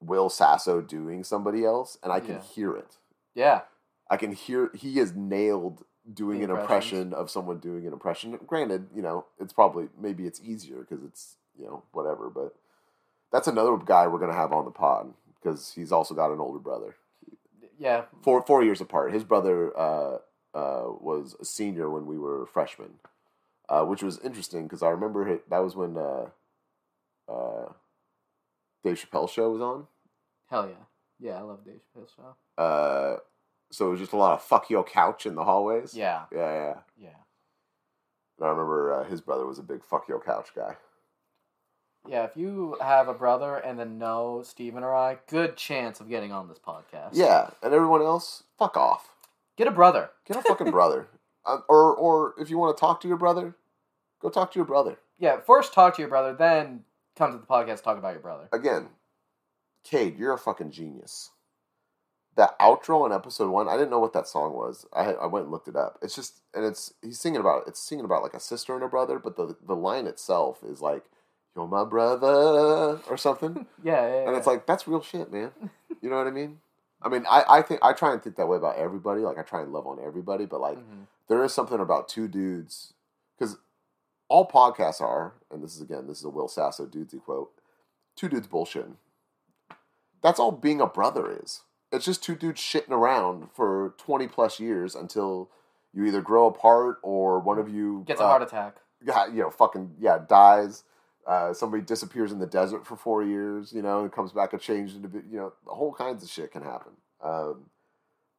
Will 0.00 0.28
Sasso 0.28 0.80
doing 0.80 1.22
somebody 1.24 1.64
else, 1.64 1.98
and 2.02 2.12
I 2.12 2.20
can 2.20 2.36
Yeah. 2.36 2.40
hear 2.40 2.76
it. 2.76 2.98
Yeah. 3.34 3.62
I 4.10 4.16
can 4.16 4.32
hear 4.32 4.70
he 4.74 4.98
is 4.98 5.14
nailed 5.14 5.84
doing 6.12 6.40
The 6.40 6.44
an 6.46 6.50
impression 6.50 7.14
of 7.14 7.30
someone 7.30 7.58
doing 7.58 7.86
an 7.86 7.92
impression. 7.92 8.38
Granted, 8.46 8.88
you 8.94 9.00
know, 9.02 9.24
it's 9.38 9.52
probably 9.52 9.88
maybe 9.98 10.26
it's 10.26 10.40
easier 10.42 10.80
because 10.80 11.02
it's 11.04 11.36
you 11.58 11.64
know 11.64 11.84
whatever, 11.92 12.28
but 12.28 12.54
that's 13.32 13.48
another 13.48 13.76
guy 13.78 14.06
we're 14.06 14.18
gonna 14.18 14.34
have 14.34 14.52
on 14.52 14.64
the 14.64 14.70
pod 14.70 15.14
because 15.44 15.72
he's 15.74 15.92
also 15.92 16.14
got 16.14 16.32
an 16.32 16.40
older 16.40 16.58
brother, 16.58 16.96
Yeah. 17.78 18.04
four 18.22 18.42
four 18.42 18.64
years 18.64 18.80
apart. 18.80 19.12
His 19.12 19.24
brother 19.24 19.76
uh, 19.78 20.18
uh, 20.54 20.84
was 21.00 21.36
a 21.38 21.44
senior 21.44 21.90
when 21.90 22.06
we 22.06 22.18
were 22.18 22.46
freshmen, 22.46 22.94
uh, 23.68 23.84
which 23.84 24.02
was 24.02 24.18
interesting 24.20 24.64
because 24.64 24.82
I 24.82 24.88
remember 24.88 25.28
it, 25.28 25.48
that 25.50 25.58
was 25.58 25.76
when 25.76 25.96
uh, 25.96 26.30
uh, 27.28 27.72
Dave 28.82 28.96
Chappelle 28.96 29.28
show 29.28 29.50
was 29.52 29.60
on. 29.60 29.86
Hell 30.48 30.68
yeah. 30.68 30.84
Yeah, 31.20 31.38
I 31.38 31.42
love 31.42 31.64
Dave 31.64 31.80
Chappelle's 31.94 32.12
show. 32.16 32.62
Uh, 32.62 33.18
so 33.70 33.88
it 33.88 33.90
was 33.90 34.00
just 34.00 34.12
a 34.12 34.16
lot 34.16 34.34
of 34.34 34.42
fuck 34.42 34.70
your 34.70 34.84
couch 34.84 35.26
in 35.26 35.34
the 35.34 35.44
hallways. 35.44 35.94
Yeah. 35.94 36.24
yeah, 36.32 36.38
yeah. 36.52 36.74
Yeah. 36.96 37.08
And 38.38 38.46
I 38.46 38.50
remember 38.50 38.92
uh, 38.92 39.04
his 39.04 39.20
brother 39.20 39.46
was 39.46 39.58
a 39.58 39.62
big 39.62 39.84
fuck 39.84 40.08
your 40.08 40.20
couch 40.20 40.48
guy. 40.54 40.76
Yeah, 42.06 42.24
if 42.24 42.36
you 42.36 42.76
have 42.80 43.08
a 43.08 43.14
brother 43.14 43.56
and 43.56 43.78
then 43.78 43.98
know 43.98 44.42
Steven 44.44 44.84
or 44.84 44.94
I, 44.94 45.18
good 45.26 45.56
chance 45.56 46.00
of 46.00 46.08
getting 46.08 46.32
on 46.32 46.48
this 46.48 46.58
podcast. 46.58 47.10
Yeah, 47.12 47.50
and 47.62 47.72
everyone 47.72 48.02
else, 48.02 48.44
fuck 48.58 48.76
off. 48.76 49.14
Get 49.56 49.68
a 49.68 49.70
brother. 49.70 50.10
Get 50.26 50.36
a 50.36 50.42
fucking 50.42 50.70
brother. 50.70 51.08
Uh, 51.46 51.58
or 51.68 51.94
or 51.94 52.34
if 52.38 52.48
you 52.48 52.56
want 52.56 52.74
to 52.74 52.80
talk 52.80 53.02
to 53.02 53.06
your 53.06 53.18
brother, 53.18 53.54
go 54.18 54.30
talk 54.30 54.50
to 54.50 54.58
your 54.58 54.64
brother. 54.64 54.96
Yeah, 55.18 55.40
first 55.40 55.74
talk 55.74 55.94
to 55.96 56.00
your 56.00 56.08
brother, 56.08 56.32
then 56.32 56.84
come 57.16 57.32
to 57.32 57.36
the 57.36 57.44
podcast 57.44 57.82
talk 57.82 57.98
about 57.98 58.14
your 58.14 58.22
brother. 58.22 58.48
Again, 58.50 58.88
Cade, 59.84 60.18
you're 60.18 60.32
a 60.32 60.38
fucking 60.38 60.70
genius. 60.70 61.32
That 62.36 62.58
outro 62.58 63.04
on 63.04 63.12
episode 63.12 63.50
one, 63.50 63.68
I 63.68 63.76
didn't 63.76 63.90
know 63.90 63.98
what 63.98 64.14
that 64.14 64.26
song 64.26 64.54
was. 64.54 64.86
I 64.90 65.12
I 65.12 65.26
went 65.26 65.44
and 65.44 65.52
looked 65.52 65.68
it 65.68 65.76
up. 65.76 65.98
It's 66.00 66.14
just 66.14 66.40
and 66.54 66.64
it's 66.64 66.94
he's 67.02 67.20
singing 67.20 67.40
about 67.40 67.64
it's 67.68 67.78
singing 67.78 68.06
about 68.06 68.22
like 68.22 68.32
a 68.32 68.40
sister 68.40 68.74
and 68.74 68.82
a 68.82 68.88
brother, 68.88 69.18
but 69.18 69.36
the 69.36 69.54
the 69.66 69.76
line 69.76 70.06
itself 70.06 70.64
is 70.64 70.80
like, 70.80 71.04
"You're 71.56 71.66
my 71.68 71.84
brother" 71.84 73.00
or 73.08 73.16
something. 73.16 73.66
Yeah, 73.82 73.92
yeah, 74.06 74.08
yeah. 74.22 74.28
and 74.28 74.36
it's 74.36 74.46
like 74.46 74.66
that's 74.66 74.86
real 74.88 75.02
shit, 75.02 75.32
man. 75.32 75.50
You 76.02 76.10
know 76.10 76.16
what 76.18 76.26
I 76.26 76.32
mean? 76.32 76.58
I 77.00 77.08
mean, 77.08 77.24
I, 77.30 77.44
I 77.48 77.62
think 77.62 77.80
I 77.82 77.94
try 77.94 78.12
and 78.12 78.22
think 78.22 78.36
that 78.36 78.46
way 78.46 78.58
about 78.58 78.76
everybody. 78.76 79.22
Like 79.22 79.38
I 79.38 79.42
try 79.42 79.62
and 79.62 79.72
love 79.72 79.86
on 79.86 79.98
everybody, 80.04 80.44
but 80.44 80.60
like 80.60 80.76
Mhm. 80.76 81.06
there 81.28 81.42
is 81.44 81.54
something 81.54 81.80
about 81.80 82.08
two 82.08 82.28
dudes 82.28 82.92
because 83.38 83.56
all 84.28 84.46
podcasts 84.46 85.00
are, 85.00 85.32
and 85.50 85.62
this 85.62 85.74
is 85.76 85.80
again, 85.80 86.06
this 86.06 86.18
is 86.18 86.24
a 86.24 86.28
Will 86.28 86.48
Sasso 86.48 86.84
dudesy 86.84 87.22
quote: 87.22 87.52
two 88.16 88.28
dudes 88.28 88.46
bullshitting. 88.46 88.96
That's 90.22 90.38
all 90.38 90.52
being 90.52 90.80
a 90.80 90.86
brother 90.86 91.30
is. 91.42 91.62
It's 91.92 92.04
just 92.04 92.22
two 92.22 92.34
dudes 92.34 92.60
shitting 92.60 92.90
around 92.90 93.48
for 93.54 93.94
twenty 93.96 94.26
plus 94.28 94.58
years 94.60 94.94
until 94.94 95.48
you 95.94 96.04
either 96.04 96.20
grow 96.20 96.46
apart 96.48 96.98
or 97.02 97.38
one 97.38 97.58
of 97.58 97.68
you 97.68 98.02
Gets 98.06 98.20
a 98.20 98.24
uh, 98.24 98.28
heart 98.28 98.42
attack. 98.42 98.76
yeah, 99.02 99.26
you 99.26 99.40
know, 99.40 99.50
fucking 99.50 99.94
yeah, 100.00 100.18
dies. 100.28 100.82
Uh, 101.26 101.54
somebody 101.54 101.82
disappears 101.82 102.32
in 102.32 102.38
the 102.38 102.46
desert 102.46 102.86
for 102.86 102.96
four 102.96 103.22
years, 103.22 103.72
you 103.72 103.80
know, 103.80 104.02
and 104.02 104.12
comes 104.12 104.32
back 104.32 104.52
a 104.52 104.58
changed 104.58 104.96
into, 104.96 105.08
you 105.30 105.38
know, 105.38 105.52
whole 105.66 105.92
kinds 105.94 106.22
of 106.22 106.28
shit 106.28 106.52
can 106.52 106.62
happen. 106.62 106.92
Um, 107.22 107.66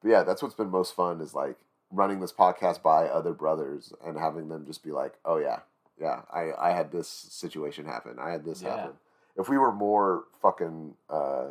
but 0.01 0.09
yeah, 0.09 0.23
that's 0.23 0.43
what's 0.43 0.53
been 0.53 0.69
most 0.69 0.95
fun 0.95 1.19
is 1.19 1.33
like 1.33 1.55
running 1.91 2.19
this 2.19 2.31
podcast 2.33 2.83
by 2.83 3.07
other 3.07 3.33
brothers 3.33 3.91
and 4.05 4.17
having 4.19 4.49
them 4.49 4.65
just 4.67 4.83
be 4.83 4.91
like, 4.91 5.13
oh 5.25 5.37
yeah, 5.37 5.59
yeah, 5.99 6.21
I, 6.31 6.51
I 6.59 6.71
had 6.71 6.91
this 6.91 7.07
situation 7.07 7.85
happen. 7.85 8.17
I 8.19 8.29
had 8.31 8.45
this 8.45 8.61
Yeah. 8.61 8.75
happen. 8.77 8.93
If 9.37 9.49
we 9.49 9.57
were 9.57 9.71
more 9.71 10.25
fucking, 10.41 10.93
uh, 11.09 11.47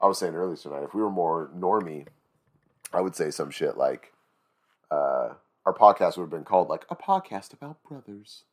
I 0.00 0.06
was 0.06 0.18
saying 0.18 0.34
earlier 0.34 0.56
tonight, 0.56 0.82
if 0.82 0.94
we 0.94 1.00
were 1.00 1.10
more 1.10 1.50
normy, 1.56 2.06
I 2.92 3.00
would 3.00 3.16
say 3.16 3.30
some 3.30 3.50
shit 3.50 3.76
like, 3.78 4.12
uh, 4.90 5.30
our 5.64 5.72
podcast 5.72 6.16
would 6.16 6.24
have 6.24 6.30
been 6.30 6.44
called 6.44 6.68
like 6.68 6.84
a 6.90 6.96
podcast 6.96 7.52
about 7.54 7.82
brothers. 7.82 8.44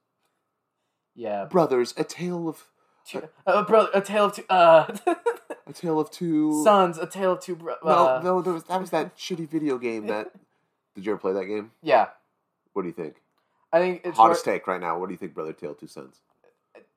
Yeah. 1.20 1.46
Brothers, 1.46 1.94
a 1.98 2.04
tale 2.04 2.48
of 2.48 2.66
Two, 3.06 3.28
uh, 3.48 3.64
brother, 3.64 3.90
a 3.94 4.02
tale 4.02 4.26
of 4.26 4.36
two. 4.36 4.44
Uh, 4.50 4.86
a 5.68 5.74
tale 5.74 6.00
of 6.00 6.12
two 6.12 6.64
sons, 6.64 6.98
a 6.98 7.08
tale 7.08 7.32
of 7.34 7.40
two. 7.42 7.56
Bro- 7.56 7.76
No, 7.84 7.90
uh, 7.90 8.22
no, 8.24 8.42
there 8.42 8.54
was, 8.54 8.64
that 8.66 8.80
was 8.80 8.92
that 8.92 9.18
shitty 9.18 9.50
video 9.50 9.78
game 9.80 10.06
that. 10.08 10.32
Did 10.96 11.06
you 11.06 11.12
ever 11.14 11.20
play 11.20 11.34
that 11.34 11.46
game? 11.46 11.72
Yeah, 11.82 12.08
What 12.74 12.84
do 12.84 12.88
you 12.88 12.94
think? 12.94 13.16
I 13.74 13.80
think 13.80 14.02
it's 14.04 14.18
Hottest 14.18 14.46
where- 14.46 14.56
take 14.56 14.68
right 14.68 14.80
now. 14.80 14.98
What 15.00 15.08
do 15.08 15.14
you 15.14 15.18
think, 15.18 15.34
Brother 15.34 15.54
Tale 15.54 15.74
Two 15.76 15.88
Sons? 15.88 16.22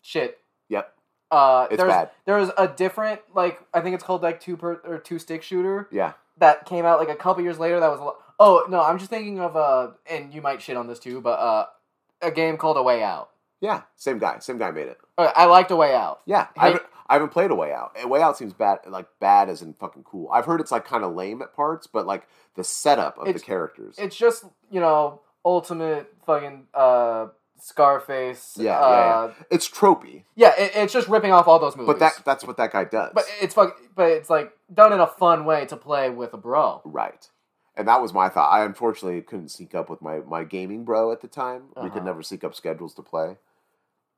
shit. 0.03 0.39
Yep. 0.69 0.93
Uh, 1.31 1.67
It's 1.71 1.79
there's, 1.79 1.91
bad. 1.93 2.11
There 2.27 2.37
was 2.37 2.51
a 2.59 2.69
different, 2.69 3.21
like 3.35 3.61
I 3.73 3.81
think 3.81 3.95
it's 3.95 4.05
called 4.05 4.23
like 4.23 4.41
two 4.41 4.57
per 4.57 4.81
or 4.85 4.99
two 4.99 5.19
stick 5.19 5.43
shooter 5.43 5.89
Yeah. 5.91 6.13
that 6.39 6.67
came 6.67 6.85
out 6.85 6.99
like 6.99 7.09
a 7.09 7.15
couple 7.17 7.43
years 7.43 7.59
later. 7.59 7.81
That 7.81 7.91
was 7.91 8.01
a 8.01 8.05
lot. 8.05 8.17
Oh 8.39 8.65
no, 8.69 8.83
I'm 8.83 8.99
just 8.99 9.11
thinking 9.11 9.41
of 9.41 9.57
uh, 9.57 9.93
and 10.11 10.33
you 10.35 10.43
might 10.43 10.61
shit 10.61 10.77
on 10.77 10.87
this 10.89 10.99
too, 10.99 11.21
but 11.21 11.39
uh, 11.39 11.67
a 12.21 12.31
game 12.31 12.57
called 12.59 12.77
A 12.77 12.83
Way 12.83 13.03
Out. 13.03 13.31
Yeah. 13.63 13.83
Same 13.97 14.19
guy. 14.19 14.39
Same 14.41 14.59
guy 14.59 14.71
made 14.73 14.89
it. 14.89 14.99
Uh, 15.17 15.33
I 15.35 15.47
liked 15.47 15.71
A 15.71 15.77
Way 15.77 15.95
Out. 15.95 16.21
Yeah. 16.27 16.49
I 16.59 16.67
haven't, 16.67 16.83
I 17.09 17.13
haven't 17.15 17.31
played 17.31 17.51
A 17.51 17.55
Way 17.55 17.73
Out. 17.73 17.97
A 18.03 18.07
Way 18.07 18.21
Out 18.21 18.37
seems 18.37 18.53
bad, 18.53 18.81
like 18.87 19.07
bad 19.21 19.49
as 19.49 19.63
in 19.63 19.73
fucking 19.75 20.03
cool. 20.05 20.29
I've 20.31 20.45
heard 20.45 20.61
it's 20.61 20.71
like 20.73 20.85
kind 20.85 21.05
of 21.05 21.15
lame 21.15 21.41
at 21.41 21.55
parts, 21.55 21.87
but 21.87 22.07
like 22.07 22.27
the 22.57 22.65
setup 22.65 23.17
of 23.19 23.29
It's- 23.29 23.41
the 23.41 23.47
characters. 23.47 23.95
It's 23.99 24.17
just 24.17 24.45
you 24.71 24.81
know 24.81 25.21
ultimate 25.45 26.13
fucking 26.27 26.67
uh 26.75 27.29
Scarface. 27.77 28.55
yeah, 28.59 28.79
uh, 28.79 28.91
yeah, 28.91 29.27
yeah. 29.29 29.45
It's 29.51 29.69
tropey, 29.69 30.25
Yeah, 30.35 30.53
it, 30.59 30.73
it's 30.75 30.93
just 30.93 31.09
ripping 31.09 31.31
off 31.33 31.47
all 31.47 31.59
those 31.61 31.77
movies. 31.77 31.87
but 31.95 31.99
that 32.01 32.21
that's 32.25 32.45
what 32.45 32.57
that 32.57 32.73
guy 32.73 32.85
does. 32.85 33.13
but 33.15 33.25
it's 33.41 33.55
fuck, 33.55 33.77
but 33.95 34.11
it's 34.11 34.29
like 34.29 34.53
done 34.73 34.93
in 34.93 34.99
a 35.01 35.07
fun 35.07 35.45
way 35.45 35.65
to 35.67 35.77
play 35.77 36.11
with 36.11 36.35
a 36.35 36.37
bro. 36.37 36.83
Right. 36.85 37.29
And 37.77 37.89
that 37.89 38.03
was 38.03 38.13
my 38.13 38.29
thought. 38.29 38.51
I 38.53 38.65
unfortunately 38.65 39.21
couldn't 39.23 39.49
sync 39.51 39.75
up 39.75 39.89
with 39.89 40.03
my, 40.03 40.19
my 40.21 40.45
gaming 40.45 40.85
bro 40.85 41.11
at 41.13 41.23
the 41.23 41.29
time. 41.29 41.63
We 41.77 41.83
could 41.89 41.99
Uh-huh. 41.99 42.05
never 42.05 42.23
sync 42.23 42.45
up 42.45 42.55
schedules 42.55 42.93
to 42.95 43.03
play. 43.03 43.37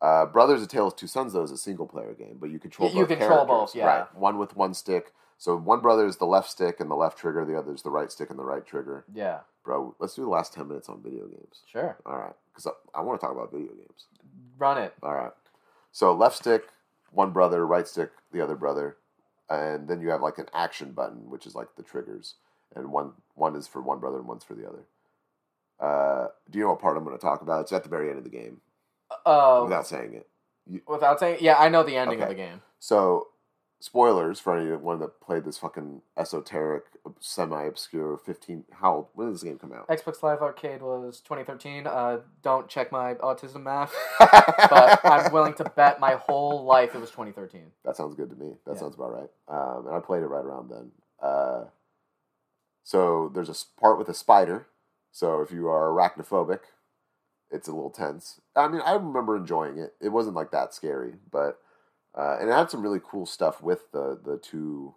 Uh, 0.05 0.27
Brothers: 0.27 0.63
A 0.63 0.67
Tale 0.67 0.89
of 0.89 0.97
Two 0.97 1.07
Sons, 1.07 1.33
though, 1.33 1.43
is 1.43 1.51
a 1.51 1.57
single 1.57 1.87
player 1.87 2.13
game, 2.15 2.37
but 2.39 2.51
you 2.51 2.59
control 2.59 2.89
both. 2.89 2.97
You 2.97 3.03
both 3.07 3.09
control 3.19 3.29
characters. 3.47 3.49
both, 3.49 3.75
yeah. 3.75 3.87
Right. 3.87 4.15
One 4.15 4.39
with 4.39 4.55
one 4.57 4.75
stick. 4.75 5.13
So 5.39 5.57
one 5.57 5.81
brother 5.81 6.07
is 6.07 6.17
the 6.19 6.27
left 6.27 6.51
stick 6.51 6.79
and 6.79 6.91
the 6.91 6.95
left 6.95 7.19
trigger. 7.19 7.45
The 7.45 7.59
other 7.59 7.73
is 7.75 7.83
the 7.83 7.91
right 7.91 8.11
stick 8.13 8.31
and 8.31 8.39
the 8.39 8.45
right 8.45 8.65
trigger. 8.67 9.05
Yeah, 9.15 9.41
Bro, 9.65 9.97
let's 9.99 10.15
do 10.15 10.23
the 10.23 10.29
last 10.29 10.53
ten 10.53 10.69
minutes 10.69 10.89
on 10.89 11.03
video 11.03 11.27
games. 11.27 11.63
sure. 11.71 11.97
All 12.05 12.19
right, 12.19 12.35
because 12.53 12.67
I, 12.67 12.99
I 12.99 13.03
want 13.03 13.19
to 13.21 13.27
talk 13.27 13.35
about 13.35 13.51
video 13.51 13.69
games. 13.73 14.05
Run 14.59 14.79
it. 14.79 14.95
All 15.03 15.15
right. 15.15 15.33
So 15.91 16.13
left 16.15 16.37
stick, 16.37 16.65
one 17.11 17.31
brother, 17.33 17.67
right 17.67 17.87
stick, 17.89 18.11
the 18.33 18.41
other 18.43 18.57
brother, 18.57 18.97
and 19.49 19.89
then 19.89 20.01
you 20.01 20.11
have 20.11 20.21
like 20.21 20.39
an 20.39 20.49
action 20.53 20.93
button, 20.93 21.31
which 21.31 21.47
is 21.47 21.55
like 21.55 21.69
the 21.77 21.83
triggers, 21.83 22.35
and 22.77 22.93
one 22.93 23.13
one 23.35 23.57
is 23.57 23.67
for 23.67 23.81
one 23.81 24.01
brother 24.01 24.19
and 24.19 24.29
one's 24.29 24.45
for 24.45 24.55
the 24.55 24.69
other. 24.69 24.85
Uh, 25.81 26.29
do 26.51 26.59
you 26.59 26.65
know 26.65 26.71
what 26.71 26.81
part 26.81 26.97
I'm 26.97 27.05
going 27.05 27.17
to 27.17 27.21
talk 27.23 27.43
about? 27.43 27.63
It's 27.63 27.73
at 27.73 27.83
the 27.83 27.89
very 27.89 28.09
end 28.11 28.19
of 28.19 28.25
the 28.25 28.31
game, 28.31 28.61
Uh, 29.27 29.61
without 29.65 29.87
saying 29.87 30.15
it. 30.15 30.83
without 30.89 31.21
saying, 31.21 31.39
yeah, 31.41 31.57
I 31.59 31.69
know 31.69 31.83
the 31.83 31.97
ending 31.97 32.21
of 32.23 32.29
the 32.29 32.35
game. 32.35 32.63
So, 32.79 33.29
spoilers 33.81 34.41
for 34.41 34.57
anyone 34.57 34.99
that 35.01 35.21
played 35.21 35.45
this 35.45 35.59
fucking 35.59 36.01
esoteric, 36.17 36.85
semi-obscure 37.21 38.17
15. 38.19 38.65
How 38.73 38.95
old? 38.95 39.07
When 39.15 39.27
did 39.29 39.35
this 39.35 39.43
game 39.43 39.59
come 39.59 39.73
out? 39.73 39.89
Xbox 39.89 40.23
Live 40.23 40.41
Arcade 40.41 40.81
was 40.83 41.21
2013. 41.21 41.87
Uh, 41.87 42.21
don't 42.43 42.69
check 42.69 42.91
my 42.91 43.15
autism 43.15 43.63
math, 43.65 43.95
but 44.19 45.01
I'm 45.05 45.33
willing 45.33 45.55
to 45.55 45.65
bet 45.65 46.01
my 46.01 46.13
whole 46.15 46.65
life 46.65 46.95
it 46.95 47.01
was 47.01 47.11
2013. 47.11 47.67
That 47.85 47.97
sounds 47.97 48.15
good 48.15 48.31
to 48.31 48.37
me. 48.37 48.55
That 48.65 48.75
Yeah. 48.75 48.81
sounds 48.81 48.95
about 48.95 49.13
right. 49.13 49.31
Um, 49.49 49.87
and 49.87 49.95
I 49.97 50.01
played 50.01 50.23
it 50.23 50.27
right 50.29 50.45
around 50.45 50.71
then. 50.71 50.91
Uh, 51.21 51.65
so 52.83 53.31
there's 53.35 53.49
a 53.49 53.81
part 53.81 53.99
with 53.99 54.09
a 54.09 54.15
spider. 54.15 54.67
So 55.13 55.41
if 55.43 55.51
you 55.53 55.69
are 55.69 55.91
arachnophobic, 55.91 56.61
it's 57.55 57.69
a 57.69 57.73
little 57.73 57.91
tense. 57.91 58.41
I 58.57 58.69
mean, 58.69 58.81
I 58.85 58.95
remember 58.95 59.37
enjoying 59.37 59.79
it. 59.79 59.95
It 60.01 60.09
wasn't 60.11 60.37
like 60.37 60.51
that 60.51 60.75
scary, 60.75 61.15
but 61.31 61.59
uh, 62.17 62.37
and 62.41 62.49
it 62.49 62.53
had 62.53 62.71
some 62.71 62.83
really 62.83 63.01
cool 63.03 63.27
stuff 63.27 63.63
with 63.63 63.91
the 63.93 64.19
the 64.23 64.39
two 64.39 64.95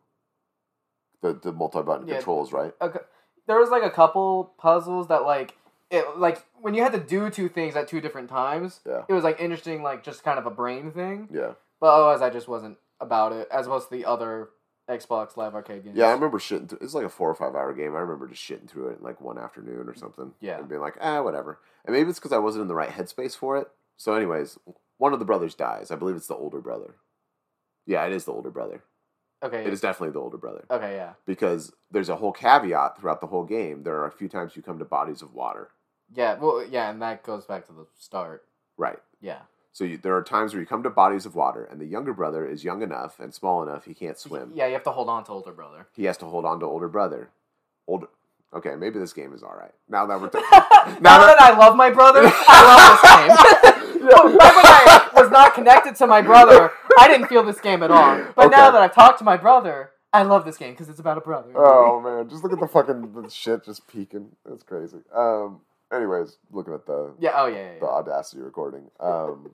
the 1.22 1.34
the 1.34 1.52
multi 1.52 1.82
button 1.82 2.08
Yeah. 2.08 2.16
controls, 2.16 2.52
right? 2.52 2.74
Okay. 2.82 3.00
There 3.48 3.60
was 3.60 3.70
like 3.70 3.84
a 3.84 3.90
couple 3.90 4.54
puzzles 4.58 5.08
that 5.08 5.24
like 5.24 5.56
it 5.90 6.18
like 6.18 6.44
when 6.62 6.74
you 6.74 6.84
had 6.84 6.92
to 6.94 7.00
do 7.00 7.30
two 7.30 7.50
things 7.50 7.76
at 7.76 7.88
two 7.88 8.02
different 8.02 8.30
times. 8.30 8.82
Yeah. 8.86 9.04
It 9.08 9.14
was 9.14 9.24
like 9.24 9.40
interesting, 9.40 9.84
like 9.84 10.04
just 10.04 10.24
kind 10.24 10.38
of 10.38 10.46
a 10.46 10.52
brain 10.52 10.92
thing. 10.92 11.30
Yeah, 11.32 11.54
But 11.80 11.88
otherwise, 11.94 12.22
I 12.22 12.30
just 12.30 12.48
wasn't 12.48 12.78
about 13.00 13.32
it 13.32 13.48
as 13.52 13.68
opposed 13.68 13.90
to 13.90 13.96
the 13.96 14.06
other 14.06 14.50
Xbox 14.90 15.36
Live 15.38 15.54
Arcade 15.54 15.84
games. 15.84 15.98
yeah. 15.98 16.06
I 16.08 16.12
remember 16.14 16.40
shitting. 16.40 16.70
Through, 16.70 16.80
it's 16.82 16.94
like 16.94 17.06
a 17.06 17.10
four 17.10 17.30
or 17.30 17.36
five 17.36 17.56
hour 17.56 17.74
game. 17.74 17.96
I 17.96 18.00
remember 18.00 18.28
just 18.28 18.42
shitting 18.42 18.70
through 18.70 18.90
it 18.90 19.00
in 19.00 19.04
like 19.04 19.20
one 19.20 19.38
afternoon 19.38 19.88
or 19.90 19.96
something. 19.96 20.34
Yeah. 20.40 20.60
and 20.60 20.70
being 20.70 20.82
like, 20.82 20.96
ah, 21.02 21.22
whatever. 21.22 21.60
And 21.86 21.94
maybe 21.96 22.10
it's 22.10 22.20
because 22.20 22.32
I 22.34 22.38
wasn't 22.38 22.64
in 22.64 22.68
the 22.68 22.76
right 22.76 22.90
headspace 22.90 23.36
for 23.36 23.58
it. 23.58 23.68
So, 23.98 24.14
anyways, 24.14 24.58
one 24.98 25.14
of 25.14 25.20
the 25.20 25.26
brothers 25.26 25.56
dies. 25.56 25.92
I 25.92 25.96
believe 25.96 26.16
it's 26.16 26.28
the 26.28 26.36
older 26.36 26.62
brother. 26.62 26.96
Yeah, 27.86 28.06
it 28.06 28.14
is 28.14 28.26
the 28.26 28.34
older 28.34 28.52
brother. 28.52 28.84
Okay. 29.44 29.66
It 29.66 29.72
is 29.74 29.82
definitely 29.82 30.14
the 30.14 30.20
older 30.20 30.38
brother. 30.38 30.66
Okay. 30.72 30.96
Yeah. 30.96 31.14
Because 31.26 31.72
there's 31.92 32.10
a 32.10 32.16
whole 32.16 32.32
caveat 32.32 33.00
throughout 33.00 33.22
the 33.22 33.28
whole 33.28 33.44
game. 33.46 33.84
There 33.84 33.96
are 33.98 34.08
a 34.08 34.12
few 34.12 34.28
times 34.28 34.56
you 34.56 34.62
come 34.62 34.80
to 34.80 34.86
bodies 34.86 35.22
of 35.22 35.34
water. 35.34 35.70
Yeah. 36.14 36.36
Well. 36.40 36.66
Yeah, 36.70 36.90
and 36.90 37.02
that 37.02 37.24
goes 37.24 37.46
back 37.46 37.68
to 37.68 37.74
the 37.74 37.86
start. 37.98 38.46
Right. 38.78 39.00
Yeah. 39.22 39.40
So 39.78 39.84
you, 39.84 40.00
there 40.00 40.16
are 40.18 40.24
times 40.24 40.54
where 40.54 40.60
you 40.60 40.66
come 40.66 40.82
to 40.82 40.90
bodies 40.90 41.28
of 41.28 41.36
water, 41.36 41.64
and 41.64 41.80
the 41.80 41.86
younger 41.86 42.12
brother 42.12 42.48
is 42.48 42.64
young 42.64 42.82
enough 42.82 43.20
and 43.20 43.32
small 43.32 43.62
enough 43.62 43.86
he 43.86 43.94
can't 43.94 44.18
swim. 44.18 44.54
Yeah, 44.56 44.66
you 44.66 44.74
have 44.74 44.82
to 44.86 44.92
hold 44.92 45.08
on 45.08 45.24
to 45.26 45.32
older 45.32 45.52
brother. 45.52 45.86
He 45.94 46.06
has 46.06 46.18
to 46.18 46.26
hold 46.26 46.46
on 46.46 46.60
to 46.62 46.66
older 46.66 46.88
brother. 46.88 47.30
Older. 47.86 48.08
Okay, 48.56 48.74
maybe 48.76 48.98
this 48.98 49.14
game 49.14 49.34
is 49.34 49.44
all 49.44 49.54
right. 49.56 49.76
Now 49.88 50.08
that 50.08 50.20
we're 50.20 50.30
t- 50.30 50.40
now, 51.00 51.20
that, 51.20 51.40
I 51.40 51.56
love 51.56 51.76
my 51.76 51.92
brother, 51.92 52.22
I 52.24 52.64
love 52.66 53.62
this 53.62 54.00
game. 54.00 54.02
When 54.02 54.40
I 54.42 55.10
was 55.14 55.30
not 55.30 55.54
connected 55.54 55.96
to 55.98 56.08
my 56.08 56.24
brother, 56.24 56.72
I 56.98 57.08
didn't 57.08 57.28
feel 57.28 57.44
this 57.44 57.62
game 57.62 57.84
at 57.84 57.92
all. 57.92 58.26
But 58.36 58.48
now 58.48 58.72
that 58.72 58.82
I've 58.82 58.96
talked 58.96 59.20
to 59.20 59.24
my 59.24 59.38
brother, 59.38 59.92
I 60.12 60.24
love 60.24 60.44
this 60.44 60.58
game 60.58 60.72
because 60.74 60.90
it's 60.90 61.00
about 61.00 61.20
a 61.20 61.22
brother. 61.22 61.52
Oh 61.56 62.02
man, 62.02 62.28
just 62.28 62.42
look 62.42 62.52
at 62.52 62.60
the 62.60 62.68
fucking 62.68 63.14
the 63.14 63.30
shit 63.30 63.64
just 63.64 63.88
peeking. 63.88 64.30
That's 64.44 64.64
crazy. 64.64 64.98
Um. 65.16 65.62
Anyways, 65.94 66.38
looking 66.52 66.74
at 66.74 66.88
the 66.88 67.14
Yeah. 67.20 67.34
Oh 67.36 67.46
yeah. 67.46 67.58
yeah, 67.58 67.80
the 67.80 67.86
yeah. 67.86 67.92
audacity 67.92 68.42
recording. 68.42 68.90
Um. 69.00 69.52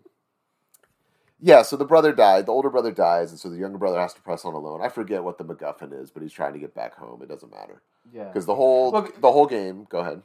Yeah, 1.45 1.61
so 1.63 1.75
the 1.75 1.83
brother 1.83 2.13
died. 2.13 2.45
The 2.45 2.53
older 2.53 2.69
brother 2.69 2.91
dies, 2.91 3.31
and 3.31 3.39
so 3.39 3.49
the 3.49 3.57
younger 3.57 3.77
brother 3.77 3.99
has 3.99 4.13
to 4.13 4.21
press 4.21 4.45
on 4.45 4.53
alone. 4.53 4.81
I 4.81 4.87
forget 4.87 5.25
what 5.25 5.37
the 5.37 5.43
MacGuffin 5.43 5.91
is, 6.01 6.09
but 6.09 6.23
he's 6.23 6.31
trying 6.31 6.53
to 6.53 6.59
get 6.59 6.73
back 6.73 6.95
home. 6.95 7.21
It 7.21 7.27
doesn't 7.27 7.51
matter 7.51 7.81
Yeah. 8.13 8.23
because 8.29 8.45
the 8.45 8.55
whole 8.55 8.93
Well, 8.93 9.09
the 9.19 9.31
whole 9.31 9.45
game. 9.45 9.85
Go 9.89 9.99
ahead. 9.99 10.21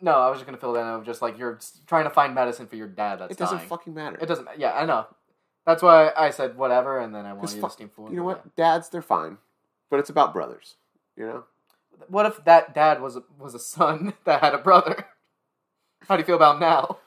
No, 0.00 0.12
I 0.12 0.30
was 0.30 0.38
just 0.38 0.46
gonna 0.46 0.56
fill 0.56 0.72
that 0.72 0.80
in 0.80 0.86
of 0.86 1.04
just 1.04 1.20
like 1.20 1.36
you're 1.38 1.58
trying 1.86 2.04
to 2.04 2.10
find 2.10 2.34
medicine 2.34 2.66
for 2.66 2.76
your 2.76 2.86
dad 2.88 3.18
that's 3.18 3.32
It 3.32 3.36
doesn't 3.38 3.58
dying. 3.58 3.68
fucking 3.68 3.92
matter. 3.92 4.16
It 4.20 4.26
doesn't. 4.26 4.48
Yeah, 4.56 4.72
I 4.72 4.86
know. 4.86 5.06
That's 5.66 5.82
why 5.82 6.12
I 6.16 6.30
said 6.30 6.56
whatever, 6.56 6.98
and 6.98 7.14
then 7.14 7.26
I 7.26 7.34
wanted 7.34 7.60
fuck- 7.60 7.70
to 7.70 7.74
steam 7.74 7.88
forward. 7.90 8.12
you 8.12 8.16
know 8.16 8.24
what? 8.24 8.56
Dads, 8.56 8.88
they're 8.88 9.02
fine, 9.02 9.36
but 9.90 10.00
it's 10.00 10.08
about 10.08 10.32
brothers. 10.32 10.76
You 11.14 11.26
know. 11.26 11.44
What 12.08 12.24
if 12.24 12.42
that 12.44 12.74
dad 12.74 13.02
was 13.02 13.16
a, 13.16 13.22
was 13.38 13.54
a 13.54 13.58
son 13.58 14.14
that 14.24 14.40
had 14.40 14.54
a 14.54 14.58
brother? 14.58 15.04
How 16.08 16.16
do 16.16 16.20
you 16.22 16.24
feel 16.26 16.36
about 16.36 16.58
now? 16.58 16.98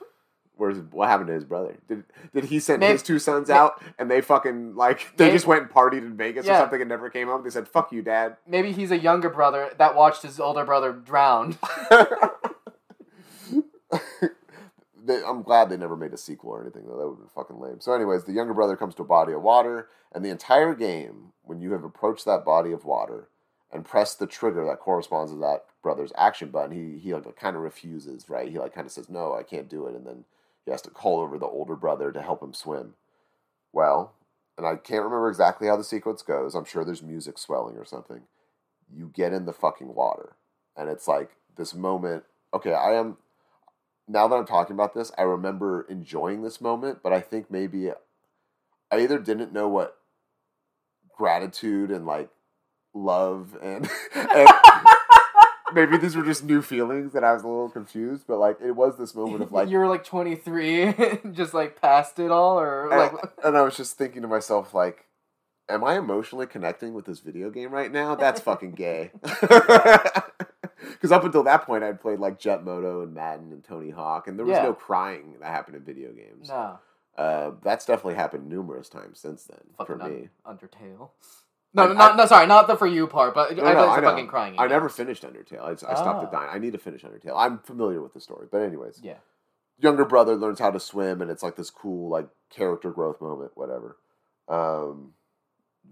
Where's 0.62 0.78
what 0.92 1.10
happened 1.10 1.26
to 1.30 1.34
his 1.34 1.44
brother? 1.44 1.76
Did 1.88 2.04
did 2.36 2.44
he 2.44 2.60
send 2.60 2.82
Maybe- 2.82 2.92
his 2.92 3.02
two 3.02 3.18
sons 3.18 3.50
out 3.50 3.82
and 3.98 4.12
they 4.12 4.22
fucking 4.22 4.76
like 4.76 5.08
they 5.18 5.26
Maybe- 5.26 5.36
just 5.36 5.48
went 5.48 5.64
and 5.64 5.72
partied 5.72 6.04
in 6.04 6.16
Vegas 6.16 6.46
or 6.46 6.54
something 6.54 6.80
and 6.80 6.88
never 6.88 7.10
came 7.10 7.30
home? 7.30 7.44
They 7.44 7.50
said, 7.50 7.68
"Fuck 7.68 7.92
you, 7.92 8.04
dad." 8.04 8.38
Maybe 8.46 8.72
he's 8.72 8.92
a 8.92 9.00
younger 9.00 9.32
brother 9.32 9.72
that 9.80 9.96
watched 9.96 10.22
his 10.22 10.40
older 10.40 10.64
brother 10.64 10.94
drown. 10.94 11.58
I'm 15.10 15.42
glad 15.42 15.70
they 15.70 15.78
never 15.78 15.98
made 15.98 16.14
a 16.14 16.18
sequel 16.18 16.52
or 16.52 16.62
anything 16.62 16.84
though. 16.86 16.98
That 16.98 17.06
would 17.08 17.14
have 17.14 17.20
been 17.20 17.30
fucking 17.44 17.60
lame. 17.60 17.82
So, 17.82 17.94
anyways, 17.94 18.26
the 18.26 18.34
younger 18.34 18.54
brother 18.54 18.78
comes 18.78 18.94
to 18.96 19.02
a 19.02 19.06
body 19.06 19.34
of 19.34 19.42
water, 19.42 19.88
and 20.14 20.24
the 20.24 20.30
entire 20.30 20.76
game, 20.76 21.34
when 21.44 21.60
you 21.60 21.72
have 21.72 21.84
approached 21.84 22.24
that 22.26 22.46
body 22.46 22.72
of 22.72 22.86
water 22.86 23.28
and 23.72 23.84
pressed 23.84 24.20
the 24.20 24.28
trigger 24.28 24.64
that 24.66 24.80
corresponds 24.80 25.32
to 25.32 25.38
that 25.40 25.66
brother's 25.82 26.14
action 26.16 26.50
button, 26.50 26.72
he 26.72 27.00
he 27.00 27.14
like 27.16 27.36
kind 27.36 27.56
of 27.56 27.64
refuses. 27.64 28.30
Right? 28.30 28.50
He 28.50 28.60
like 28.60 28.76
kind 28.76 28.86
of 28.86 28.94
says, 28.94 29.10
"No, 29.10 29.34
I 29.34 29.42
can't 29.44 29.68
do 29.68 29.88
it," 29.88 29.96
and 29.96 30.06
then 30.06 30.24
he 30.66 30.72
has 30.72 30.82
to 30.84 30.90
call 30.90 31.20
over 31.20 31.38
the 31.38 31.48
older 31.48 31.76
brother 31.76 32.12
to 32.12 32.22
help 32.22 32.42
him 32.42 32.54
swim. 32.54 32.94
Well, 33.74 34.14
and 34.58 34.68
I 34.68 34.76
can't 34.76 35.04
remember 35.04 35.30
exactly 35.30 35.68
how 35.68 35.78
the 35.78 35.84
sequence 35.84 36.22
goes. 36.22 36.56
I'm 36.56 36.66
sure 36.66 36.84
there's 36.84 37.02
music 37.02 37.38
swelling 37.38 37.78
or 37.78 37.86
something. 37.86 38.22
You 38.94 39.12
get 39.14 39.34
in 39.34 39.46
the 39.46 39.54
fucking 39.54 39.96
water, 39.96 40.36
and 40.76 40.90
it's 40.90 41.08
like 41.08 41.32
this 41.56 41.74
moment. 41.74 42.24
Okay, 42.54 42.74
I 42.74 42.94
am 42.94 43.18
now 44.08 44.28
that 44.28 44.36
I'm 44.36 44.46
talking 44.46 44.74
about 44.76 44.94
this, 44.94 45.12
I 45.18 45.24
remember 45.24 45.86
enjoying 45.90 46.42
this 46.42 46.60
moment, 46.60 47.00
but 47.02 47.14
I 47.14 47.22
think 47.22 47.50
maybe 47.50 47.92
I 48.92 49.00
either 49.00 49.18
didn't 49.18 49.54
know 49.54 49.68
what 49.68 49.98
gratitude 51.16 51.92
and 51.92 52.06
like 52.06 52.30
love 52.94 53.58
and, 53.62 53.90
and 54.16 54.50
maybe 55.74 55.98
these 55.98 56.16
were 56.16 56.24
just 56.24 56.44
new 56.44 56.62
feelings 56.62 57.16
and 57.16 57.26
I 57.26 57.34
was 57.34 57.44
a 57.44 57.48
little 57.48 57.70
confused, 57.70 58.26
but 58.28 58.38
like 58.40 58.58
it 58.62 58.72
was 58.72 58.98
this 58.98 59.14
moment 59.16 59.42
of 59.44 59.52
like 59.58 59.70
you 59.70 59.78
were 59.78 59.88
like 59.88 60.04
23, 60.04 60.94
just 61.32 61.54
like 61.54 61.80
past 61.82 62.20
it 62.20 62.32
all, 62.32 62.60
or 62.60 62.90
and, 62.92 63.00
like 63.14 63.14
and 63.44 63.58
I 63.58 63.62
was 63.62 63.76
just 63.78 63.98
thinking 63.98 64.22
to 64.22 64.28
myself 64.28 64.74
like 64.74 65.06
am 65.70 65.84
I 65.84 65.98
emotionally 65.98 66.48
connecting 66.48 66.94
with 66.94 67.06
this 67.06 67.20
video 67.20 67.50
game 67.50 67.72
right 67.72 67.92
now? 67.92 68.16
That's 68.16 68.42
fucking 68.42 68.72
gay. 68.74 69.12
Because 70.94 71.12
up 71.12 71.24
until 71.24 71.44
that 71.44 71.66
point, 71.66 71.84
I'd 71.84 72.02
played 72.02 72.20
like 72.20 72.40
Jet 72.40 72.64
Moto 72.64 73.02
and 73.02 73.14
Madden 73.14 73.52
and 73.52 73.64
Tony 73.64 73.90
Hawk, 73.92 74.28
and 74.28 74.38
there 74.38 74.46
was 74.46 74.56
Yeah. 74.56 74.64
no 74.64 74.74
crying 74.74 75.36
that 75.40 75.48
happened 75.50 75.76
in 75.78 75.84
video 75.84 76.12
games. 76.12 76.50
no, 76.50 76.80
Uh, 77.18 77.52
that's 77.64 77.86
definitely 77.86 78.16
happened 78.16 78.48
numerous 78.48 78.88
times 78.90 79.20
since 79.20 79.44
then 79.46 79.60
fucking 79.78 79.98
for 80.00 80.08
me. 80.10 80.30
Un- 80.46 80.58
Undertale. 80.58 81.10
No, 81.74 81.84
I- 81.84 81.88
no, 81.88 81.94
not, 81.94 82.18
no, 82.18 82.26
sorry, 82.26 82.48
not 82.48 82.68
the 82.68 82.76
for 82.76 82.88
you 82.88 83.08
part, 83.08 83.34
but 83.34 83.56
No, 83.56 83.64
I 83.64 83.74
no, 83.74 83.88
I 83.90 84.00
know. 84.02 84.10
fucking 84.10 84.28
crying. 84.28 84.56
I 84.58 84.68
never 84.68 84.90
finished 84.90 85.24
Undertale. 85.24 85.62
I, 85.62 85.72
I 85.72 85.76
stopped 85.96 86.24
Ah. 86.24 86.28
at 86.28 86.34
nine. 86.34 86.50
I 86.52 86.58
need 86.60 86.74
to 86.74 86.80
finish 86.80 87.04
Undertale. 87.04 87.34
I'm 87.36 87.60
familiar 87.60 88.02
with 88.02 88.14
the 88.14 88.20
story, 88.20 88.48
but 88.52 88.62
anyways, 88.62 89.00
Yeah. 89.02 89.18
younger 89.78 90.04
brother 90.06 90.36
learns 90.36 90.60
how 90.60 90.72
to 90.72 90.80
swim, 90.80 91.22
and 91.22 91.32
it's 91.32 91.44
like 91.44 91.56
this 91.56 91.70
cool 91.70 92.10
like 92.10 92.28
character 92.50 92.92
growth 92.92 93.22
moment, 93.22 93.52
whatever. 93.56 93.98
Um, 94.48 95.14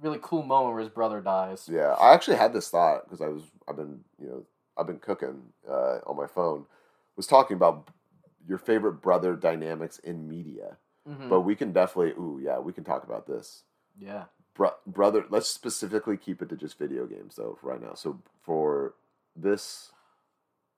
Really 0.02 0.20
cool 0.22 0.44
moment 0.44 0.74
where 0.76 0.82
his 0.84 0.90
brother 0.90 1.20
dies. 1.20 1.68
Yeah, 1.68 1.96
I 2.00 2.14
actually 2.14 2.38
had 2.38 2.54
this 2.54 2.70
thought 2.70 3.06
because 3.06 3.22
I 3.22 3.28
was 3.28 3.44
I've 3.68 3.76
been 3.76 4.04
you 4.20 4.28
know 4.28 4.46
I've 4.78 4.86
been 4.88 5.00
cooking 5.00 5.52
uh, 5.68 5.98
on 6.06 6.16
my 6.16 6.28
phone. 6.28 6.66
Was 7.16 7.26
talking 7.28 7.56
about 7.58 7.90
your 8.48 8.60
favorite 8.60 9.02
brother 9.02 9.36
dynamics 9.36 9.98
in 10.00 10.28
media, 10.30 10.78
Mhm. 11.10 11.28
but 11.30 11.42
we 11.42 11.56
can 11.56 11.74
definitely 11.74 12.12
ooh 12.22 12.40
yeah 12.42 12.60
we 12.60 12.72
can 12.72 12.84
talk 12.84 13.04
about 13.04 13.26
this. 13.28 13.64
Yeah. 13.98 14.26
Bro- 14.56 14.76
brother, 14.86 15.26
let's 15.30 15.48
specifically 15.48 16.18
keep 16.18 16.42
it 16.42 16.50
to 16.50 16.56
just 16.56 16.78
video 16.78 17.06
games 17.06 17.36
though 17.36 17.58
for 17.60 17.68
right 17.70 17.82
now. 17.82 17.94
So 17.94 18.20
for 18.44 18.94
this, 19.36 19.92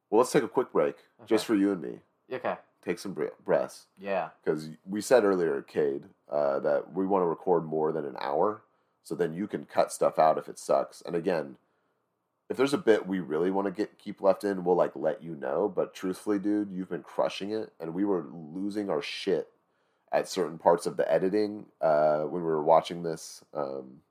well, 0.09 0.19
let's 0.19 0.31
take 0.31 0.43
a 0.43 0.47
quick 0.47 0.71
break 0.71 0.95
just 1.25 1.45
for 1.45 1.55
you 1.55 1.71
and 1.71 1.81
me. 1.81 1.99
Okay. 2.31 2.55
Take 2.83 2.99
some 2.99 3.13
bre- 3.13 3.25
breaths 3.43 3.85
Yeah. 3.97 4.29
because 4.43 4.69
we 4.87 5.01
said 5.01 5.23
earlier, 5.23 5.61
Cade, 5.61 6.05
uh, 6.29 6.59
that 6.59 6.93
we 6.93 7.05
want 7.05 7.21
to 7.23 7.27
record 7.27 7.63
more 7.65 7.91
than 7.91 8.05
an 8.05 8.15
hour, 8.19 8.61
so 9.03 9.15
then 9.15 9.33
you 9.33 9.47
can 9.47 9.65
cut 9.65 9.91
stuff 9.91 10.17
out 10.19 10.37
if 10.37 10.47
it 10.49 10.57
sucks. 10.59 11.01
And 11.01 11.15
again, 11.15 11.57
if 12.49 12.57
there's 12.57 12.73
a 12.73 12.77
bit 12.79 13.07
we 13.07 13.19
really 13.19 13.49
want 13.51 13.65
to 13.65 13.71
get 13.71 13.97
keep 13.97 14.21
left 14.21 14.43
in, 14.43 14.63
we'll 14.63 14.75
like 14.75 14.95
let 14.95 15.23
you 15.23 15.35
know. 15.35 15.69
But 15.73 15.93
truthfully, 15.93 16.37
dude, 16.39 16.71
you've 16.71 16.89
been 16.89 17.03
crushing 17.03 17.51
it, 17.51 17.71
and 17.79 17.93
we 17.93 18.03
were 18.03 18.25
losing 18.31 18.89
our 18.89 19.01
shit 19.01 19.47
at 20.11 20.27
certain 20.27 20.57
parts 20.57 20.85
of 20.85 20.97
the 20.97 21.11
editing 21.11 21.65
uh, 21.81 22.21
when 22.21 22.41
we 22.41 22.47
were 22.47 22.63
watching 22.63 23.03
this. 23.03 23.43
Um, 23.53 24.01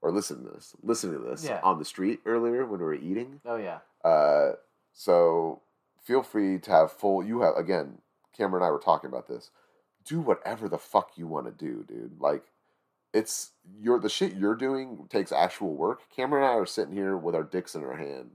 or 0.00 0.12
listening 0.12 0.44
to 0.46 0.52
this, 0.52 0.76
listening 0.82 1.20
to 1.20 1.28
this 1.28 1.44
Yeah. 1.44 1.60
on 1.64 1.78
the 1.80 1.84
street 1.84 2.20
earlier 2.24 2.64
when 2.64 2.78
we 2.78 2.86
were 2.86 2.94
eating. 2.94 3.40
Oh 3.44 3.56
yeah. 3.56 3.78
Uh, 4.04 4.52
so 4.92 5.60
feel 6.04 6.22
free 6.22 6.58
to 6.60 6.70
have 6.70 6.92
full. 6.92 7.24
You 7.24 7.40
have 7.40 7.56
again. 7.56 7.98
Cameron 8.36 8.62
and 8.62 8.68
I 8.68 8.70
were 8.70 8.78
talking 8.78 9.08
about 9.08 9.26
this. 9.26 9.50
Do 10.04 10.20
whatever 10.20 10.68
the 10.68 10.78
fuck 10.78 11.12
you 11.16 11.26
want 11.26 11.46
to 11.46 11.52
do, 11.52 11.84
dude. 11.88 12.20
Like, 12.20 12.44
it's 13.12 13.50
your 13.80 13.98
the 13.98 14.08
shit 14.08 14.34
you're 14.34 14.54
doing 14.54 15.06
takes 15.10 15.32
actual 15.32 15.74
work. 15.74 16.02
Cameron 16.14 16.44
and 16.44 16.52
I 16.52 16.54
are 16.56 16.64
sitting 16.66 16.94
here 16.94 17.16
with 17.16 17.34
our 17.34 17.42
dicks 17.42 17.74
in 17.74 17.82
our 17.82 17.96
hand, 17.96 18.30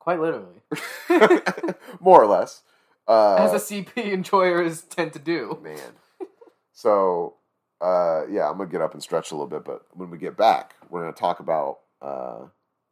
Quite 0.00 0.18
literally. 0.20 0.62
more 2.00 2.20
or 2.20 2.26
less. 2.26 2.62
Uh, 3.08 3.36
As 3.36 3.52
a 3.54 3.56
CP 3.56 4.12
enjoyers 4.12 4.82
tend 4.82 5.12
to 5.14 5.18
do. 5.18 5.58
man. 5.62 5.78
So, 6.72 7.34
uh, 7.80 8.22
yeah, 8.30 8.48
I'm 8.48 8.58
gonna 8.58 8.70
get 8.70 8.82
up 8.82 8.92
and 8.94 9.02
stretch 9.02 9.30
a 9.30 9.34
little 9.34 9.48
bit, 9.48 9.64
but 9.64 9.86
when 9.92 10.10
we 10.10 10.18
get 10.18 10.36
back, 10.36 10.74
we're 10.90 11.00
gonna 11.00 11.12
talk 11.12 11.40
about 11.40 11.78
uh, 12.02 12.42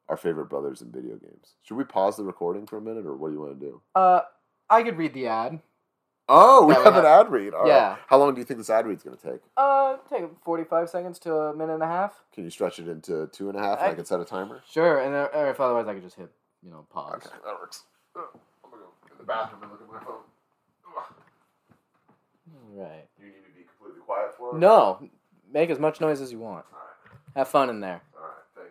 our 0.08 0.16
favorite 0.16 0.46
brothers 0.46 0.80
in 0.82 0.90
video 0.90 1.16
games. 1.16 1.54
Should 1.62 1.76
we 1.76 1.84
pause 1.84 2.16
the 2.16 2.24
recording 2.24 2.66
for 2.66 2.78
a 2.78 2.80
minute, 2.80 3.06
or 3.06 3.14
what 3.16 3.28
do 3.28 3.34
you 3.34 3.40
want 3.40 3.60
to 3.60 3.66
do? 3.66 3.80
Uh, 3.94 4.20
I 4.70 4.82
could 4.82 4.96
read 4.96 5.14
the 5.14 5.26
ad. 5.28 5.60
Oh, 6.28 6.66
we 6.66 6.74
That 6.74 6.80
we 6.80 6.84
have 6.86 6.96
an 6.96 7.04
ad 7.04 7.30
read. 7.30 7.54
All 7.54 7.60
right. 7.62 7.68
Yeah. 7.68 7.96
How 8.08 8.18
long 8.18 8.34
do 8.34 8.40
you 8.40 8.44
think 8.44 8.58
this 8.58 8.68
ad 8.70 8.84
read's 8.84 9.04
going 9.04 9.16
to 9.16 9.30
take? 9.30 9.42
Uh, 9.56 9.96
take 10.10 10.24
45 10.44 10.90
seconds 10.90 11.20
to 11.20 11.32
a 11.32 11.54
minute 11.54 11.74
and 11.74 11.84
a 11.84 11.86
half. 11.86 12.20
Can 12.32 12.42
you 12.42 12.50
stretch 12.50 12.80
it 12.80 12.88
into 12.88 13.28
two 13.28 13.48
and 13.48 13.56
a 13.56 13.62
half? 13.62 13.78
and 13.78 13.86
I, 13.88 13.90
I- 13.92 13.94
can 13.94 14.04
set 14.04 14.18
a 14.18 14.24
timer. 14.24 14.60
Sure, 14.68 14.98
and 14.98 15.14
or 15.14 15.50
if 15.50 15.60
otherwise 15.60 15.86
I 15.86 15.94
could 15.94 16.02
just 16.02 16.16
hit, 16.16 16.30
you 16.64 16.70
know, 16.72 16.84
pause. 16.90 17.14
Okay, 17.26 17.36
that 17.44 17.54
works. 17.60 17.84
Bathroom 19.26 19.62
and 19.62 19.72
look 19.72 19.82
at 19.82 19.92
my 19.92 20.00
phone. 20.00 20.22
Right. 22.72 23.08
You 23.18 23.26
need 23.26 23.32
to 23.32 23.52
be 23.56 23.64
completely 23.64 24.02
quiet 24.04 24.34
for 24.36 24.54
it? 24.54 24.58
No, 24.58 25.08
make 25.52 25.70
as 25.70 25.78
much 25.78 26.00
noise 26.00 26.20
as 26.20 26.30
you 26.30 26.38
want. 26.38 26.64
All 26.72 26.78
right. 26.78 27.18
Have 27.34 27.48
fun 27.48 27.70
in 27.70 27.80
there. 27.80 28.02
All 28.14 28.22
right. 28.22 28.44
Thank 28.54 28.68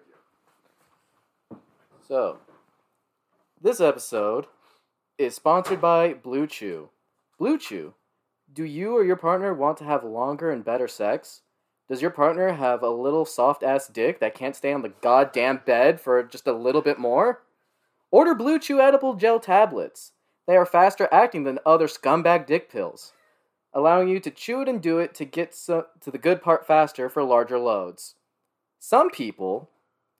you. 1.51 1.57
So, 2.07 2.37
this 3.61 3.81
episode 3.81 4.45
is 5.17 5.33
sponsored 5.35 5.81
by 5.81 6.13
Blue 6.13 6.45
Chew. 6.45 6.89
Blue 7.39 7.57
Chew. 7.57 7.93
Do 8.53 8.63
you 8.63 8.95
or 8.95 9.03
your 9.03 9.15
partner 9.15 9.53
want 9.53 9.77
to 9.77 9.85
have 9.85 10.03
longer 10.03 10.51
and 10.51 10.63
better 10.63 10.87
sex? 10.87 11.41
Does 11.89 12.01
your 12.01 12.11
partner 12.11 12.53
have 12.53 12.81
a 12.83 12.89
little 12.89 13.25
soft 13.25 13.63
ass 13.63 13.87
dick 13.87 14.19
that 14.19 14.35
can't 14.35 14.55
stay 14.55 14.71
on 14.73 14.81
the 14.81 14.93
goddamn 15.01 15.61
bed 15.65 15.99
for 15.99 16.21
just 16.23 16.47
a 16.47 16.53
little 16.53 16.81
bit 16.81 16.99
more? 16.99 17.43
Order 18.11 18.35
Blue 18.35 18.59
Chew 18.59 18.79
edible 18.79 19.15
gel 19.15 19.39
tablets. 19.39 20.11
They 20.47 20.55
are 20.57 20.65
faster 20.65 21.09
acting 21.11 21.43
than 21.43 21.59
other 21.65 21.87
scumbag 21.87 22.45
dick 22.45 22.71
pills, 22.71 23.13
allowing 23.73 24.07
you 24.09 24.19
to 24.19 24.31
chew 24.31 24.61
it 24.61 24.69
and 24.69 24.81
do 24.81 24.99
it 24.99 25.13
to 25.15 25.25
get 25.25 25.55
so- 25.55 25.87
to 26.01 26.11
the 26.11 26.17
good 26.17 26.41
part 26.41 26.67
faster 26.67 27.09
for 27.09 27.23
larger 27.23 27.57
loads. 27.57 28.15
Some 28.79 29.09
people 29.09 29.69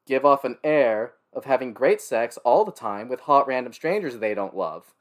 give 0.05 0.26
off 0.26 0.43
an 0.43 0.57
air 0.63 1.13
of 1.34 1.45
having 1.45 1.73
great 1.73 2.01
sex 2.01 2.38
all 2.38 2.65
the 2.65 2.71
time 2.71 3.09
with 3.09 3.21
hot 3.21 3.47
random 3.47 3.73
strangers 3.73 4.17
they 4.17 4.34
don't 4.34 4.55
love. 4.55 4.93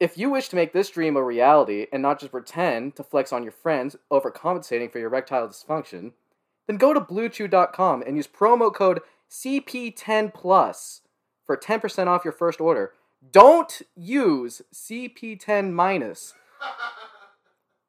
If 0.00 0.16
you 0.16 0.30
wish 0.30 0.48
to 0.50 0.56
make 0.56 0.72
this 0.72 0.90
dream 0.90 1.16
a 1.16 1.22
reality 1.22 1.86
and 1.92 2.00
not 2.00 2.20
just 2.20 2.30
pretend 2.30 2.94
to 2.96 3.02
flex 3.02 3.32
on 3.32 3.42
your 3.42 3.52
friends 3.52 3.96
overcompensating 4.12 4.92
for 4.92 5.00
your 5.00 5.08
erectile 5.08 5.48
dysfunction, 5.48 6.12
then 6.68 6.76
go 6.76 6.94
to 6.94 7.00
bluechew.com 7.00 8.02
and 8.02 8.16
use 8.16 8.28
promo 8.28 8.72
code 8.72 9.00
CP10plus 9.28 11.00
for 11.44 11.56
10% 11.56 12.06
off 12.06 12.24
your 12.24 12.32
first 12.32 12.60
order. 12.60 12.92
Don't 13.30 13.82
use 13.96 14.62
CP10 14.72 15.72
minus. 15.72 16.34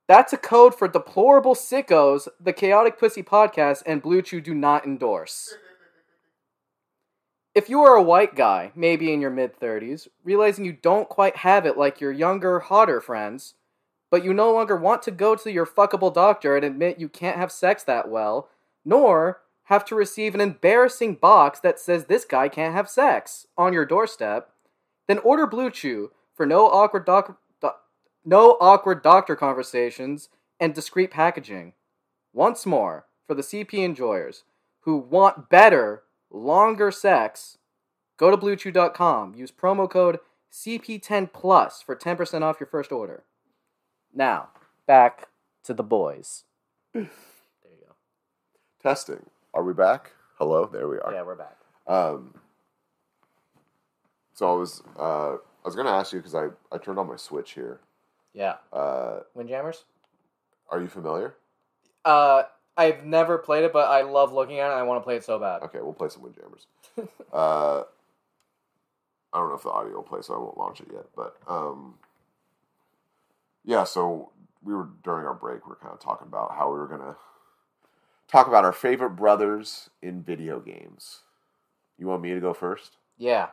That's 0.07 0.33
a 0.33 0.37
code 0.37 0.73
for 0.73 0.87
deplorable 0.87 1.53
sickos, 1.53 2.27
the 2.39 2.51
Chaotic 2.51 2.97
Pussy 2.97 3.21
podcast, 3.21 3.83
and 3.85 4.01
Blue 4.01 4.23
Chew 4.23 4.41
do 4.41 4.55
not 4.55 4.85
endorse. 4.85 5.53
If 7.53 7.69
you 7.69 7.81
are 7.81 7.95
a 7.95 8.01
white 8.01 8.35
guy, 8.35 8.71
maybe 8.75 9.13
in 9.13 9.21
your 9.21 9.29
mid 9.29 9.59
30s, 9.59 10.07
realizing 10.23 10.65
you 10.65 10.73
don't 10.73 11.09
quite 11.09 11.37
have 11.37 11.65
it 11.65 11.77
like 11.77 12.01
your 12.01 12.11
younger, 12.11 12.59
hotter 12.59 12.99
friends, 12.99 13.53
but 14.09 14.23
you 14.23 14.33
no 14.33 14.51
longer 14.51 14.75
want 14.75 15.03
to 15.03 15.11
go 15.11 15.35
to 15.35 15.51
your 15.51 15.65
fuckable 15.65 16.13
doctor 16.13 16.55
and 16.55 16.65
admit 16.65 16.99
you 16.99 17.09
can't 17.09 17.37
have 17.37 17.51
sex 17.51 17.83
that 17.83 18.09
well, 18.09 18.49
nor 18.83 19.41
have 19.65 19.85
to 19.85 19.95
receive 19.95 20.33
an 20.33 20.41
embarrassing 20.41 21.15
box 21.15 21.59
that 21.59 21.79
says 21.79 22.05
this 22.05 22.25
guy 22.25 22.49
can't 22.49 22.73
have 22.73 22.89
sex 22.89 23.45
on 23.57 23.73
your 23.73 23.85
doorstep, 23.85 24.51
then 25.09 25.17
order 25.19 25.47
Blue 25.47 25.71
Chew 25.71 26.11
for 26.35 26.45
no 26.45 26.67
awkward 26.67 27.03
doc- 27.03 27.39
doc- 27.59 27.81
no 28.23 28.57
awkward 28.61 29.01
doctor 29.01 29.35
conversations 29.35 30.29
and 30.59 30.75
discreet 30.75 31.09
packaging. 31.09 31.73
Once 32.31 32.63
more, 32.63 33.07
for 33.25 33.33
the 33.33 33.41
CP 33.41 33.73
enjoyers 33.83 34.43
who 34.81 34.97
want 34.97 35.49
better, 35.49 36.03
longer 36.29 36.91
sex, 36.91 37.57
go 38.17 38.29
to 38.29 38.37
bluechew.com. 38.37 39.33
Use 39.33 39.51
promo 39.51 39.89
code 39.89 40.19
CP10plus 40.53 41.81
for 41.81 41.95
10% 41.95 42.43
off 42.43 42.59
your 42.59 42.67
first 42.67 42.91
order. 42.91 43.23
Now, 44.13 44.49
back 44.85 45.29
to 45.63 45.73
the 45.73 45.83
boys. 45.83 46.43
There 46.93 47.03
you 47.63 47.85
go. 47.87 47.95
Testing. 48.79 49.25
Are 49.55 49.63
we 49.63 49.73
back? 49.73 50.11
Hello. 50.37 50.69
There 50.71 50.87
we 50.87 50.99
are. 50.99 51.11
Yeah, 51.11 51.23
we're 51.23 51.35
back. 51.35 51.57
Um, 51.87 52.35
so 54.39 54.49
I 54.49 54.57
was 54.57 54.81
uh, 54.97 55.33
I 55.33 55.65
was 55.65 55.75
gonna 55.75 55.89
ask 55.89 56.13
you 56.13 56.19
because 56.19 56.33
I, 56.33 56.47
I 56.71 56.77
turned 56.77 56.97
on 56.97 57.07
my 57.07 57.17
Switch 57.17 57.51
here. 57.51 57.81
Yeah. 58.33 58.55
Uh, 58.71 59.19
Windjammers? 59.35 59.83
are 60.69 60.79
you 60.79 60.87
familiar? 60.87 61.35
Uh, 62.05 62.43
I've 62.77 63.03
never 63.03 63.37
played 63.37 63.65
it, 63.65 63.73
but 63.73 63.89
I 63.89 64.03
love 64.03 64.31
looking 64.31 64.59
at 64.59 64.69
it 64.69 64.71
and 64.71 64.79
I 64.79 64.83
want 64.83 65.01
to 65.01 65.03
play 65.03 65.17
it 65.17 65.25
so 65.25 65.39
bad. 65.39 65.61
Okay, 65.63 65.79
we'll 65.81 65.91
play 65.91 66.07
some 66.07 66.21
Windjammers. 66.21 66.67
uh, 67.33 67.81
I 69.33 69.37
don't 69.37 69.49
know 69.49 69.55
if 69.55 69.63
the 69.63 69.71
audio 69.71 69.95
will 69.95 70.03
play, 70.03 70.21
so 70.21 70.35
I 70.35 70.37
won't 70.37 70.57
launch 70.57 70.79
it 70.79 70.87
yet. 70.93 71.07
But 71.17 71.35
um, 71.45 71.95
yeah, 73.65 73.83
so 73.83 74.31
we 74.63 74.73
were 74.73 74.87
during 75.03 75.25
our 75.25 75.33
break. 75.33 75.65
We 75.65 75.71
were 75.71 75.79
kind 75.81 75.93
of 75.93 75.99
talking 75.99 76.27
about 76.27 76.55
how 76.55 76.71
we 76.71 76.79
were 76.79 76.87
gonna 76.87 77.17
talk 78.29 78.47
about 78.47 78.63
our 78.63 78.71
favorite 78.71 79.17
brothers 79.17 79.89
in 80.01 80.23
video 80.23 80.61
games. 80.61 81.23
You 81.97 82.07
want 82.07 82.21
me 82.21 82.33
to 82.33 82.39
go 82.39 82.53
first? 82.53 82.95
Yeah. 83.17 83.47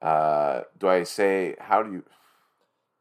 Uh, 0.00 0.62
do 0.78 0.88
I 0.88 1.02
say 1.02 1.56
how 1.60 1.82
do 1.82 1.92
you? 1.92 2.04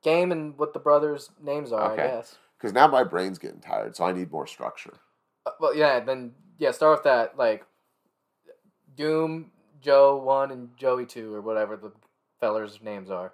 Game 0.03 0.31
and 0.31 0.57
what 0.57 0.73
the 0.73 0.79
brothers' 0.79 1.29
names 1.41 1.71
are, 1.71 1.91
Okay. 1.93 2.03
I 2.03 2.07
guess. 2.07 2.37
because 2.57 2.73
now 2.73 2.87
my 2.87 3.03
brain's 3.03 3.37
getting 3.37 3.59
tired, 3.59 3.95
so 3.95 4.05
I 4.05 4.11
need 4.13 4.31
more 4.31 4.47
structure. 4.47 4.93
Uh, 5.45 5.51
well, 5.59 5.75
yeah. 5.75 5.99
Then 5.99 6.33
yeah, 6.57 6.71
start 6.71 6.97
with 6.99 7.03
that. 7.03 7.37
Like 7.37 7.65
Doom, 8.95 9.51
Joe 9.81 10.17
one, 10.17 10.51
and 10.51 10.75
Joey 10.77 11.05
two, 11.05 11.33
or 11.33 11.41
whatever 11.41 11.75
the 11.77 11.91
fellers' 12.39 12.79
names 12.81 13.09
are. 13.11 13.33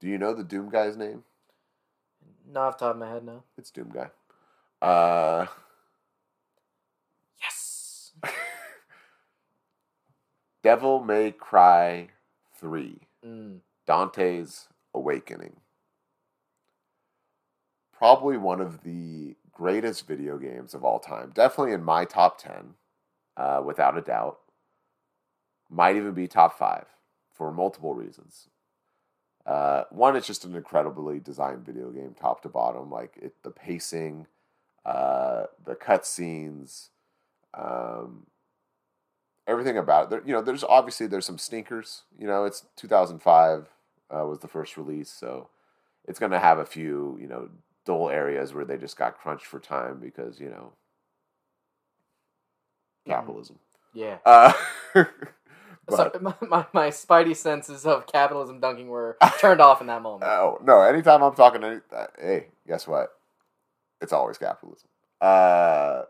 Do 0.00 0.08
you 0.08 0.18
know 0.18 0.34
the 0.34 0.44
Doom 0.44 0.68
guy's 0.70 0.96
name? 0.96 1.24
Not 2.48 2.66
off 2.68 2.78
the 2.78 2.84
top 2.86 2.94
of 2.94 3.00
my 3.00 3.08
head 3.10 3.24
now. 3.24 3.42
It's 3.58 3.70
Doom 3.70 3.90
guy. 3.92 4.10
Uh, 4.86 5.46
Yes. 7.42 8.12
Devil 10.62 11.02
May 11.02 11.32
Cry 11.32 12.08
three. 12.58 13.00
Mm. 13.24 13.60
Dante's 13.86 14.68
Awakening. 14.94 15.56
Probably 17.92 18.36
one 18.36 18.60
of 18.60 18.82
the 18.82 19.36
greatest 19.52 20.06
video 20.06 20.38
games 20.38 20.74
of 20.74 20.84
all 20.84 20.98
time. 20.98 21.32
Definitely 21.34 21.72
in 21.72 21.84
my 21.84 22.04
top 22.04 22.38
10, 22.40 22.74
uh, 23.36 23.62
without 23.64 23.96
a 23.96 24.02
doubt. 24.02 24.38
Might 25.70 25.96
even 25.96 26.12
be 26.12 26.28
top 26.28 26.58
five 26.58 26.86
for 27.32 27.50
multiple 27.52 27.94
reasons. 27.94 28.48
Uh, 29.46 29.84
one, 29.90 30.16
it's 30.16 30.26
just 30.26 30.44
an 30.44 30.56
incredibly 30.56 31.20
designed 31.20 31.64
video 31.64 31.90
game, 31.90 32.14
top 32.18 32.42
to 32.42 32.48
bottom. 32.48 32.90
Like 32.90 33.16
it, 33.20 33.34
the 33.42 33.50
pacing, 33.50 34.26
uh, 34.84 35.44
the 35.64 35.74
cutscenes, 35.74 36.88
um, 37.54 38.26
everything 39.46 39.78
about 39.78 40.04
it. 40.04 40.10
There, 40.10 40.22
you 40.24 40.32
know, 40.32 40.42
there's 40.42 40.64
obviously 40.64 41.06
there's 41.06 41.26
some 41.26 41.38
stinkers. 41.38 42.02
You 42.18 42.26
know, 42.26 42.44
it's 42.44 42.64
2005 42.76 43.68
uh, 44.10 44.26
was 44.26 44.40
the 44.40 44.48
first 44.48 44.76
release, 44.76 45.10
so 45.10 45.48
it's 46.06 46.18
going 46.18 46.32
to 46.32 46.38
have 46.38 46.58
a 46.58 46.66
few 46.66 47.18
you 47.20 47.28
know 47.28 47.48
dull 47.84 48.10
areas 48.10 48.52
where 48.52 48.64
they 48.64 48.76
just 48.76 48.96
got 48.96 49.18
crunched 49.18 49.46
for 49.46 49.60
time 49.60 49.98
because 50.00 50.40
you 50.40 50.48
know 50.48 50.72
capitalism. 53.06 53.58
Yeah. 53.94 54.18
Uh, 54.24 54.52
So, 55.88 56.10
but 56.12 56.22
my, 56.22 56.34
my, 56.48 56.66
my 56.72 56.88
spidey 56.88 57.36
senses 57.36 57.86
of 57.86 58.06
capitalism 58.06 58.60
dunking 58.60 58.88
were 58.88 59.16
turned 59.38 59.60
off 59.60 59.80
in 59.80 59.86
that 59.86 60.02
moment. 60.02 60.24
oh 60.24 60.58
no, 60.64 60.82
anytime 60.82 61.22
I'm 61.22 61.34
talking 61.34 61.60
to 61.60 61.82
uh, 61.92 62.06
hey, 62.18 62.46
guess 62.66 62.86
what? 62.86 63.10
It's 64.00 64.12
always 64.12 64.38
capitalism. 64.38 64.88
Uh, 65.20 66.02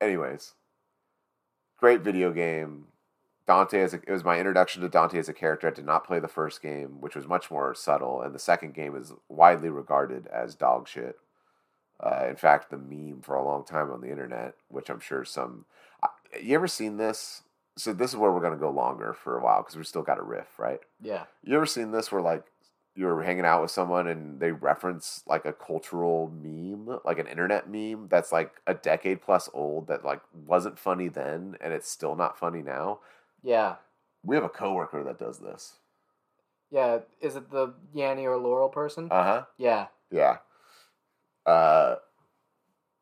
anyways, 0.00 0.52
great 1.80 2.02
video 2.02 2.30
game. 2.32 2.86
Dante 3.46 3.80
as 3.80 3.94
a, 3.94 3.96
it 3.96 4.10
was 4.10 4.22
my 4.22 4.38
introduction 4.38 4.82
to 4.82 4.88
Dante 4.88 5.18
as 5.18 5.28
a 5.28 5.32
character. 5.32 5.66
I 5.66 5.72
did 5.72 5.86
not 5.86 6.06
play 6.06 6.20
the 6.20 6.28
first 6.28 6.62
game, 6.62 7.00
which 7.00 7.16
was 7.16 7.26
much 7.26 7.50
more 7.50 7.74
subtle, 7.74 8.22
and 8.22 8.32
the 8.34 8.38
second 8.38 8.74
game 8.74 8.94
is 8.94 9.12
widely 9.28 9.70
regarded 9.70 10.28
as 10.28 10.54
dog 10.54 10.86
shit. 10.86 11.16
Uh, 11.98 12.26
in 12.28 12.36
fact, 12.36 12.70
the 12.70 12.78
meme 12.78 13.22
for 13.22 13.34
a 13.34 13.44
long 13.44 13.64
time 13.64 13.90
on 13.90 14.00
the 14.00 14.10
internet, 14.10 14.54
which 14.68 14.88
I'm 14.88 15.00
sure 15.00 15.24
some. 15.24 15.64
Uh, 16.02 16.08
you 16.40 16.54
ever 16.54 16.68
seen 16.68 16.96
this? 16.96 17.42
So 17.76 17.92
this 17.92 18.10
is 18.10 18.16
where 18.16 18.30
we're 18.30 18.40
gonna 18.40 18.56
go 18.56 18.70
longer 18.70 19.12
for 19.12 19.36
a 19.36 19.42
while 19.42 19.62
because 19.62 19.76
we 19.76 19.84
still 19.84 20.02
got 20.02 20.18
a 20.18 20.22
riff, 20.22 20.58
right? 20.58 20.80
Yeah. 21.02 21.24
You 21.42 21.56
ever 21.56 21.66
seen 21.66 21.90
this 21.90 22.12
where 22.12 22.22
like 22.22 22.44
you're 23.00 23.22
hanging 23.22 23.46
out 23.46 23.62
with 23.62 23.70
someone 23.70 24.06
and 24.06 24.38
they 24.38 24.52
reference 24.52 25.22
like 25.26 25.46
a 25.46 25.54
cultural 25.54 26.30
meme, 26.42 26.98
like 27.02 27.18
an 27.18 27.26
internet 27.26 27.66
meme 27.66 28.08
that's 28.08 28.30
like 28.30 28.52
a 28.66 28.74
decade 28.74 29.22
plus 29.22 29.48
old 29.54 29.88
that 29.88 30.04
like 30.04 30.20
wasn't 30.46 30.78
funny 30.78 31.08
then 31.08 31.56
and 31.62 31.72
it's 31.72 31.88
still 31.88 32.14
not 32.14 32.38
funny 32.38 32.60
now? 32.60 32.98
Yeah. 33.42 33.76
We 34.22 34.36
have 34.36 34.44
a 34.44 34.50
coworker 34.50 35.02
that 35.02 35.18
does 35.18 35.38
this. 35.38 35.78
Yeah. 36.70 36.98
Is 37.22 37.36
it 37.36 37.50
the 37.50 37.72
Yanny 37.96 38.24
or 38.24 38.36
Laurel 38.36 38.68
person? 38.68 39.08
Uh 39.10 39.24
huh. 39.24 39.42
yeah. 39.56 39.86
Yeah. 40.10 40.36
Uh, 41.46 41.96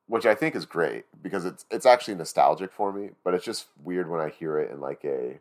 which 0.07 0.27
I 0.27 0.37
think 0.37 0.55
is 0.55 0.65
great 0.65 1.07
because 1.21 1.45
it's 1.45 1.67
it's 1.73 1.87
actually 1.87 2.15
nostalgic 2.15 2.73
for 2.73 2.93
me, 2.93 3.11
but 3.25 3.35
it's 3.35 3.45
just 3.45 3.67
weird 3.83 4.09
when 4.09 4.21
I 4.21 4.29
hear 4.29 4.59
it 4.61 4.71
in 4.71 4.81
like 4.81 5.05
a 5.05 5.41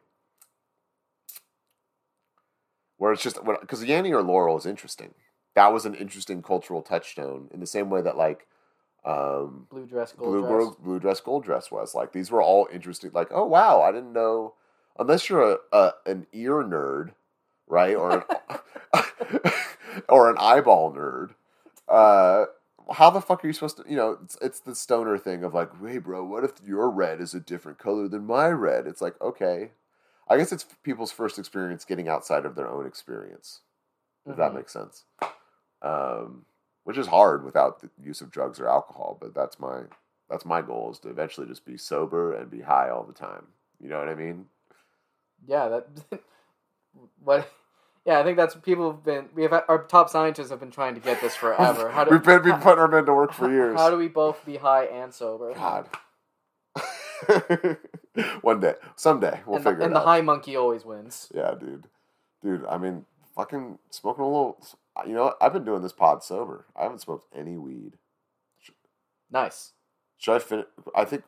where 2.98 3.12
it's 3.12 3.24
just 3.24 3.40
because 3.44 3.84
Yanny 3.84 4.12
or 4.12 4.22
Laurel 4.24 4.58
is 4.58 4.66
interesting. 4.66 5.14
That 5.56 5.74
was 5.74 5.86
an 5.86 5.96
interesting 5.96 6.42
cultural 6.42 6.82
touchstone 6.82 7.50
in 7.54 7.60
the 7.60 7.68
same 7.68 7.90
way 7.90 8.02
that 8.02 8.18
like 8.18 8.48
um, 9.06 9.68
Blue 9.70 9.86
dress, 9.86 10.14
gold 10.14 10.32
blue 10.32 10.42
dress. 10.42 10.76
Blue 10.80 11.00
dress, 11.00 11.20
gold 11.22 11.44
dress 11.46 11.72
was 11.72 11.96
like 11.96 12.12
these 12.12 12.30
were 12.30 12.42
all 12.42 12.68
interesting. 12.72 13.12
Like 13.14 13.30
oh 13.32 13.46
wow, 13.46 13.82
I 13.82 13.92
didn't 13.92 14.14
know 14.14 14.54
unless 15.00 15.30
you're 15.30 15.54
a, 15.54 15.58
a 15.72 15.92
an 16.06 16.28
ear 16.34 16.64
nerd, 16.64 17.14
right, 17.68 17.96
or 17.96 18.26
an, 18.94 19.02
or 20.10 20.30
an 20.30 20.36
eyeball 20.40 20.94
nerd. 20.94 21.32
Uh, 21.88 22.46
how 22.94 23.10
the 23.10 23.22
fuck 23.22 23.44
are 23.44 23.48
you 23.48 23.54
supposed 23.54 23.78
to? 23.78 23.86
You 23.88 23.96
know, 23.96 24.18
it's, 24.24 24.38
it's 24.42 24.60
the 24.60 24.76
stoner 24.76 25.18
thing 25.18 25.44
of 25.44 25.54
like, 25.54 25.70
hey, 25.86 25.98
bro, 25.98 26.24
what 26.24 26.44
if 26.44 26.54
your 26.66 26.90
red 26.90 27.22
is 27.22 27.34
a 27.34 27.40
different 27.40 27.78
color 27.78 28.08
than 28.08 28.26
my 28.26 28.48
red? 28.48 28.88
It's 28.88 29.02
like, 29.02 29.20
okay, 29.22 29.72
I 30.30 30.38
guess 30.38 30.52
it's 30.52 30.66
people's 30.84 31.12
first 31.12 31.40
experience 31.40 31.86
getting 31.86 32.08
outside 32.08 32.46
of 32.46 32.56
their 32.56 32.70
own 32.70 32.86
experience. 32.86 33.62
If 34.26 34.36
that 34.38 34.52
Mhm. 34.52 34.56
makes 34.56 34.74
sense. 34.74 35.06
Um, 35.82 36.46
which 36.84 36.98
is 36.98 37.08
hard 37.08 37.44
without 37.44 37.80
the 37.82 37.90
use 38.02 38.22
of 38.22 38.32
drugs 38.32 38.60
or 38.60 38.68
alcohol, 38.68 39.18
but 39.20 39.34
that's 39.34 39.60
my 39.60 39.84
that's 40.30 40.46
my 40.46 40.62
goal 40.62 40.92
is 40.92 41.00
to 41.00 41.10
eventually 41.10 41.48
just 41.48 41.66
be 41.66 41.78
sober 41.78 42.34
and 42.34 42.52
be 42.52 42.62
high 42.62 42.90
all 42.90 43.04
the 43.04 43.14
time. 43.14 43.48
You 43.80 43.90
know 43.90 44.00
what 44.00 44.10
I 44.10 44.16
mean? 44.16 44.50
Yeah. 45.46 45.70
That. 45.70 45.88
what? 47.24 47.50
Yeah, 48.06 48.20
I 48.20 48.24
think 48.24 48.38
that's 48.38 48.56
people 48.56 48.92
have 48.92 49.04
been. 49.04 49.30
We 49.36 49.44
have 49.44 49.54
our 49.54 49.84
top 49.84 50.10
scientists 50.10 50.50
have 50.50 50.60
been 50.62 50.72
trying 50.72 50.96
to 50.96 51.02
get 51.02 51.20
this 51.22 51.36
forever. 51.36 51.90
How 51.90 52.04
do 52.06 52.12
We've 52.12 52.24
been, 52.24 52.42
been 52.42 52.60
putting 52.62 52.80
our 52.80 52.88
men 52.88 53.06
to 53.06 53.14
work 53.14 53.34
for 53.34 53.50
years. 53.52 53.78
How 53.78 53.90
do 53.90 53.98
we 53.98 54.08
both 54.08 54.46
be 54.46 54.58
high 54.58 54.86
and 54.86 55.14
sober? 55.14 55.54
God. 55.54 55.90
One 58.42 58.60
day, 58.60 58.76
someday, 58.96 59.42
we'll 59.46 59.58
and 59.58 59.66
the, 59.66 59.70
figure 59.70 59.84
and 59.84 59.92
it 59.92 59.94
the 59.94 60.02
high 60.02 60.22
monkey 60.22 60.56
always 60.56 60.86
wins. 60.86 61.30
Yeah, 61.34 61.54
dude. 61.60 61.88
Dude, 62.44 62.66
I 62.66 62.78
mean, 62.78 63.06
fucking 63.36 63.80
smoking 63.90 64.24
a 64.24 64.28
little. 64.28 64.58
You 65.06 65.14
know. 65.14 65.36
I've 65.40 65.54
been 65.54 65.66
doing 65.66 65.82
this 65.82 65.94
pod 65.94 66.24
sober. 66.24 66.66
I 66.76 66.84
haven't 66.84 67.00
smoked 67.00 67.28
any 67.36 67.58
weed. 67.58 67.94
Nice. 69.32 69.74
Should 70.18 70.36
I 70.36 70.40
finish? 70.40 70.66
I 70.96 71.06
think. 71.06 71.24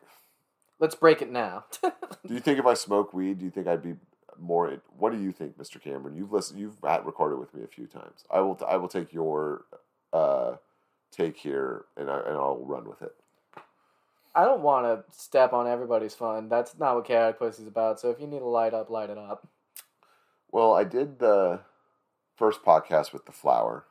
Let's 0.78 0.94
break 0.94 1.22
it 1.22 1.30
now. 1.30 1.64
Do 1.82 2.34
you 2.34 2.40
think 2.40 2.58
if 2.58 2.66
I 2.66 2.74
smoke 2.74 3.12
weed, 3.12 3.38
do 3.38 3.44
you 3.44 3.50
think 3.50 3.66
I'd 3.66 3.82
be 3.82 3.96
more? 4.38 4.78
What 4.96 5.12
do 5.12 5.18
you 5.18 5.30
think, 5.30 5.58
Mister 5.58 5.78
Cameron? 5.78 6.16
You've 6.16 6.32
listened. 6.32 6.58
You've 6.58 6.82
recorded 6.82 7.38
with 7.38 7.52
me 7.52 7.62
a 7.62 7.66
few 7.66 7.86
times. 7.86 8.24
I 8.30 8.40
will. 8.40 8.58
I 8.66 8.76
will 8.76 8.88
take 8.88 9.12
your 9.12 9.64
uh, 10.12 10.54
take 11.10 11.36
here, 11.36 11.84
and 11.96 12.10
I 12.10 12.18
and 12.20 12.36
I'll 12.36 12.64
run 12.64 12.88
with 12.88 13.02
it. 13.02 13.14
I 14.34 14.44
don't 14.44 14.62
want 14.62 14.86
to 14.86 15.18
step 15.18 15.52
on 15.52 15.66
everybody's 15.66 16.14
fun. 16.14 16.48
That's 16.48 16.78
not 16.78 16.94
what 16.94 17.04
chaotic 17.04 17.38
pussy's 17.38 17.66
about. 17.66 17.98
So 18.00 18.10
if 18.10 18.20
you 18.20 18.26
need 18.26 18.38
to 18.38 18.46
light 18.46 18.74
up, 18.74 18.90
light 18.90 19.10
it 19.10 19.18
up. 19.18 19.46
Well, 20.52 20.72
I 20.74 20.84
did 20.84 21.18
the 21.18 21.60
first 22.36 22.62
podcast 22.64 23.12
with 23.12 23.26
the 23.26 23.32
flower, 23.32 23.84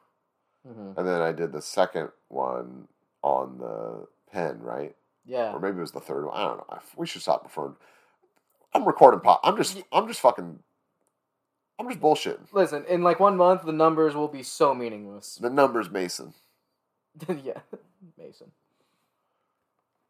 hmm 0.68 0.92
and 0.98 1.08
then 1.08 1.22
I 1.22 1.32
did 1.32 1.52
the 1.52 1.62
second 1.62 2.10
one 2.28 2.88
on 3.22 3.58
the 3.60 4.08
pen, 4.32 4.60
right? 4.62 4.96
Yeah. 5.26 5.54
Or 5.54 5.60
maybe 5.60 5.78
it 5.78 5.82
was 5.82 5.92
the 5.92 6.00
third 6.00 6.26
one. 6.26 6.36
I 6.36 6.44
don't 6.48 6.58
know. 6.58 6.80
We 6.98 7.06
should 7.08 7.22
stop 7.22 7.44
referring. 7.44 7.76
I'm 8.74 8.86
recording 8.86 9.20
pot. 9.20 9.40
I'm 9.44 9.58
just. 9.58 9.82
I'm 9.92 10.08
just 10.08 10.20
fucking. 10.22 10.60
I'm 11.80 11.88
just 11.88 12.02
bullshitting. 12.02 12.48
Listen, 12.52 12.84
in 12.90 13.04
like 13.04 13.20
one 13.20 13.38
month, 13.38 13.64
the 13.64 13.72
numbers 13.72 14.16
will 14.16 14.28
be 14.28 14.44
so 14.44 14.74
meaningless. 14.76 15.36
The 15.42 15.50
numbers, 15.50 15.90
Mason. 15.90 16.34
yeah, 17.44 17.60
Mason. 18.18 18.52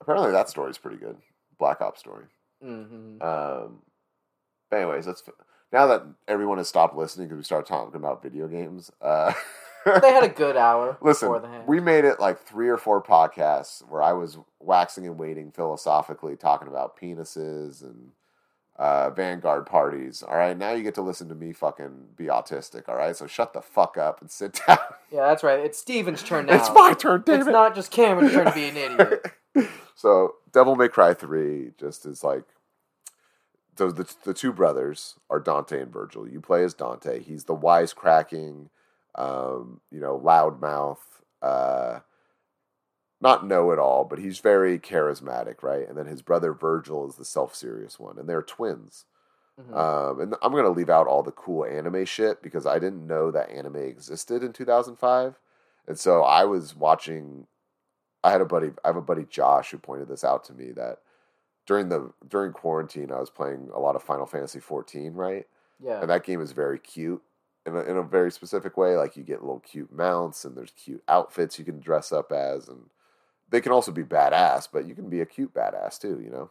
Apparently, 0.10 0.32
that 0.32 0.50
story's 0.50 0.80
pretty 0.80 0.98
good. 0.98 1.18
Black 1.60 1.82
Ops 1.82 2.00
story. 2.00 2.26
hmm 2.64 3.22
Um, 3.22 3.80
anyways, 4.72 5.06
let's. 5.06 5.24
Now 5.72 5.86
that 5.88 6.04
everyone 6.28 6.58
has 6.58 6.68
stopped 6.68 6.96
listening 6.96 7.28
because 7.28 7.38
we 7.38 7.44
started 7.44 7.68
talking 7.68 7.94
about 7.96 8.24
video 8.24 8.48
games, 8.48 8.90
uh, 9.02 9.34
They 9.86 10.12
had 10.12 10.24
a 10.24 10.30
good 10.30 10.58
hour 10.58 10.98
listen. 11.00 11.32
We 11.68 11.80
made 11.80 12.06
it 12.06 12.20
like 12.20 12.40
three 12.42 12.68
or 12.70 12.78
four 12.78 13.02
podcasts 13.04 13.88
where 13.88 14.02
I 14.02 14.14
was 14.14 14.38
waxing 14.60 15.06
and 15.06 15.18
waiting 15.20 15.52
philosophically, 15.52 16.36
talking 16.36 16.68
about 16.68 17.00
penises 17.00 17.82
and 17.84 18.12
uh, 18.78 19.12
Vanguard 19.12 19.66
parties. 19.68 20.24
All 20.24 20.36
right, 20.36 20.58
now 20.58 20.72
you 20.72 20.82
get 20.84 20.96
to 20.96 21.02
listen 21.02 21.30
to 21.30 21.36
me 21.36 21.54
fucking 21.54 22.08
be 22.18 22.26
autistic. 22.26 22.90
All 22.90 22.96
right, 22.96 23.16
so 23.16 23.28
shut 23.28 23.54
the 23.54 23.62
fuck 23.62 23.96
up 23.98 24.22
and 24.22 24.30
sit 24.32 24.60
down. 24.68 24.80
Yeah, 25.12 25.28
that's 25.28 25.44
right. 25.44 25.60
It's 25.60 25.78
Steven's 25.78 26.24
turn 26.24 26.48
now. 26.48 26.56
It's 26.56 26.70
my 26.74 26.94
turn, 26.94 27.24
damn 27.26 27.42
It's 27.42 27.48
not 27.48 27.76
just 27.76 27.92
Cameron's 27.92 28.34
turn 28.34 28.46
to 28.48 28.52
be 28.54 28.70
an 28.70 28.78
idiot. 29.56 29.72
So 30.00 30.36
Devil 30.54 30.78
May 30.78 30.88
Cry 30.88 31.14
three 31.14 31.72
just 31.78 32.06
is 32.06 32.24
like 32.24 32.46
so 33.78 33.92
the 33.92 34.10
the 34.24 34.34
two 34.34 34.54
brothers 34.54 35.16
are 35.30 35.42
Dante 35.42 35.82
and 35.82 35.92
Vergil. 35.92 36.32
You 36.32 36.40
play 36.40 36.64
as 36.64 36.74
Dante. 36.74 37.22
He's 37.22 37.44
the 37.44 37.56
wisecracking, 37.56 38.70
um, 39.16 39.82
you 39.92 40.00
know, 40.00 40.18
loudmouth, 40.18 41.00
uh, 41.42 42.00
not 43.20 43.46
know 43.46 43.72
it 43.72 43.80
all, 43.80 44.06
but 44.06 44.20
he's 44.20 44.40
very 44.40 44.80
charismatic, 44.80 45.64
right? 45.64 45.86
And 45.86 45.98
then 45.98 46.06
his 46.06 46.22
brother 46.22 46.54
Vergil 46.54 47.10
is 47.10 47.16
the 47.16 47.26
self 47.26 47.54
serious 47.54 48.00
one, 48.00 48.18
and 48.18 48.30
they're 48.30 48.42
twins. 48.42 49.04
Mhm. 49.60 49.76
Um, 49.76 50.22
and 50.22 50.36
I'm 50.42 50.54
gonna 50.54 50.70
leave 50.70 50.90
out 50.90 51.08
all 51.08 51.24
the 51.24 51.34
cool 51.34 51.66
anime 51.66 52.06
shit 52.06 52.42
because 52.42 52.66
I 52.66 52.80
didn't 52.80 53.06
know 53.06 53.32
that 53.32 53.50
anime 53.50 53.76
existed 53.76 54.44
in 54.44 54.54
2005, 54.54 55.42
and 55.88 56.00
so 56.00 56.24
I 56.24 56.46
was 56.46 56.74
watching 56.74 57.48
I 58.24 58.32
had 58.32 58.42
a 58.42 58.46
buddy. 58.46 58.72
I 58.84 58.88
have 58.88 58.96
a 58.96 59.02
buddy 59.02 59.26
Josh 59.30 59.72
who 59.72 59.78
pointed 59.78 60.08
this 60.08 60.24
out 60.24 60.44
to 60.46 60.54
me 60.54 60.72
that 60.72 61.00
during 61.66 61.90
the 61.90 62.12
during 62.28 62.52
quarantine, 62.52 63.12
I 63.12 63.20
was 63.20 63.30
playing 63.30 63.70
a 63.74 63.80
lot 63.80 63.96
of 63.96 64.04
Final 64.04 64.26
Fantasy 64.26 64.60
14, 64.60 65.14
right? 65.14 65.46
Yeah. 65.80 66.02
And 66.02 66.10
that 66.10 66.24
game 66.24 66.42
is 66.42 66.52
very 66.52 66.80
cute 66.80 67.22
in 67.66 67.76
a, 67.76 67.82
in 67.82 67.98
a 67.98 68.04
very 68.04 68.32
specific 68.32 68.76
way. 68.76 68.96
Like 68.96 69.16
you 69.16 69.24
get 69.24 69.42
little 69.42 69.60
cute 69.60 69.92
mounts 69.92 70.44
and 70.44 70.58
there's 70.58 70.72
cute 70.72 71.04
outfits 71.08 71.58
you 71.58 71.66
can 71.66 71.80
dress 71.80 72.12
up 72.12 72.32
as, 72.32 72.68
and 72.68 72.90
they 73.50 73.62
can 73.62 73.72
also 73.72 73.92
be 73.92 74.04
badass, 74.04 74.68
but 74.72 74.86
you 74.86 74.96
can 74.96 75.10
be 75.10 75.22
a 75.22 75.26
cute 75.26 75.54
badass 75.54 76.00
too, 76.00 76.20
you 76.24 76.30
know. 76.30 76.50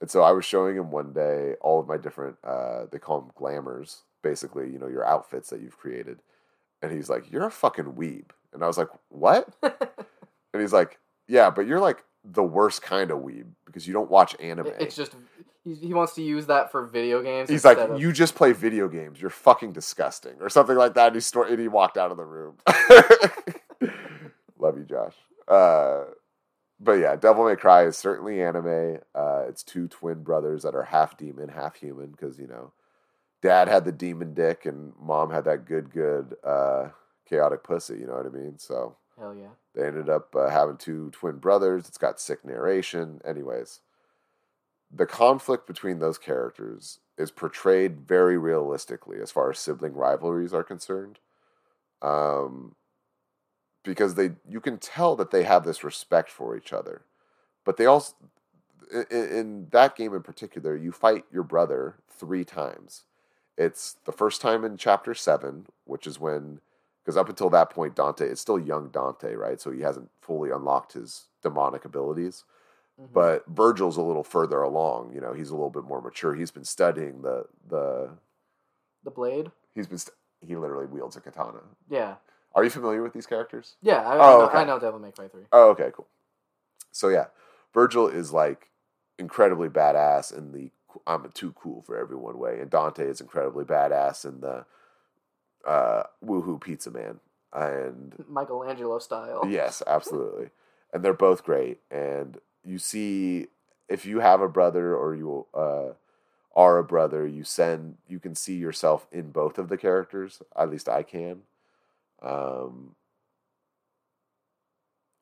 And 0.00 0.10
so 0.10 0.22
I 0.22 0.30
was 0.30 0.44
showing 0.44 0.76
him 0.76 0.90
one 0.90 1.12
day 1.12 1.54
all 1.60 1.80
of 1.80 1.88
my 1.88 1.96
different. 1.96 2.36
Uh, 2.44 2.84
they 2.90 2.98
call 2.98 3.20
them 3.20 3.32
glamours, 3.34 4.02
basically, 4.22 4.70
you 4.70 4.78
know, 4.78 4.86
your 4.86 5.04
outfits 5.04 5.50
that 5.50 5.60
you've 5.60 5.78
created. 5.78 6.20
And 6.80 6.92
he's 6.92 7.10
like, 7.10 7.30
"You're 7.32 7.46
a 7.46 7.50
fucking 7.50 7.94
weeb," 7.94 8.30
and 8.52 8.62
I 8.62 8.68
was 8.68 8.78
like, 8.78 8.88
"What?" 9.08 9.52
and 10.52 10.62
he's 10.62 10.72
like, 10.72 10.98
"Yeah, 11.26 11.50
but 11.50 11.66
you're 11.66 11.80
like 11.80 12.04
the 12.24 12.42
worst 12.42 12.82
kind 12.82 13.10
of 13.10 13.18
weeb 13.18 13.46
because 13.66 13.86
you 13.86 13.92
don't 13.92 14.10
watch 14.10 14.36
anime." 14.40 14.72
It's 14.78 14.96
just 14.96 15.14
he, 15.64 15.74
he 15.74 15.94
wants 15.94 16.14
to 16.14 16.22
use 16.22 16.46
that 16.46 16.70
for 16.72 16.86
video 16.86 17.22
games. 17.22 17.50
He's 17.50 17.64
like, 17.64 17.78
of- 17.78 18.00
you 18.00 18.12
just 18.12 18.34
play 18.34 18.52
video 18.52 18.88
games. 18.88 19.20
You're 19.20 19.30
fucking 19.30 19.72
disgusting, 19.72 20.34
or 20.40 20.48
something 20.48 20.76
like 20.76 20.94
that. 20.94 21.08
And 21.08 21.16
he, 21.16 21.20
sto- 21.20 21.44
and 21.44 21.58
he 21.58 21.68
walked 21.68 21.96
out 21.98 22.10
of 22.10 22.16
the 22.16 22.24
room. 22.24 22.56
Love 24.58 24.76
you, 24.76 24.84
Josh. 24.84 25.14
Uh, 25.46 26.04
but 26.80 26.92
yeah, 26.92 27.16
Devil 27.16 27.44
May 27.46 27.56
Cry 27.56 27.84
is 27.86 27.96
certainly 27.96 28.42
anime. 28.42 28.98
Uh, 29.14 29.44
it's 29.48 29.62
two 29.62 29.88
twin 29.88 30.22
brothers 30.22 30.62
that 30.62 30.74
are 30.74 30.82
half 30.84 31.16
demon, 31.16 31.48
half 31.48 31.76
human. 31.76 32.10
Because 32.10 32.38
you 32.38 32.46
know, 32.46 32.72
dad 33.42 33.68
had 33.68 33.84
the 33.84 33.92
demon 33.92 34.34
dick, 34.34 34.66
and 34.66 34.92
mom 35.00 35.30
had 35.30 35.44
that 35.44 35.64
good, 35.66 35.90
good 35.90 36.36
uh, 36.44 36.88
chaotic 37.28 37.62
pussy. 37.62 37.98
You 37.98 38.06
know 38.06 38.14
what 38.14 38.26
I 38.26 38.30
mean? 38.30 38.58
So 38.58 38.96
Hell 39.18 39.34
yeah. 39.34 39.48
they 39.74 39.86
ended 39.86 40.08
up 40.08 40.34
uh, 40.36 40.48
having 40.48 40.76
two 40.76 41.10
twin 41.10 41.38
brothers. 41.38 41.88
It's 41.88 41.98
got 41.98 42.20
sick 42.20 42.44
narration. 42.44 43.20
Anyways, 43.24 43.80
the 44.94 45.06
conflict 45.06 45.66
between 45.66 45.98
those 45.98 46.18
characters 46.18 47.00
is 47.16 47.30
portrayed 47.30 48.00
very 48.06 48.38
realistically 48.38 49.18
as 49.20 49.30
far 49.30 49.50
as 49.50 49.58
sibling 49.58 49.94
rivalries 49.94 50.54
are 50.54 50.62
concerned. 50.62 51.18
Um, 52.00 52.76
because 53.82 54.14
they, 54.14 54.32
you 54.48 54.60
can 54.60 54.78
tell 54.78 55.16
that 55.16 55.30
they 55.30 55.42
have 55.44 55.64
this 55.64 55.82
respect 55.82 56.30
for 56.30 56.56
each 56.56 56.72
other, 56.72 57.02
but 57.64 57.76
they 57.76 57.86
also, 57.86 58.14
in, 58.92 59.06
in 59.10 59.66
that 59.70 59.96
game 59.96 60.14
in 60.14 60.22
particular, 60.22 60.76
you 60.76 60.92
fight 60.92 61.24
your 61.32 61.42
brother 61.42 61.96
three 62.08 62.44
times. 62.44 63.04
It's 63.56 63.96
the 64.04 64.12
first 64.12 64.40
time 64.40 64.64
in 64.64 64.76
chapter 64.76 65.14
seven, 65.14 65.66
which 65.84 66.06
is 66.06 66.20
when 66.20 66.60
because 67.08 67.16
up 67.16 67.30
until 67.30 67.48
that 67.48 67.70
point 67.70 67.94
dante 67.96 68.26
it's 68.28 68.40
still 68.40 68.58
young 68.58 68.88
dante 68.90 69.34
right 69.34 69.60
so 69.62 69.70
he 69.70 69.80
hasn't 69.80 70.10
fully 70.20 70.50
unlocked 70.50 70.92
his 70.92 71.28
demonic 71.42 71.86
abilities 71.86 72.44
Mhm. 73.00 73.12
but 73.14 73.54
vergil's 73.54 73.96
a 73.96 74.02
little 74.02 74.24
further 74.24 74.60
along 74.60 75.12
you 75.14 75.20
know 75.20 75.32
he's 75.32 75.48
a 75.48 75.54
little 75.54 75.70
bit 75.70 75.84
more 75.84 76.02
mature 76.02 76.34
he's 76.34 76.50
been 76.50 76.64
studying 76.64 77.22
the 77.22 77.46
the 77.66 78.10
the 79.04 79.10
blade. 79.10 79.50
he's 79.74 79.86
been 79.86 79.96
st- 79.98 80.16
he 80.46 80.54
literally 80.56 80.86
wields 80.86 81.16
a 81.16 81.20
katana 81.22 81.60
Yeah. 81.88 82.16
are 82.54 82.62
you 82.64 82.70
familiar 82.70 83.02
with 83.02 83.14
these 83.14 83.26
characters 83.26 83.76
Yeah. 83.80 84.06
I, 84.06 84.16
I, 84.16 84.18
Oh, 84.18 84.38
know, 84.38 84.44
okay. 84.46 84.58
I 84.58 84.64
know 84.64 84.78
Devil 84.78 85.00
May 85.00 85.12
Cry 85.12 85.28
three. 85.28 85.46
Oh, 85.52 85.70
okay, 85.70 85.90
cool. 85.94 86.08
So 86.92 87.08
yeah, 87.08 87.26
Vergil 87.74 88.12
is 88.12 88.32
like 88.32 88.68
incredibly 89.18 89.68
badass 89.68 90.36
in 90.36 90.52
the 90.52 90.70
I'm 91.06 91.30
too 91.32 91.52
cool 91.52 91.82
for 91.82 91.96
everyone 91.96 92.38
way, 92.38 92.60
and 92.60 92.70
Dante 92.70 93.04
is 93.06 93.20
incredibly 93.20 93.64
badass 93.64 94.24
in 94.24 94.40
the 94.40 94.66
uh, 95.68 96.04
woohoo 96.24 96.60
pizza 96.60 96.90
man. 96.90 97.20
And 97.52 98.14
Michelangelo 98.28 98.98
style. 98.98 99.46
yes, 99.48 99.82
absolutely, 99.86 100.50
and 100.92 101.02
they're 101.02 101.14
both 101.14 101.44
great. 101.44 101.78
And 101.90 102.38
you 102.64 102.78
see, 102.78 103.46
if 103.88 104.04
you 104.04 104.20
have 104.20 104.40
a 104.40 104.48
brother 104.48 104.94
or 104.94 105.14
you 105.14 105.46
uh, 105.54 105.92
are 106.54 106.78
a 106.78 106.84
brother, 106.84 107.26
you 107.26 107.44
send 107.44 107.96
you 108.06 108.18
can 108.18 108.34
see 108.34 108.56
yourself 108.56 109.06
in 109.12 109.30
both 109.30 109.58
of 109.58 109.68
the 109.68 109.78
characters. 109.78 110.42
At 110.56 110.70
least 110.70 110.88
I 110.88 111.02
can. 111.02 111.42
Um, 112.20 112.96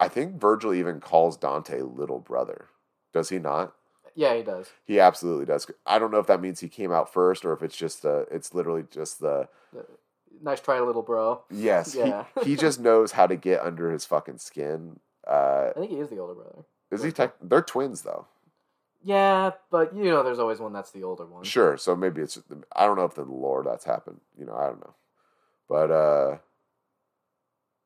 I 0.01 0.09
think 0.09 0.38
Vergil 0.38 0.76
even 0.76 1.01
calls 1.01 1.36
Dante 1.36 1.80
little 1.80 2.18
brother. 2.18 2.66
Does 3.12 3.28
he 3.28 3.38
not? 3.38 3.74
Yeah, 4.14 4.34
he 4.34 4.42
does. 4.42 4.70
He 4.84 4.99
absolutely 4.99 5.44
does. 5.44 5.70
I 5.84 5.99
don't 5.99 6.11
know 6.11 6.18
if 6.18 6.26
that 6.26 6.40
means 6.40 6.61
he 6.61 6.68
came 6.68 6.90
out 6.90 7.12
first 7.12 7.44
or 7.44 7.53
if 7.53 7.62
it's 7.62 7.76
just 7.76 8.03
the 8.03 8.26
it's 8.30 8.53
literally 8.55 8.84
just 8.90 9.20
the 9.20 9.49
Nice 10.43 10.61
try, 10.61 10.80
little 10.80 11.03
bro. 11.03 11.43
yes, 11.51 11.95
Yeah. 11.95 12.24
he, 12.43 12.51
he 12.51 12.57
just 12.57 12.80
knows 12.87 13.12
how 13.12 13.26
to 13.26 13.37
get 13.37 13.61
under 13.61 13.91
his 13.91 14.05
fucking 14.05 14.39
skin. 14.39 14.99
Uh 15.26 15.70
I 15.76 15.78
think 15.80 15.91
he 15.91 15.99
is 15.99 16.09
the 16.11 16.18
older 16.18 16.34
brother. 16.34 16.64
is 16.91 17.03
he 17.03 17.11
tech, 17.12 17.34
they're 17.43 17.62
twins 17.62 18.03
though. 18.03 18.26
Yeah, 19.03 19.53
but 19.70 19.95
you 19.95 20.05
know, 20.05 20.22
there's 20.22 20.39
always 20.41 20.59
one 20.59 20.72
that's 20.72 20.91
the 20.91 21.05
older 21.05 21.26
one. 21.26 21.45
Sure, 21.45 21.76
so 21.76 21.95
maybe 21.95 22.20
it's 22.22 22.39
I 22.74 22.87
don't 22.87 22.97
know 22.97 23.05
if 23.05 23.14
the 23.14 23.22
lore 23.22 23.62
that's 23.64 23.84
happened, 23.84 24.20
you 24.39 24.45
know, 24.47 24.55
I 24.55 24.66
don't 24.66 24.80
know. 24.80 24.95
But 25.68 25.91
uh 25.91 26.39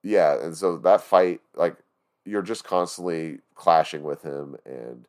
yeah, 0.03 0.43
and 0.43 0.57
so 0.57 0.77
that 0.79 1.03
fight 1.03 1.41
like 1.55 1.77
you're 2.25 2.43
just 2.43 2.65
constantly 2.65 3.39
clashing 3.55 4.03
with 4.03 4.23
him 4.23 4.57
and 4.65 5.07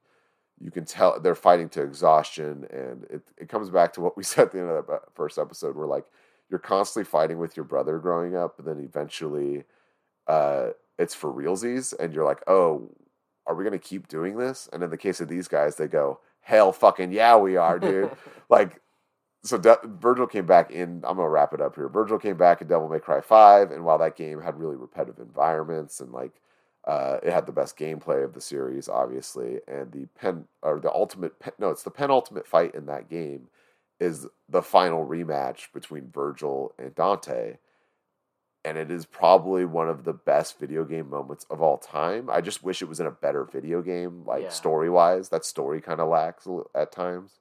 you 0.60 0.72
can 0.72 0.86
tell 0.86 1.20
they're 1.20 1.36
fighting 1.36 1.70
to 1.70 1.82
exhaustion 1.82 2.66
and 2.72 3.04
it, 3.10 3.22
it 3.38 3.50
comes 3.50 3.70
back 3.70 3.94
to 3.94 4.02
what 4.02 4.16
we 4.18 4.24
said 4.32 4.48
at 4.48 4.52
the 4.52 4.60
end 4.60 4.70
of 4.70 4.88
the 4.88 5.00
first 5.14 5.38
episode 5.38 5.76
where 5.76 5.88
like 5.88 6.06
you're 6.52 6.60
constantly 6.60 7.10
fighting 7.10 7.40
with 7.40 7.58
your 7.58 7.64
brother 7.64 7.98
growing 7.98 8.36
up 8.36 8.60
and 8.60 8.68
then 8.68 8.80
eventually 8.80 9.64
uh 10.28 10.68
it's 11.00 11.16
for 11.16 11.34
realsies 11.34 11.98
and 12.00 12.14
you're 12.14 12.26
like 12.26 12.44
oh 12.48 12.88
are 13.48 13.56
we 13.56 13.64
gonna 13.64 13.80
keep 13.80 14.08
doing 14.08 14.38
this 14.38 14.70
and 14.72 14.84
in 14.84 14.92
the 14.92 14.98
case 14.98 15.22
of 15.22 15.30
these 15.30 15.48
guys 15.48 15.78
they 15.78 15.88
go 15.88 16.20
hell 16.42 16.72
fucking 16.72 17.12
yeah 17.12 17.36
we 17.38 17.56
are 17.58 17.80
dude 17.80 18.12
like 18.50 18.82
so 19.44 19.58
De- 19.58 19.80
Vergil 19.86 20.30
came 20.30 20.46
back 20.46 20.72
in. 20.72 21.04
I'm 21.04 21.18
gonna 21.18 21.30
wrap 21.30 21.54
it 21.54 21.62
up 21.62 21.76
here. 21.76 21.90
Vergil 21.90 22.22
came 22.22 22.38
back 22.38 22.62
in 22.62 22.68
Devil 22.68 22.90
May 22.90 23.00
Cry 23.00 23.22
Five, 23.22 23.72
and 23.72 23.84
while 23.84 23.98
that 23.98 24.16
game 24.16 24.40
had 24.40 24.60
really 24.60 24.76
repetitive 24.76 25.20
environments 25.20 26.00
and 26.00 26.12
like 26.12 26.32
uh, 26.86 27.18
it 27.24 27.32
had 27.32 27.46
the 27.46 27.52
best 27.52 27.78
gameplay 27.78 28.24
of 28.24 28.34
the 28.34 28.42
series, 28.42 28.90
obviously, 28.90 29.60
and 29.68 29.92
the 29.92 30.06
pen 30.20 30.46
or 30.62 30.80
the 30.80 30.92
ultimate 30.92 31.38
pen, 31.40 31.54
no, 31.60 31.70
it's 31.70 31.84
the 31.84 31.92
penultimate 31.92 32.48
fight 32.48 32.76
in 32.76 32.86
that 32.88 33.10
game 33.10 33.48
is 34.02 34.26
the 34.50 34.64
final 34.64 35.06
rematch 35.06 35.72
between 35.74 36.08
Vergil 36.08 36.72
and 36.80 36.94
Dante, 36.96 37.58
and 38.66 38.76
it 38.78 38.90
is 38.90 39.06
probably 39.06 39.64
one 39.64 39.88
of 39.90 40.04
the 40.04 40.14
best 40.14 40.60
video 40.60 40.84
game 40.84 41.08
moments 41.08 41.46
of 41.52 41.62
all 41.62 41.78
time. 41.78 42.28
I 42.28 42.42
just 42.42 42.64
wish 42.64 42.82
it 42.82 42.90
was 42.90 43.00
in 43.00 43.06
a 43.06 43.12
better 43.12 43.46
video 43.46 43.82
game, 43.84 44.26
like 44.26 44.42
Yeah. 44.44 44.50
story 44.50 44.90
wise. 44.90 45.30
That 45.30 45.46
story 45.46 45.82
kind 45.82 46.02
of 46.02 46.10
lacks 46.10 46.48
at 46.74 46.92
times 46.92 47.40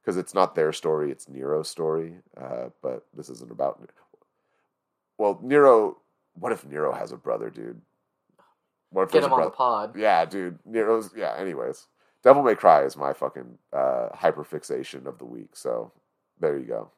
because 0.00 0.16
it's 0.16 0.32
not 0.32 0.54
their 0.54 0.72
story; 0.72 1.10
it's 1.10 1.28
Nero's 1.28 1.68
story. 1.68 2.22
Uh, 2.36 2.68
but 2.82 3.04
this 3.12 3.28
isn't 3.28 3.50
about. 3.50 3.90
Well, 5.18 5.40
Nero. 5.42 5.98
What 6.34 6.52
if 6.52 6.64
Nero 6.64 6.92
has 6.92 7.10
a 7.10 7.16
brother, 7.16 7.50
dude? 7.50 7.80
What 8.90 9.04
if 9.04 9.10
Get 9.10 9.24
him 9.24 9.32
on 9.32 9.40
the 9.42 9.50
pod. 9.50 9.96
Yeah, 9.96 10.24
dude. 10.24 10.60
Nero's. 10.64 11.10
Yeah. 11.16 11.34
Anyways, 11.36 11.88
Devil 12.26 12.42
May 12.42 12.56
Cry 12.56 12.82
is 12.82 12.96
my 12.96 13.12
fucking 13.12 13.56
uh, 13.72 14.08
hyperfixation 14.12 15.06
of 15.06 15.16
the 15.18 15.24
week. 15.24 15.50
So 15.52 15.92
there 16.40 16.58
you 16.58 16.64
go, 16.64 16.90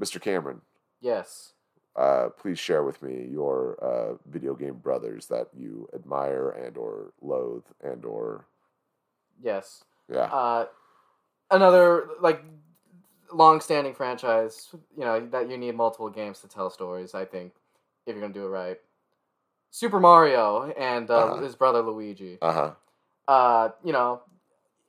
Mr. 0.00 0.20
Cameron. 0.20 0.60
Yes. 1.00 1.52
Uh, 1.94 2.30
please 2.36 2.58
share 2.58 2.82
with 2.82 3.00
me 3.00 3.28
your 3.30 3.78
uh, 3.80 4.14
video 4.28 4.52
game 4.56 4.74
brothers 4.74 5.26
that 5.26 5.46
you 5.56 5.88
admire 5.94 6.50
and 6.50 6.76
or 6.76 7.12
loathe 7.22 7.62
and 7.84 8.04
or 8.04 8.46
Yes. 9.40 9.84
yeah. 10.12 10.22
Uh, 10.24 10.66
another 11.52 12.08
like 12.20 12.42
long-standing 13.32 13.94
franchise. 13.94 14.70
You 14.98 15.04
know 15.04 15.24
that 15.30 15.48
you 15.48 15.56
need 15.56 15.76
multiple 15.76 16.10
games 16.10 16.40
to 16.40 16.48
tell 16.48 16.68
stories. 16.68 17.14
I 17.14 17.24
think 17.26 17.52
if 18.06 18.16
you're 18.16 18.20
gonna 18.20 18.34
do 18.34 18.46
it 18.46 18.48
right. 18.48 18.80
Super 19.70 20.00
Mario 20.00 20.64
and 20.76 21.08
uh, 21.12 21.26
Uh-huh. 21.26 21.42
his 21.44 21.54
brother 21.54 21.80
Luigi. 21.80 22.38
Uh 22.42 22.52
huh. 22.52 22.70
Uh, 23.28 23.68
you 23.84 23.92
know, 23.92 24.20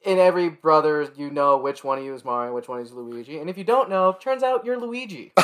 in 0.06 0.20
every 0.20 0.50
brother, 0.50 1.10
you 1.16 1.30
know 1.30 1.58
which 1.58 1.84
one 1.84 1.98
of 1.98 2.04
you 2.06 2.14
is 2.14 2.24
Mario, 2.24 2.54
which 2.54 2.68
one 2.68 2.80
is 2.82 2.92
Luigi, 2.94 3.40
and 3.40 3.50
if 3.50 3.58
you 3.58 3.64
don't 3.64 3.90
know, 3.90 4.16
turns 4.20 4.44
out 4.44 4.66
you're 4.66 4.78
Luigi. 4.80 5.32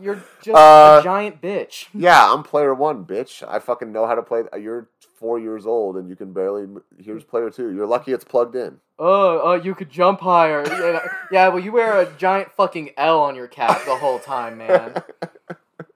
You're 0.00 0.22
just 0.42 0.56
Uh, 0.56 0.98
a 1.00 1.02
giant 1.02 1.42
bitch. 1.42 1.86
Yeah, 1.92 2.32
I'm 2.32 2.44
player 2.44 2.72
one, 2.72 3.04
bitch. 3.04 3.42
I 3.46 3.58
fucking 3.58 3.90
know 3.90 4.06
how 4.06 4.14
to 4.14 4.22
play. 4.22 4.44
You're 4.56 4.86
four 5.16 5.40
years 5.40 5.66
old 5.66 5.96
and 5.96 6.08
you 6.08 6.14
can 6.14 6.32
barely. 6.32 6.68
Here's 7.02 7.24
player 7.24 7.50
two. 7.50 7.74
You're 7.74 7.84
lucky 7.86 8.12
it's 8.12 8.22
plugged 8.24 8.54
in. 8.54 8.78
Oh, 9.00 9.40
oh, 9.42 9.54
you 9.54 9.74
could 9.74 9.90
jump 9.90 10.20
higher. 10.20 10.64
yeah, 10.68 11.00
yeah, 11.32 11.48
well, 11.48 11.58
you 11.58 11.72
wear 11.72 11.98
a 12.00 12.06
giant 12.16 12.52
fucking 12.52 12.90
L 12.96 13.18
on 13.20 13.34
your 13.34 13.48
cap 13.48 13.84
the 13.86 13.96
whole 13.96 14.20
time, 14.20 14.58
man. 14.58 15.02